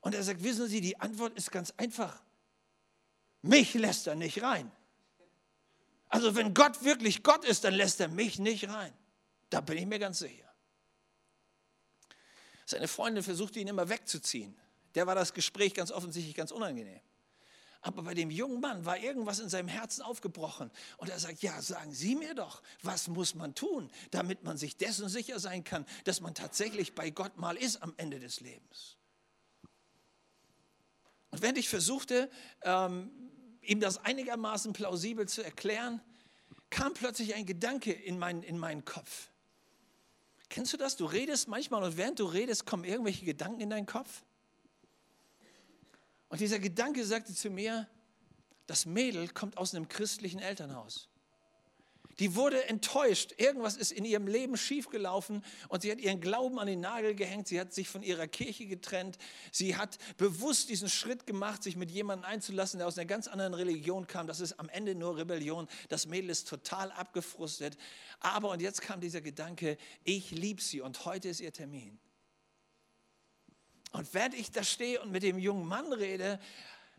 Und 0.00 0.14
er 0.14 0.22
sagt, 0.22 0.42
wissen 0.42 0.68
Sie, 0.68 0.80
die 0.80 1.00
Antwort 1.00 1.36
ist 1.36 1.50
ganz 1.50 1.72
einfach. 1.78 2.22
Mich 3.40 3.74
lässt 3.74 4.06
er 4.06 4.14
nicht 4.14 4.42
rein. 4.42 4.70
Also 6.08 6.36
wenn 6.36 6.54
Gott 6.54 6.84
wirklich 6.84 7.22
Gott 7.22 7.44
ist, 7.44 7.64
dann 7.64 7.74
lässt 7.74 8.00
er 8.00 8.08
mich 8.08 8.38
nicht 8.38 8.68
rein. 8.68 8.92
Da 9.50 9.60
bin 9.60 9.78
ich 9.78 9.86
mir 9.86 9.98
ganz 9.98 10.18
sicher. 10.18 10.52
Seine 12.66 12.88
Freundin 12.88 13.22
versuchte 13.22 13.60
ihn 13.60 13.68
immer 13.68 13.88
wegzuziehen. 13.88 14.56
Der 14.94 15.06
war 15.06 15.14
das 15.14 15.32
Gespräch 15.32 15.74
ganz 15.74 15.90
offensichtlich 15.90 16.34
ganz 16.34 16.50
unangenehm. 16.50 17.00
Aber 17.84 18.02
bei 18.02 18.14
dem 18.14 18.30
jungen 18.30 18.60
Mann 18.60 18.86
war 18.86 18.98
irgendwas 18.98 19.40
in 19.40 19.50
seinem 19.50 19.68
Herzen 19.68 20.00
aufgebrochen. 20.00 20.70
Und 20.96 21.10
er 21.10 21.18
sagt, 21.18 21.42
ja, 21.42 21.60
sagen 21.60 21.92
Sie 21.92 22.14
mir 22.14 22.34
doch, 22.34 22.62
was 22.82 23.08
muss 23.08 23.34
man 23.34 23.54
tun, 23.54 23.90
damit 24.10 24.42
man 24.42 24.56
sich 24.56 24.78
dessen 24.78 25.10
sicher 25.10 25.38
sein 25.38 25.64
kann, 25.64 25.84
dass 26.04 26.22
man 26.22 26.34
tatsächlich 26.34 26.94
bei 26.94 27.10
Gott 27.10 27.36
mal 27.36 27.58
ist 27.58 27.82
am 27.82 27.92
Ende 27.98 28.20
des 28.20 28.40
Lebens. 28.40 28.96
Und 31.30 31.42
wenn 31.42 31.56
ich 31.56 31.68
versuchte, 31.68 32.30
ähm, 32.62 33.10
ihm 33.60 33.80
das 33.80 33.98
einigermaßen 33.98 34.72
plausibel 34.72 35.28
zu 35.28 35.44
erklären, 35.44 36.00
kam 36.70 36.94
plötzlich 36.94 37.34
ein 37.34 37.44
Gedanke 37.44 37.92
in, 37.92 38.18
mein, 38.18 38.42
in 38.42 38.56
meinen 38.56 38.86
Kopf. 38.86 39.28
Kennst 40.48 40.72
du 40.72 40.78
das? 40.78 40.96
Du 40.96 41.04
redest 41.04 41.48
manchmal 41.48 41.82
und 41.82 41.98
während 41.98 42.18
du 42.18 42.24
redest, 42.24 42.64
kommen 42.64 42.84
irgendwelche 42.84 43.26
Gedanken 43.26 43.60
in 43.60 43.68
deinen 43.68 43.86
Kopf. 43.86 44.22
Und 46.34 46.40
dieser 46.40 46.58
Gedanke 46.58 47.04
sagte 47.04 47.32
zu 47.32 47.48
mir, 47.48 47.86
das 48.66 48.86
Mädel 48.86 49.28
kommt 49.28 49.56
aus 49.56 49.72
einem 49.72 49.86
christlichen 49.86 50.40
Elternhaus. 50.40 51.08
Die 52.18 52.34
wurde 52.34 52.64
enttäuscht. 52.64 53.34
Irgendwas 53.36 53.76
ist 53.76 53.92
in 53.92 54.04
ihrem 54.04 54.26
Leben 54.26 54.56
schiefgelaufen 54.56 55.44
und 55.68 55.82
sie 55.82 55.92
hat 55.92 56.00
ihren 56.00 56.20
Glauben 56.20 56.58
an 56.58 56.66
den 56.66 56.80
Nagel 56.80 57.14
gehängt. 57.14 57.46
Sie 57.46 57.60
hat 57.60 57.72
sich 57.72 57.88
von 57.88 58.02
ihrer 58.02 58.26
Kirche 58.26 58.66
getrennt. 58.66 59.16
Sie 59.52 59.76
hat 59.76 59.96
bewusst 60.16 60.70
diesen 60.70 60.88
Schritt 60.88 61.24
gemacht, 61.24 61.62
sich 61.62 61.76
mit 61.76 61.92
jemandem 61.92 62.28
einzulassen, 62.28 62.78
der 62.78 62.88
aus 62.88 62.98
einer 62.98 63.06
ganz 63.06 63.28
anderen 63.28 63.54
Religion 63.54 64.08
kam. 64.08 64.26
Das 64.26 64.40
ist 64.40 64.58
am 64.58 64.68
Ende 64.68 64.96
nur 64.96 65.16
Rebellion. 65.16 65.68
Das 65.88 66.08
Mädel 66.08 66.30
ist 66.30 66.48
total 66.48 66.90
abgefrustet. 66.90 67.76
Aber, 68.18 68.50
und 68.50 68.60
jetzt 68.60 68.82
kam 68.82 69.00
dieser 69.00 69.20
Gedanke, 69.20 69.78
ich 70.02 70.32
liebe 70.32 70.60
sie 70.60 70.80
und 70.80 71.04
heute 71.04 71.28
ist 71.28 71.38
ihr 71.38 71.52
Termin. 71.52 72.00
Und 73.94 74.12
während 74.12 74.34
ich 74.34 74.50
da 74.50 74.64
stehe 74.64 75.00
und 75.00 75.12
mit 75.12 75.22
dem 75.22 75.38
jungen 75.38 75.68
Mann 75.68 75.92
rede, 75.92 76.40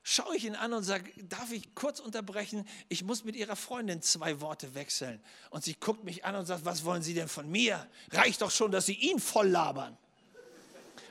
schaue 0.02 0.38
ich 0.38 0.46
ihn 0.46 0.56
an 0.56 0.72
und 0.72 0.84
sage, 0.84 1.12
darf 1.26 1.52
ich 1.52 1.76
kurz 1.76 2.00
unterbrechen? 2.00 2.66
Ich 2.88 3.04
muss 3.04 3.26
mit 3.26 3.36
ihrer 3.36 3.58
Freundin 3.58 4.02
zwei 4.02 4.40
Worte 4.40 4.76
wechseln. 4.76 5.22
Und 5.50 5.66
sie 5.66 5.74
guckt 5.74 6.06
mich 6.06 6.24
an 6.24 6.36
und 6.36 6.46
sagt, 6.46 6.64
was 6.64 6.86
wollen 6.86 7.04
Sie 7.04 7.14
denn 7.14 7.28
von 7.28 7.52
mir? 7.52 7.86
Reicht 8.12 8.42
doch 8.42 8.50
schon, 8.50 8.72
dass 8.72 8.86
Sie 8.86 8.94
ihn 8.94 9.20
voll 9.20 9.50
labern. 9.50 9.98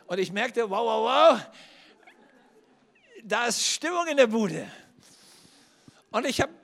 Und 0.06 0.18
ich 0.18 0.32
merkte, 0.32 0.70
wow, 0.70 0.86
wow, 0.86 1.36
wow, 1.36 1.46
da 3.22 3.46
ist 3.46 3.62
Stimmung 3.62 4.06
in 4.06 4.16
der 4.16 4.28
Bude. 4.28 4.66
Und 6.12 6.24
ich 6.24 6.40
habe 6.40 6.54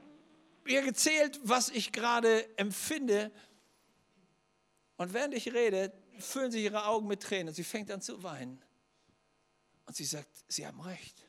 ihr 0.64 0.80
gezählt, 0.80 1.38
was 1.42 1.68
ich 1.68 1.92
gerade 1.92 2.48
empfinde. 2.56 3.30
Und 4.96 5.12
während 5.12 5.34
ich 5.34 5.52
rede, 5.52 5.92
füllen 6.18 6.50
sich 6.50 6.64
ihre 6.64 6.86
Augen 6.86 7.06
mit 7.06 7.22
Tränen 7.22 7.48
und 7.48 7.54
sie 7.54 7.64
fängt 7.64 7.90
an 7.90 8.00
zu 8.00 8.22
weinen. 8.22 8.62
Und 9.90 9.96
sie 9.96 10.04
sagt, 10.04 10.44
Sie 10.46 10.68
haben 10.68 10.80
recht. 10.82 11.26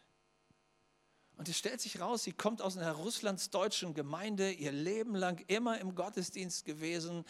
Und 1.35 1.49
es 1.49 1.57
stellt 1.57 1.81
sich 1.81 1.99
raus, 1.99 2.21
sie 2.21 2.31
kommt 2.31 2.61
aus 2.61 2.77
einer 2.77 2.91
russlandsdeutschen 2.91 3.95
Gemeinde, 3.95 4.51
ihr 4.51 4.71
Leben 4.71 5.15
lang 5.15 5.43
immer 5.47 5.79
im 5.79 5.95
Gottesdienst 5.95 6.63
gewesen. 6.63 7.25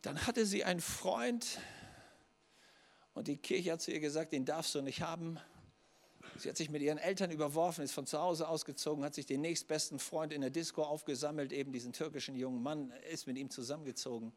Dann 0.00 0.26
hatte 0.26 0.44
sie 0.44 0.64
einen 0.64 0.80
Freund 0.80 1.60
und 3.14 3.28
die 3.28 3.36
Kirche 3.36 3.70
hat 3.70 3.80
zu 3.80 3.92
ihr 3.92 4.00
gesagt, 4.00 4.32
den 4.32 4.44
darfst 4.44 4.74
du 4.74 4.82
nicht 4.82 5.02
haben. 5.02 5.38
Sie 6.36 6.48
hat 6.48 6.56
sich 6.56 6.68
mit 6.68 6.82
ihren 6.82 6.98
Eltern 6.98 7.30
überworfen, 7.30 7.84
ist 7.84 7.92
von 7.92 8.08
zu 8.08 8.18
Hause 8.18 8.48
ausgezogen, 8.48 9.04
hat 9.04 9.14
sich 9.14 9.26
den 9.26 9.40
nächstbesten 9.40 10.00
Freund 10.00 10.32
in 10.32 10.40
der 10.40 10.50
Disco 10.50 10.82
aufgesammelt, 10.82 11.52
eben 11.52 11.70
diesen 11.70 11.92
türkischen 11.92 12.34
jungen 12.34 12.60
Mann, 12.60 12.90
ist 13.08 13.28
mit 13.28 13.38
ihm 13.38 13.50
zusammengezogen. 13.50 14.32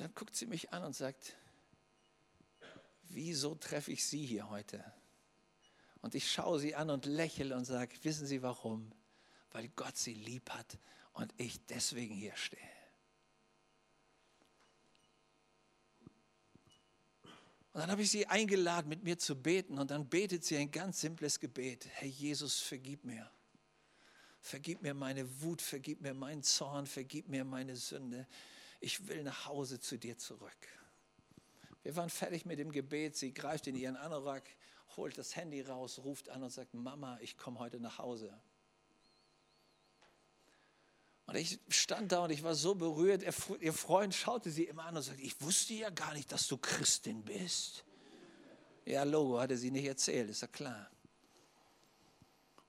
Dann 0.00 0.14
guckt 0.14 0.34
sie 0.34 0.46
mich 0.46 0.72
an 0.72 0.82
und 0.82 0.96
sagt, 0.96 1.36
wieso 3.10 3.54
treffe 3.54 3.92
ich 3.92 4.02
Sie 4.02 4.24
hier 4.24 4.48
heute? 4.48 4.82
Und 6.00 6.14
ich 6.14 6.32
schaue 6.32 6.58
sie 6.58 6.74
an 6.74 6.88
und 6.88 7.04
lächle 7.04 7.54
und 7.54 7.66
sage, 7.66 7.94
wissen 8.02 8.26
Sie 8.26 8.40
warum? 8.40 8.92
Weil 9.50 9.68
Gott 9.68 9.98
Sie 9.98 10.14
lieb 10.14 10.48
hat 10.50 10.78
und 11.12 11.34
ich 11.36 11.66
deswegen 11.66 12.14
hier 12.14 12.34
stehe. 12.34 12.62
Und 17.72 17.82
dann 17.82 17.90
habe 17.90 18.02
ich 18.02 18.10
sie 18.10 18.26
eingeladen, 18.26 18.88
mit 18.88 19.04
mir 19.04 19.18
zu 19.18 19.40
beten. 19.40 19.78
Und 19.78 19.90
dann 19.90 20.08
betet 20.08 20.44
sie 20.44 20.56
ein 20.56 20.70
ganz 20.70 21.02
simples 21.02 21.38
Gebet. 21.38 21.86
Herr 21.92 22.08
Jesus, 22.08 22.58
vergib 22.58 23.04
mir. 23.04 23.30
Vergib 24.40 24.82
mir 24.82 24.94
meine 24.94 25.42
Wut, 25.42 25.60
vergib 25.62 26.00
mir 26.00 26.14
meinen 26.14 26.42
Zorn, 26.42 26.86
vergib 26.86 27.28
mir 27.28 27.44
meine 27.44 27.76
Sünde. 27.76 28.26
Ich 28.80 29.06
will 29.08 29.22
nach 29.22 29.46
Hause 29.46 29.78
zu 29.78 29.98
dir 29.98 30.16
zurück. 30.18 30.56
Wir 31.82 31.96
waren 31.96 32.10
fertig 32.10 32.46
mit 32.46 32.58
dem 32.58 32.72
Gebet. 32.72 33.16
Sie 33.16 33.32
greift 33.32 33.66
in 33.66 33.76
ihren 33.76 33.96
Anorak, 33.96 34.44
holt 34.96 35.16
das 35.18 35.36
Handy 35.36 35.60
raus, 35.62 36.00
ruft 36.00 36.28
an 36.28 36.42
und 36.42 36.50
sagt, 36.50 36.74
Mama, 36.74 37.18
ich 37.20 37.36
komme 37.36 37.58
heute 37.58 37.78
nach 37.78 37.98
Hause. 37.98 38.38
Und 41.26 41.36
ich 41.36 41.60
stand 41.68 42.10
da 42.10 42.24
und 42.24 42.30
ich 42.30 42.42
war 42.42 42.54
so 42.54 42.74
berührt. 42.74 43.22
Ihr 43.60 43.72
Freund 43.72 44.14
schaute 44.14 44.50
sie 44.50 44.64
immer 44.64 44.86
an 44.86 44.96
und 44.96 45.02
sagte, 45.02 45.22
ich 45.22 45.40
wusste 45.40 45.74
ja 45.74 45.90
gar 45.90 46.12
nicht, 46.12 46.32
dass 46.32 46.48
du 46.48 46.58
Christin 46.58 47.22
bist. 47.22 47.84
Ja, 48.84 49.04
Logo 49.04 49.38
hatte 49.38 49.56
sie 49.56 49.70
nicht 49.70 49.84
erzählt, 49.84 50.28
ist 50.30 50.42
ja 50.42 50.48
klar. 50.48 50.90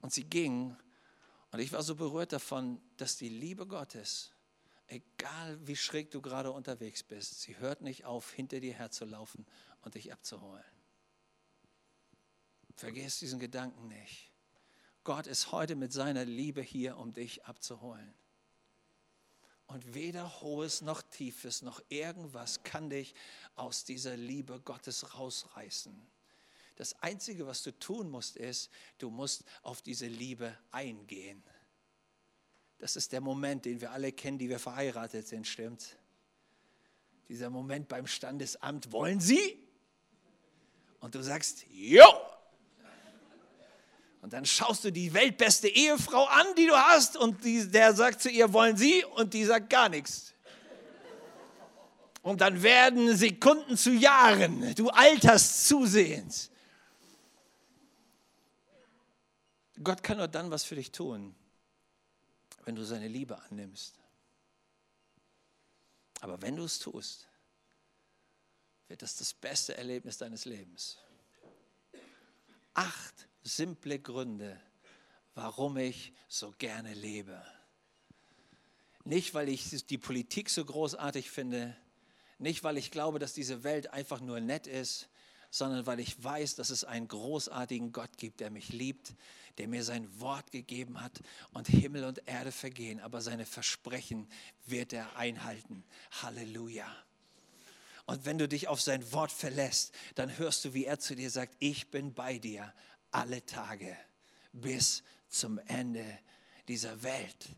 Und 0.01 0.13
sie 0.13 0.25
ging 0.25 0.75
und 1.51 1.59
ich 1.59 1.71
war 1.71 1.83
so 1.83 1.95
berührt 1.95 2.33
davon, 2.33 2.81
dass 2.97 3.17
die 3.17 3.29
Liebe 3.29 3.65
Gottes 3.65 4.31
egal 4.91 5.57
wie 5.65 5.75
schräg 5.75 6.11
du 6.11 6.21
gerade 6.21 6.51
unterwegs 6.51 7.01
bist, 7.03 7.41
sie 7.41 7.57
hört 7.57 7.81
nicht 7.81 8.05
auf, 8.05 8.31
hinter 8.31 8.59
dir 8.59 8.73
herzulaufen 8.73 9.45
und 9.81 9.95
dich 9.95 10.11
abzuholen. 10.11 10.63
Vergiss 12.75 13.19
diesen 13.19 13.39
Gedanken 13.39 13.87
nicht. 13.87 14.31
Gott 15.03 15.27
ist 15.27 15.51
heute 15.51 15.75
mit 15.75 15.93
seiner 15.93 16.25
Liebe 16.25 16.61
hier, 16.61 16.97
um 16.97 17.13
dich 17.13 17.45
abzuholen. 17.45 18.13
Und 19.65 19.93
weder 19.93 20.41
hohes 20.41 20.81
noch 20.81 21.01
tiefes 21.01 21.61
noch 21.61 21.81
irgendwas 21.87 22.63
kann 22.63 22.89
dich 22.89 23.15
aus 23.55 23.85
dieser 23.85 24.17
Liebe 24.17 24.59
Gottes 24.59 25.17
rausreißen. 25.17 25.95
Das 26.75 26.93
Einzige, 27.01 27.47
was 27.47 27.63
du 27.63 27.71
tun 27.79 28.09
musst, 28.09 28.35
ist, 28.35 28.69
du 28.97 29.09
musst 29.09 29.45
auf 29.61 29.81
diese 29.81 30.07
Liebe 30.07 30.57
eingehen. 30.71 31.41
Das 32.81 32.95
ist 32.95 33.11
der 33.11 33.21
Moment, 33.21 33.65
den 33.65 33.79
wir 33.79 33.91
alle 33.91 34.11
kennen, 34.11 34.39
die 34.39 34.49
wir 34.49 34.57
verheiratet 34.57 35.27
sind, 35.27 35.45
stimmt? 35.45 35.97
Dieser 37.29 37.51
Moment 37.51 37.87
beim 37.87 38.07
Standesamt, 38.07 38.91
wollen 38.91 39.19
Sie? 39.19 39.59
Und 40.99 41.13
du 41.13 41.21
sagst, 41.21 41.63
jo! 41.69 42.03
Und 44.23 44.33
dann 44.33 44.45
schaust 44.45 44.83
du 44.83 44.91
die 44.91 45.13
weltbeste 45.13 45.67
Ehefrau 45.67 46.25
an, 46.25 46.47
die 46.57 46.65
du 46.65 46.75
hast, 46.75 47.17
und 47.17 47.43
die, 47.43 47.69
der 47.69 47.93
sagt 47.93 48.19
zu 48.19 48.31
ihr, 48.31 48.51
wollen 48.51 48.75
Sie? 48.75 49.05
Und 49.05 49.35
die 49.35 49.45
sagt 49.45 49.69
gar 49.69 49.87
nichts. 49.87 50.33
Und 52.23 52.41
dann 52.41 52.63
werden 52.63 53.15
Sekunden 53.15 53.77
zu 53.77 53.91
Jahren. 53.91 54.73
Du 54.73 54.89
alterst 54.89 55.67
zusehends. 55.67 56.49
Gott 59.83 60.01
kann 60.01 60.17
nur 60.17 60.27
dann 60.27 60.49
was 60.49 60.63
für 60.63 60.75
dich 60.75 60.91
tun, 60.91 61.35
wenn 62.65 62.75
du 62.75 62.83
seine 62.83 63.07
Liebe 63.07 63.39
annimmst. 63.41 63.95
Aber 66.19 66.41
wenn 66.41 66.55
du 66.55 66.63
es 66.63 66.79
tust, 66.79 67.27
wird 68.87 69.01
das 69.01 69.15
das 69.15 69.33
beste 69.33 69.77
Erlebnis 69.77 70.17
deines 70.17 70.45
Lebens. 70.45 70.97
Acht 72.73 73.27
simple 73.43 73.99
Gründe, 73.99 74.59
warum 75.33 75.77
ich 75.77 76.13
so 76.27 76.53
gerne 76.57 76.93
lebe. 76.93 77.41
Nicht, 79.03 79.33
weil 79.33 79.49
ich 79.49 79.85
die 79.87 79.97
Politik 79.97 80.49
so 80.49 80.63
großartig 80.63 81.31
finde, 81.31 81.75
nicht, 82.37 82.63
weil 82.63 82.77
ich 82.77 82.91
glaube, 82.91 83.19
dass 83.19 83.33
diese 83.33 83.63
Welt 83.63 83.93
einfach 83.93 84.19
nur 84.19 84.39
nett 84.39 84.67
ist, 84.67 85.09
sondern 85.49 85.85
weil 85.85 85.99
ich 85.99 86.23
weiß, 86.23 86.55
dass 86.55 86.69
es 86.69 86.83
einen 86.83 87.07
großartigen 87.07 87.91
Gott 87.91 88.17
gibt, 88.17 88.39
der 88.39 88.49
mich 88.49 88.69
liebt, 88.69 89.13
der 89.57 89.67
mir 89.67 89.83
sein 89.83 90.19
Wort 90.19 90.51
gegeben 90.51 91.01
hat 91.01 91.21
und 91.53 91.67
Himmel 91.67 92.03
und 92.03 92.27
Erde 92.27 92.51
vergehen, 92.51 92.99
aber 92.99 93.21
seine 93.21 93.45
Versprechen 93.45 94.27
wird 94.65 94.93
er 94.93 95.15
einhalten. 95.15 95.83
Halleluja. 96.21 96.87
Und 98.05 98.25
wenn 98.25 98.37
du 98.37 98.47
dich 98.47 98.67
auf 98.67 98.81
sein 98.81 99.11
Wort 99.13 99.31
verlässt, 99.31 99.93
dann 100.15 100.37
hörst 100.37 100.65
du, 100.65 100.73
wie 100.73 100.85
er 100.85 100.99
zu 100.99 101.15
dir 101.15 101.29
sagt, 101.29 101.55
ich 101.59 101.91
bin 101.91 102.13
bei 102.13 102.39
dir 102.39 102.73
alle 103.11 103.45
Tage 103.45 103.95
bis 104.51 105.03
zum 105.29 105.59
Ende 105.67 106.05
dieser 106.67 107.03
Welt. 107.03 107.49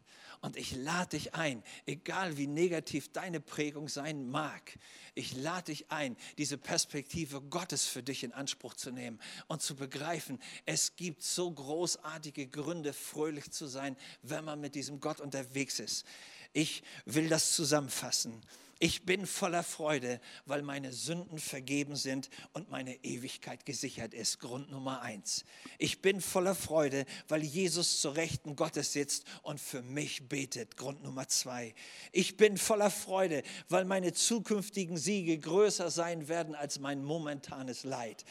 Und 0.44 0.58
ich 0.58 0.76
lade 0.76 1.12
dich 1.12 1.36
ein, 1.36 1.64
egal 1.86 2.36
wie 2.36 2.48
negativ 2.48 3.10
deine 3.14 3.40
Prägung 3.40 3.88
sein 3.88 4.30
mag, 4.30 4.78
ich 5.16 5.38
lade 5.38 5.68
dich 5.72 5.90
ein, 5.90 6.18
diese 6.38 6.58
Perspektive 6.58 7.40
Gottes 7.40 7.88
für 7.88 8.04
dich 8.04 8.26
in 8.26 8.34
Anspruch 8.34 8.74
zu 8.74 8.92
nehmen 8.92 9.22
und 9.48 9.62
zu 9.62 9.74
begreifen, 9.74 10.42
es 10.66 10.98
gibt 10.98 11.24
so 11.24 11.50
großartige 11.50 12.48
Gründe, 12.48 12.92
fröhlich 12.92 13.52
zu 13.52 13.68
sein, 13.68 13.96
wenn 14.22 14.44
man 14.44 14.60
mit 14.60 14.76
diesem 14.76 15.00
Gott 15.00 15.22
unterwegs 15.22 15.80
ist. 15.80 16.06
Ich 16.52 16.84
will 17.06 17.30
das 17.30 17.56
zusammenfassen. 17.56 18.42
Ich 18.80 19.06
bin 19.06 19.26
voller 19.26 19.64
Freude, 19.64 20.20
weil 20.46 20.62
meine 20.62 20.92
Sünden 20.92 21.40
vergeben 21.40 21.96
sind 21.96 22.30
und 22.54 22.70
meine 22.70 22.96
Ewigkeit 23.04 23.66
gesichert 23.66 24.14
ist. 24.14 24.40
Grund 24.40 24.72
Nummer 24.72 25.02
eins. 25.02 25.46
Ich 25.78 26.02
bin 26.02 26.20
voller 26.20 26.56
Freude, 26.56 27.06
weil 27.28 27.44
Jesus 27.44 28.02
zur 28.02 28.16
Rechten 28.16 28.56
Gottes 28.56 28.94
sitzt 28.94 29.26
und 29.44 29.60
für 29.60 29.82
mich 29.82 30.28
betet. 30.28 30.76
Grund 30.76 31.04
Nummer 31.04 31.28
zwei. 31.28 31.74
Ich 32.12 32.36
bin 32.36 32.58
voller 32.58 32.92
Freude, 32.92 33.44
weil 33.70 33.86
meine 33.86 34.14
zukünftigen 34.14 34.98
Siege 34.98 35.38
größer 35.38 35.90
sein 35.90 36.28
werden 36.28 36.56
als 36.56 36.80
mein 36.80 37.04
momentanes 37.04 37.84
Leid. 37.84 38.26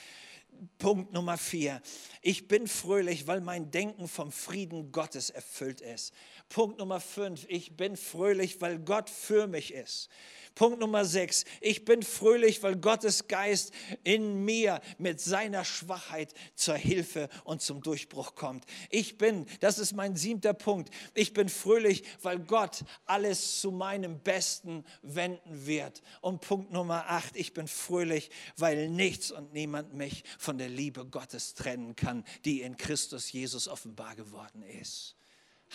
Punkt 0.79 1.13
Nummer 1.13 1.39
vier. 1.39 1.81
Ich 2.21 2.49
bin 2.49 2.67
fröhlich, 2.67 3.27
weil 3.27 3.41
mein 3.41 3.71
Denken 3.71 4.09
vom 4.09 4.31
Frieden 4.31 4.93
Gottes 4.93 5.31
erfüllt 5.31 5.81
ist. 5.81 6.15
Punkt 6.49 6.79
Nummer 6.79 7.01
fünf. 7.01 7.45
Ich 7.49 7.77
bin 7.77 7.97
fröhlich, 7.97 8.61
weil 8.61 8.79
Gott 8.79 9.11
für 9.11 9.47
mich 9.47 9.73
ist. 9.73 10.09
Punkt 10.55 10.81
Nummer 10.81 11.05
sechs. 11.05 11.45
Ich 11.61 11.85
bin 11.85 12.03
fröhlich, 12.03 12.63
weil 12.63 12.77
Gottes 12.77 13.29
Geist 13.29 13.73
in 14.05 14.45
mir 14.45 14.81
mit 14.99 15.21
seiner 15.21 15.65
Schwachheit 15.65 16.35
zur 16.55 16.77
Hilfe 16.77 17.29
und 17.45 17.63
zum 17.63 17.83
Durchbruch 17.83 18.35
kommt. 18.35 18.65
Ich 18.91 19.19
bin, 19.19 19.47
das 19.61 19.79
ist 19.79 19.95
mein 19.95 20.17
siebter 20.17 20.55
Punkt, 20.55 20.91
ich 21.15 21.33
bin 21.33 21.49
fröhlich, 21.49 22.05
weil 22.23 22.39
Gott 22.39 22.85
alles 23.05 23.61
zu 23.61 23.71
meinem 23.71 24.21
Besten 24.21 24.85
wenden 25.03 25.67
wird. 25.67 26.03
Und 26.21 26.41
Punkt 26.41 26.73
Nummer 26.73 27.09
acht. 27.09 27.37
Ich 27.37 27.53
bin 27.53 27.69
fröhlich, 27.69 28.31
weil 28.57 28.89
nichts 28.89 29.31
und 29.31 29.53
niemand 29.53 29.95
mich 29.95 30.25
von 30.39 30.59
der 30.59 30.69
Liebe 30.69 31.07
Gottes 31.07 31.55
trennen 31.55 31.97
kann, 31.97 32.25
die 32.45 32.63
in 32.63 32.77
Christus 32.77 33.33
Jesus 33.33 33.69
offenbar 33.69 34.17
geworden 34.17 34.63
ist. 34.63 35.17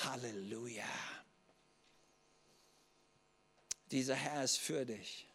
Halleluja 0.03 0.83
dieser 3.91 4.15
Herr 4.15 4.43
ist 4.43 4.57
für 4.57 4.85
dich. 4.85 5.27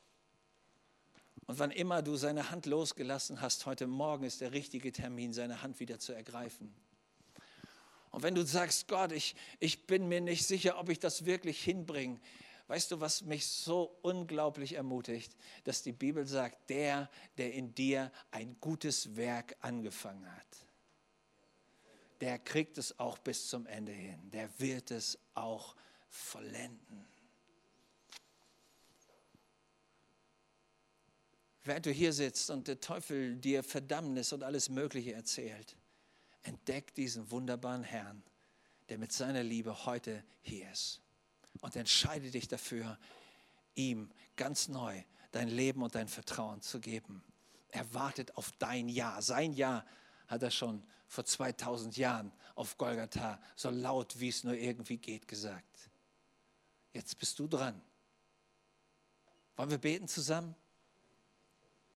Und 1.46 1.59
wann 1.59 1.70
immer 1.70 2.03
du 2.03 2.16
seine 2.16 2.50
Hand 2.50 2.66
losgelassen 2.66 3.40
hast, 3.40 3.66
heute 3.66 3.86
Morgen 3.86 4.24
ist 4.24 4.40
der 4.40 4.53
richtige 4.53 4.92
Termin, 4.92 5.32
seine 5.32 5.62
Hand 5.62 5.80
wieder 5.80 5.98
zu 5.98 6.12
ergreifen. 6.12 6.72
Und 8.11 8.22
wenn 8.22 8.34
du 8.34 8.44
sagst, 8.44 8.88
Gott, 8.88 9.11
ich, 9.12 9.34
ich 9.59 9.86
bin 9.86 10.07
mir 10.07 10.20
nicht 10.20 10.46
sicher, 10.46 10.78
ob 10.78 10.88
ich 10.88 10.98
das 10.98 11.24
wirklich 11.24 11.62
hinbringe, 11.64 12.20
weißt 12.68 12.92
du, 12.92 13.00
was 13.00 13.22
mich 13.22 13.46
so 13.46 13.98
unglaublich 14.03 14.74
ermutigt, 14.74 15.36
dass 15.64 15.82
die 15.82 15.92
Bibel 15.92 16.26
sagt, 16.26 16.70
der, 16.70 17.11
der 17.38 17.53
in 17.55 17.74
dir 17.74 18.12
ein 18.30 18.57
gutes 18.61 19.16
Werk 19.16 19.57
angefangen 19.61 20.30
hat, 20.30 20.66
der 22.20 22.38
kriegt 22.38 22.78
es 22.78 22.98
auch 22.98 23.18
bis 23.18 23.48
zum 23.48 23.66
Ende 23.66 23.92
hin, 23.92 24.30
der 24.30 24.48
wird 24.61 24.90
es 24.90 25.18
auch 25.34 25.74
vollenden. 26.09 27.11
Während 31.64 31.86
du 31.86 31.90
hier 31.90 32.12
sitzt 32.12 32.50
und 32.50 32.68
der 32.68 32.80
Teufel 32.80 33.36
dir 33.36 33.62
Verdammnis 33.62 34.32
und 34.32 34.42
alles 34.42 34.68
Mögliche 34.68 35.12
erzählt, 35.12 35.76
entdeck 36.42 36.94
diesen 36.94 37.30
wunderbaren 37.30 37.84
Herrn, 37.84 38.22
der 38.88 38.98
mit 38.98 39.12
seiner 39.12 39.42
Liebe 39.42 39.86
heute 39.86 40.24
hier 40.40 40.70
ist. 40.70 41.00
Und 41.60 41.76
entscheide 41.76 42.30
dich 42.30 42.48
dafür, 42.48 42.98
ihm 43.74 44.10
ganz 44.36 44.68
neu 44.68 45.02
dein 45.30 45.48
Leben 45.48 45.82
und 45.82 45.94
dein 45.94 46.08
Vertrauen 46.08 46.60
zu 46.60 46.80
geben. 46.80 47.22
Er 47.68 47.92
wartet 47.94 48.36
auf 48.36 48.52
dein 48.58 48.88
Ja. 48.88 49.20
Sein 49.22 49.52
Ja 49.52 49.84
hat 50.28 50.42
er 50.42 50.50
schon 50.50 50.82
vor 51.06 51.24
2000 51.24 51.96
Jahren 51.96 52.32
auf 52.54 52.76
Golgatha 52.78 53.40
so 53.56 53.70
laut, 53.70 54.18
wie 54.20 54.28
es 54.28 54.44
nur 54.44 54.54
irgendwie 54.54 54.98
geht, 54.98 55.28
gesagt. 55.28 55.90
Jetzt 56.92 57.18
bist 57.18 57.38
du 57.38 57.46
dran. 57.46 57.80
Wollen 59.56 59.70
wir 59.70 59.78
beten 59.78 60.08
zusammen? 60.08 60.54